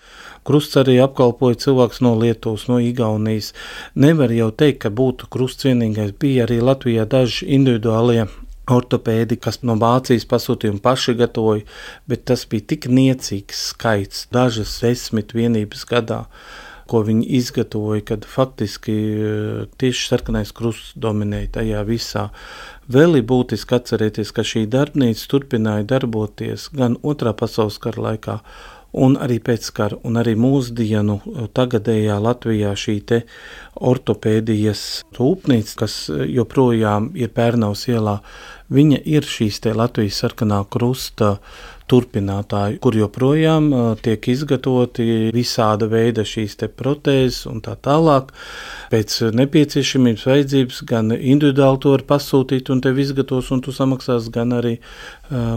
Krusts 0.49 0.81
arī 0.81 0.97
apkalpoja 1.05 1.61
cilvēks 1.67 2.01
no 2.07 2.15
Lietuvas, 2.17 2.65
no 2.73 2.81
Igaunijas. 2.81 3.53
Nevar 3.95 4.33
jau 4.33 4.49
teikt, 4.57 4.81
ka 4.87 4.95
būtu 5.03 5.29
krusts 5.29 5.69
vienīgais. 5.69 6.17
Bija 6.21 6.49
arī 6.49 6.63
Latvijā 6.65 7.05
daži 7.05 7.51
individuālie 7.59 8.25
ortopēdi, 8.73 9.37
kas 9.37 9.61
no 9.69 9.77
Vācijas 9.77 10.25
pasūtīja 10.29 10.73
un 10.73 10.81
paši 10.85 11.19
gatavoja, 11.21 11.67
bet 12.09 12.25
tas 12.31 12.47
bija 12.49 12.73
tik 12.73 12.89
niecīgs 12.89 13.67
skaits, 13.75 14.29
dažas 14.33 14.79
desmit 14.81 15.37
vienības 15.37 15.85
gadā 15.91 16.25
ko 16.95 17.01
viņi 17.03 17.27
izgatavoja, 17.41 18.05
kad 18.13 18.27
faktiski 18.31 18.95
eh, 18.95 19.65
tieši 19.83 20.07
sarkanais 20.13 20.53
krusts 20.55 20.93
dominēja 20.95 21.57
tajā 21.59 21.81
visā. 21.89 22.29
Vēl 22.87 23.19
ir 23.19 23.27
būtiski 23.27 23.75
atcerēties, 23.81 24.31
ka 24.37 24.45
šī 24.47 24.69
darbnīca 24.71 25.27
turpināja 25.33 25.89
darboties 25.97 26.69
gan 26.77 26.95
Otrā 27.03 27.35
pasaules 27.35 27.81
kara 27.83 28.05
laikā, 28.11 28.39
un 28.95 29.17
arī 29.19 29.41
pēckara, 29.43 29.99
un 30.07 30.21
arī 30.23 30.37
mūsdienu 30.39 31.19
eh, 31.19 31.45
tagadējā 31.59 32.21
Latvijā 32.23 32.77
šī 32.79 32.99
te 33.11 33.23
ortopēdijas 33.75 34.87
rūpnīca, 35.19 35.79
kas 35.83 36.01
eh, 36.15 36.29
joprojām 36.39 37.11
ir 37.19 37.35
Pērnaus 37.35 37.89
ielā, 37.91 38.21
viņa 38.71 39.03
ir 39.19 39.27
šīs 39.27 39.65
te 39.67 39.75
Latvijas 39.75 40.23
sarkanā 40.23 40.63
krusta 40.71 41.35
uh, 41.35 41.65
turpinātāji, 41.91 42.79
kur 42.81 42.97
joprojām 42.97 43.69
tiek 44.05 44.29
izgatavoti 44.33 45.31
visāda 45.35 45.89
veida 45.91 46.25
šīs 46.25 46.57
protēzes 46.77 47.45
un 47.51 47.61
tā 47.65 47.75
tālāk. 47.77 48.33
Pēc 48.93 49.17
nepieciešamības, 49.37 50.25
vajadzības 50.31 50.81
gan 50.89 51.13
individuāli 51.15 51.81
to 51.83 51.93
var 51.93 52.05
pasūtīt 52.09 52.71
un 52.73 52.81
tev 52.85 53.01
izgatavos, 53.03 53.51
un 53.53 53.61
tu 53.65 53.75
samaksās, 53.75 54.31
gan 54.33 54.55
arī, 54.57 54.79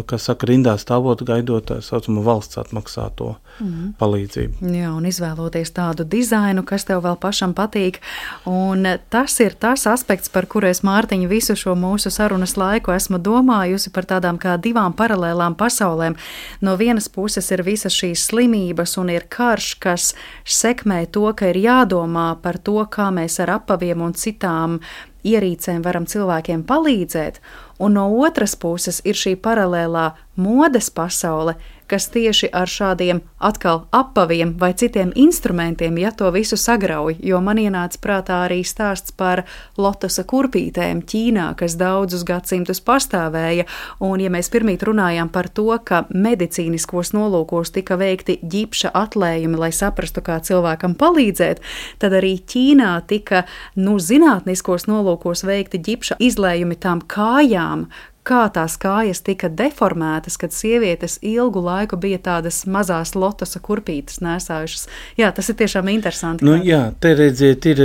kas 0.09 0.27
saka, 0.27 0.49
rindā 0.49 0.75
stāvot, 0.81 1.23
gaidot 1.27 1.69
tā 1.69 1.79
saucamo 1.85 2.23
valsts 2.25 2.59
atmaksāto 2.59 3.35
mm. 3.61 3.93
palīdzību. 4.01 4.67
Jā, 4.73 4.91
un 4.95 5.07
izvēloties 5.07 5.71
tādu 5.75 6.03
dizainu, 6.07 6.65
kas 6.67 6.87
tev 6.89 7.03
vēl 7.05 7.17
pašam 7.21 7.55
patīk. 7.57 8.01
Un 8.49 8.83
tas 9.13 9.37
ir 9.43 9.55
tas 9.59 9.85
aspekts, 9.87 10.31
par 10.33 10.49
kuru 10.49 10.71
es 10.71 10.83
Mārtiņu 10.87 11.29
visu 11.31 11.55
šo 11.59 11.77
mūsu 11.79 12.11
sarunas 12.13 12.57
laiku 12.59 12.95
esmu 12.95 13.21
domājusi 13.23 13.93
par 13.95 14.09
tādām 14.09 14.39
kā 14.41 14.57
divām 14.61 14.95
paralēlām 14.97 15.55
pasaulēm. 15.59 16.16
No 16.61 16.75
vienas 16.79 17.09
puses 17.09 17.51
ir 17.51 17.63
visas 17.67 17.95
šīs 17.95 18.27
slimības 18.29 18.97
un 19.01 19.11
ir 19.13 19.27
karš, 19.29 19.73
kas 19.83 20.13
sekmē 20.43 21.05
to, 21.11 21.27
ka 21.37 21.51
ir 21.51 21.61
jādomā 21.63 22.29
par 22.41 22.57
to, 22.57 22.79
kā 22.91 23.09
mēs 23.13 23.39
ar 23.43 23.57
apaviem 23.59 24.01
un 24.05 24.15
citām 24.17 24.79
ierīcēm 25.27 25.81
varam 25.83 26.05
cilvēkiem 26.07 26.63
palīdzēt, 26.67 27.41
un 27.83 27.97
no 27.97 28.07
otras 28.23 28.55
puses 28.55 29.01
ir 29.05 29.17
šī 29.17 29.35
paralēlā 29.43 30.11
modes 30.39 30.89
pasaule, 30.93 31.57
kas 31.87 32.09
tieši 32.13 32.49
ar 32.53 32.69
šādiem 32.69 33.21
atkal 33.39 33.85
apaviem 33.95 34.53
vai 34.59 34.73
citiem 34.77 35.11
instrumentiem, 35.15 35.97
ja 35.97 36.11
to 36.11 36.29
visu 36.31 36.57
sagrauj. 36.57 37.17
Jo 37.23 37.39
man 37.41 37.59
ienāca 37.61 37.99
prātā 38.03 38.41
arī 38.45 38.59
stāsts 38.67 39.13
par 39.15 39.43
lotusa 39.77 40.25
kurpītēm 40.27 41.03
Ķīnā, 41.07 41.47
kas 41.59 41.77
daudzus 41.79 42.25
gadsimtus 42.27 42.81
pastāvēja. 42.83 43.67
Un, 44.03 44.19
ja 44.21 44.31
mēs 44.33 44.51
pirmīt 44.53 44.83
runājām 44.87 45.31
par 45.33 45.49
to, 45.49 45.69
ka 45.83 46.03
medicīniskos 46.11 47.13
nolūkos 47.15 47.71
tika 47.75 47.97
veikti 47.99 48.39
ģipša 48.43 48.93
atlējumi, 48.97 49.61
lai 49.61 49.71
saprastu, 49.75 50.23
kā 50.25 50.39
cilvēkam 50.43 50.97
palīdzēt, 50.99 51.63
tad 52.01 52.17
arī 52.19 52.35
Ķīnā 52.47 52.91
tika 53.07 53.45
nu, 53.79 53.97
zinātniskos 54.01 54.87
nolūkos 54.89 55.45
veikti 55.47 55.81
ģipša 55.87 56.19
izlējumi 56.27 56.77
tām 56.83 57.01
kājām, 57.07 57.87
kā 58.27 58.43
tās 58.53 58.75
kājas 58.81 59.21
tika 59.25 59.49
deformētas, 59.49 60.37
kad 60.41 60.55
sievietes 60.55 61.17
ilgu 61.25 61.63
laiku 61.63 61.99
bija 62.01 62.19
tādas 62.23 62.63
mazās 62.67 63.15
lotosa 63.15 63.61
kurpītes 63.63 64.19
nesājušas. 64.25 64.87
Jā, 65.19 65.31
tas 65.35 65.51
ir 65.51 65.59
tiešām 65.61 65.91
interesanti. 65.93 66.47
Nu, 66.47 66.57
jā, 66.63 66.89
te 66.99 67.13
redziet, 67.17 67.65
ir, 67.71 67.83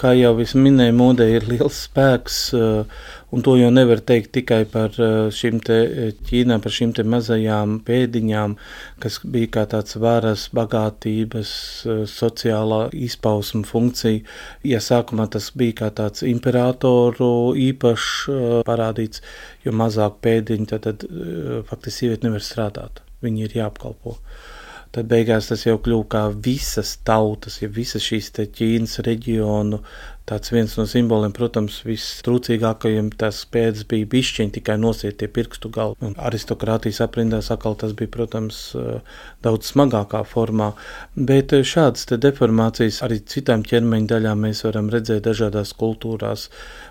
kā 0.00 0.14
jau 0.18 0.36
es 0.42 0.54
minēju, 0.58 0.96
modē 1.00 1.30
ir 1.34 1.48
liels 1.50 1.86
spēks. 1.88 2.42
Uh, 2.56 3.08
Un 3.30 3.44
to 3.46 3.52
jau 3.54 3.68
nevar 3.70 4.00
teikt 4.02 4.32
tikai 4.34 4.64
par 4.66 4.96
eh, 4.98 5.28
šīm 5.30 5.60
eh, 5.70 6.08
Ķīnā, 6.26 6.56
par 6.62 6.74
šīm 6.74 6.94
mazajām 7.12 7.76
pēdiņām, 7.86 8.56
kas 9.02 9.20
bija 9.22 9.50
kā 9.54 9.64
tāds 9.70 9.94
varas, 10.02 10.48
bagātības, 10.56 11.52
eh, 11.86 12.00
sociālā 12.10 12.80
izpausma 13.06 13.62
funkcija. 13.68 14.26
Ja 14.66 14.82
sākumā 14.82 15.28
tas 15.30 15.52
bija 15.54 15.78
kā 15.84 15.92
tāds 16.02 16.26
imperatoru 16.26 17.54
īpašs 17.70 18.10
parādīts, 18.66 19.22
jo 19.62 19.78
mazāk 19.78 20.18
pēdiņi, 20.26 20.70
tad, 20.74 20.88
tad 20.88 21.06
faktiski 21.70 22.08
sieviete 22.08 22.26
nevar 22.26 22.42
strādāt. 22.42 23.04
Viņi 23.22 23.46
ir 23.46 23.60
jāapkalpo 23.62 24.18
tad 24.90 25.06
beigās 25.06 25.46
tas 25.46 25.62
jau 25.62 25.76
kļuva 25.78 26.06
kā 26.10 26.22
visas 26.34 26.96
tautas, 27.06 27.60
ja 27.62 27.68
visas 27.70 28.02
šīs 28.02 28.32
Ķīnas 28.34 28.98
reģionu 29.06 29.78
tāds 30.30 30.52
viens 30.54 30.76
no 30.78 30.86
simboliem, 30.86 31.32
protams, 31.34 31.80
vistrūcīgākajiem 31.86 33.10
tas 33.18 33.42
pēdas 33.50 33.86
bija 33.90 34.06
bišķiņi 34.10 34.54
tikai 34.56 34.76
nosiet 34.78 35.18
tie 35.20 35.28
pirkstu 35.30 35.70
galvi. 35.74 35.98
Un 36.06 36.14
aristokrātijas 36.28 37.02
aprindās 37.04 37.50
atkal 37.50 37.74
tas 37.80 37.94
bija, 37.98 38.12
protams, 38.14 38.60
daudz 39.42 39.72
smagākā 39.72 40.22
formā, 40.30 40.72
bet 41.16 41.54
šādas 41.66 42.06
te 42.10 42.20
deformācijas 42.22 43.00
arī 43.06 43.20
citām 43.32 43.64
ķermeņa 43.66 44.12
daļām 44.14 44.46
mēs 44.46 44.62
varam 44.68 44.90
redzēt 44.92 45.26
dažādās 45.26 45.74
kultūrās. 45.80 46.48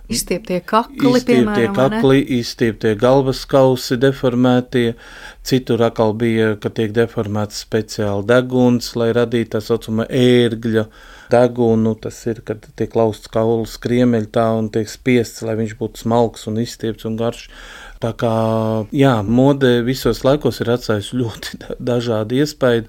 Izstieptie 0.09 0.59
kakli, 0.65 1.13
izstieptie 1.13 1.67
kakli, 1.77 2.23
izstieptie 2.39 2.95
galvas 2.99 3.45
kausi 3.49 3.99
deformētie, 4.01 4.95
citur 5.45 5.85
atkal 5.85 6.15
bija, 6.17 6.55
ka 6.59 6.73
tiek 6.73 6.91
deformēts 6.97 7.61
speciāli 7.67 8.27
deguns, 8.27 8.91
lai 8.99 9.13
radītu 9.15 9.55
tā 9.55 9.63
saucamā 9.63 10.09
ērgļa 10.09 10.87
degunu. 11.31 11.95
Tas 11.99 12.17
ir, 12.29 12.41
kad 12.45 12.65
tiek 12.79 12.95
lausts 12.97 13.31
kauls 13.31 13.77
kriemeļi 13.81 14.31
tā 14.35 14.47
un 14.57 14.71
tiek 14.73 14.89
spiests, 14.89 15.43
lai 15.45 15.57
viņš 15.59 15.75
būtu 15.79 16.03
smalks 16.03 16.47
un 16.49 16.59
izstiepts 16.63 17.07
un 17.09 17.19
garš. 17.19 17.47
Tā 17.99 18.13
kā 18.15 18.33
jā, 18.95 19.17
mode 19.27 19.73
visos 19.83 20.21
laikos 20.23 20.61
ir 20.63 20.71
atstājusi 20.71 21.17
ļoti 21.19 21.57
dažādu 21.89 22.37
iespēju, 22.39 22.85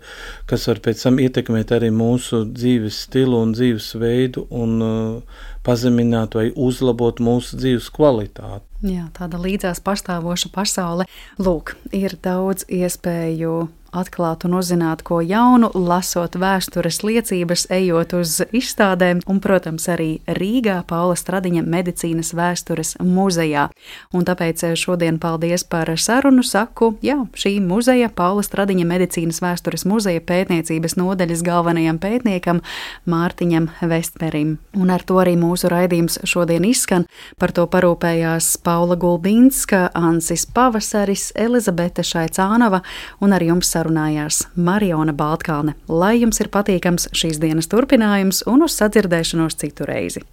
kas 0.51 0.69
var 0.71 0.83
pēc 0.85 1.03
tam 1.03 1.19
ietekmēt 1.19 1.73
arī 1.75 1.89
mūsu 1.91 2.45
dzīves 2.47 3.01
stilu 3.09 3.41
un 3.43 3.57
dzīvesveidu 3.57 4.47
un 4.55 4.77
uh, 4.87 5.41
pazemināt 5.71 6.35
vai 6.35 6.51
uzlabot 6.57 7.23
mūsu 7.23 7.59
dzīves 7.61 7.91
kvalitāti. 7.95 8.67
Jā, 8.81 9.11
tāda 9.17 9.39
līdzās 9.41 9.83
pastāvoša 9.85 10.51
pasaule. 10.55 11.07
Lūk, 11.39 11.77
ir 11.93 12.17
daudz 12.25 12.65
iespēju 12.67 13.69
atklāt 13.93 14.45
un 14.47 14.55
uzzināt 14.59 15.03
ko 15.07 15.21
jaunu, 15.25 15.71
lasot 15.75 16.37
vēstures 16.39 17.01
liecības, 17.05 17.67
ejot 17.75 18.15
uz 18.21 18.37
izstādēm 18.55 19.23
un, 19.31 19.41
protams, 19.43 19.87
arī 19.91 20.21
Rīgā 20.39 20.81
Paula 20.89 21.17
Stradiņa 21.19 21.65
medicīnas 21.67 22.33
vēstures 22.37 22.97
muzejā. 23.03 23.69
Un 24.15 24.27
tāpēc 24.29 24.65
šodien 24.79 25.19
paldies 25.23 25.65
par 25.67 25.91
sarunu 25.99 26.45
saku, 26.47 26.95
jā, 27.05 27.19
šī 27.35 27.57
muzeja 27.65 28.11
Paula 28.15 28.45
Stradiņa 28.47 28.87
medicīnas 28.89 29.43
vēstures 29.43 29.87
muzeja 29.91 30.23
pētniecības 30.23 30.97
nodaļas 31.01 31.45
galvenajam 31.47 32.01
pētniekam 32.03 32.63
Mārtiņam 33.11 33.71
Vestperim. 33.91 34.59
Un 34.79 34.95
ar 34.95 35.05
to 35.07 35.19
arī 35.23 35.37
mūsu 35.61 35.71
raidījums 35.73 36.19
šodien 36.25 36.65
izskan. 36.65 37.05
Par 37.39 37.53
to 37.53 37.67
parūpējās 37.69 38.57
Paula 38.65 38.97
Gulbinska, 38.97 39.91
Ansis 39.95 40.47
Pavasaris, 40.47 41.33
Elizabete 41.37 42.03
Šaicānova 42.03 42.83
un 43.21 43.33
ar 43.33 43.43
jums 43.43 43.69
sarunājās 43.69 44.47
Mariona 44.57 45.13
Baltkalne. 45.13 45.77
Lai 45.89 46.17
jums 46.21 46.41
ir 46.41 46.49
patīkams 46.49 47.11
šīs 47.13 47.41
dienas 47.41 47.69
turpinājums 47.69 48.45
un 48.47 48.65
uz 48.65 48.79
sadzirdēšanos 48.81 49.61
citu 49.61 49.85
reizi! 49.85 50.25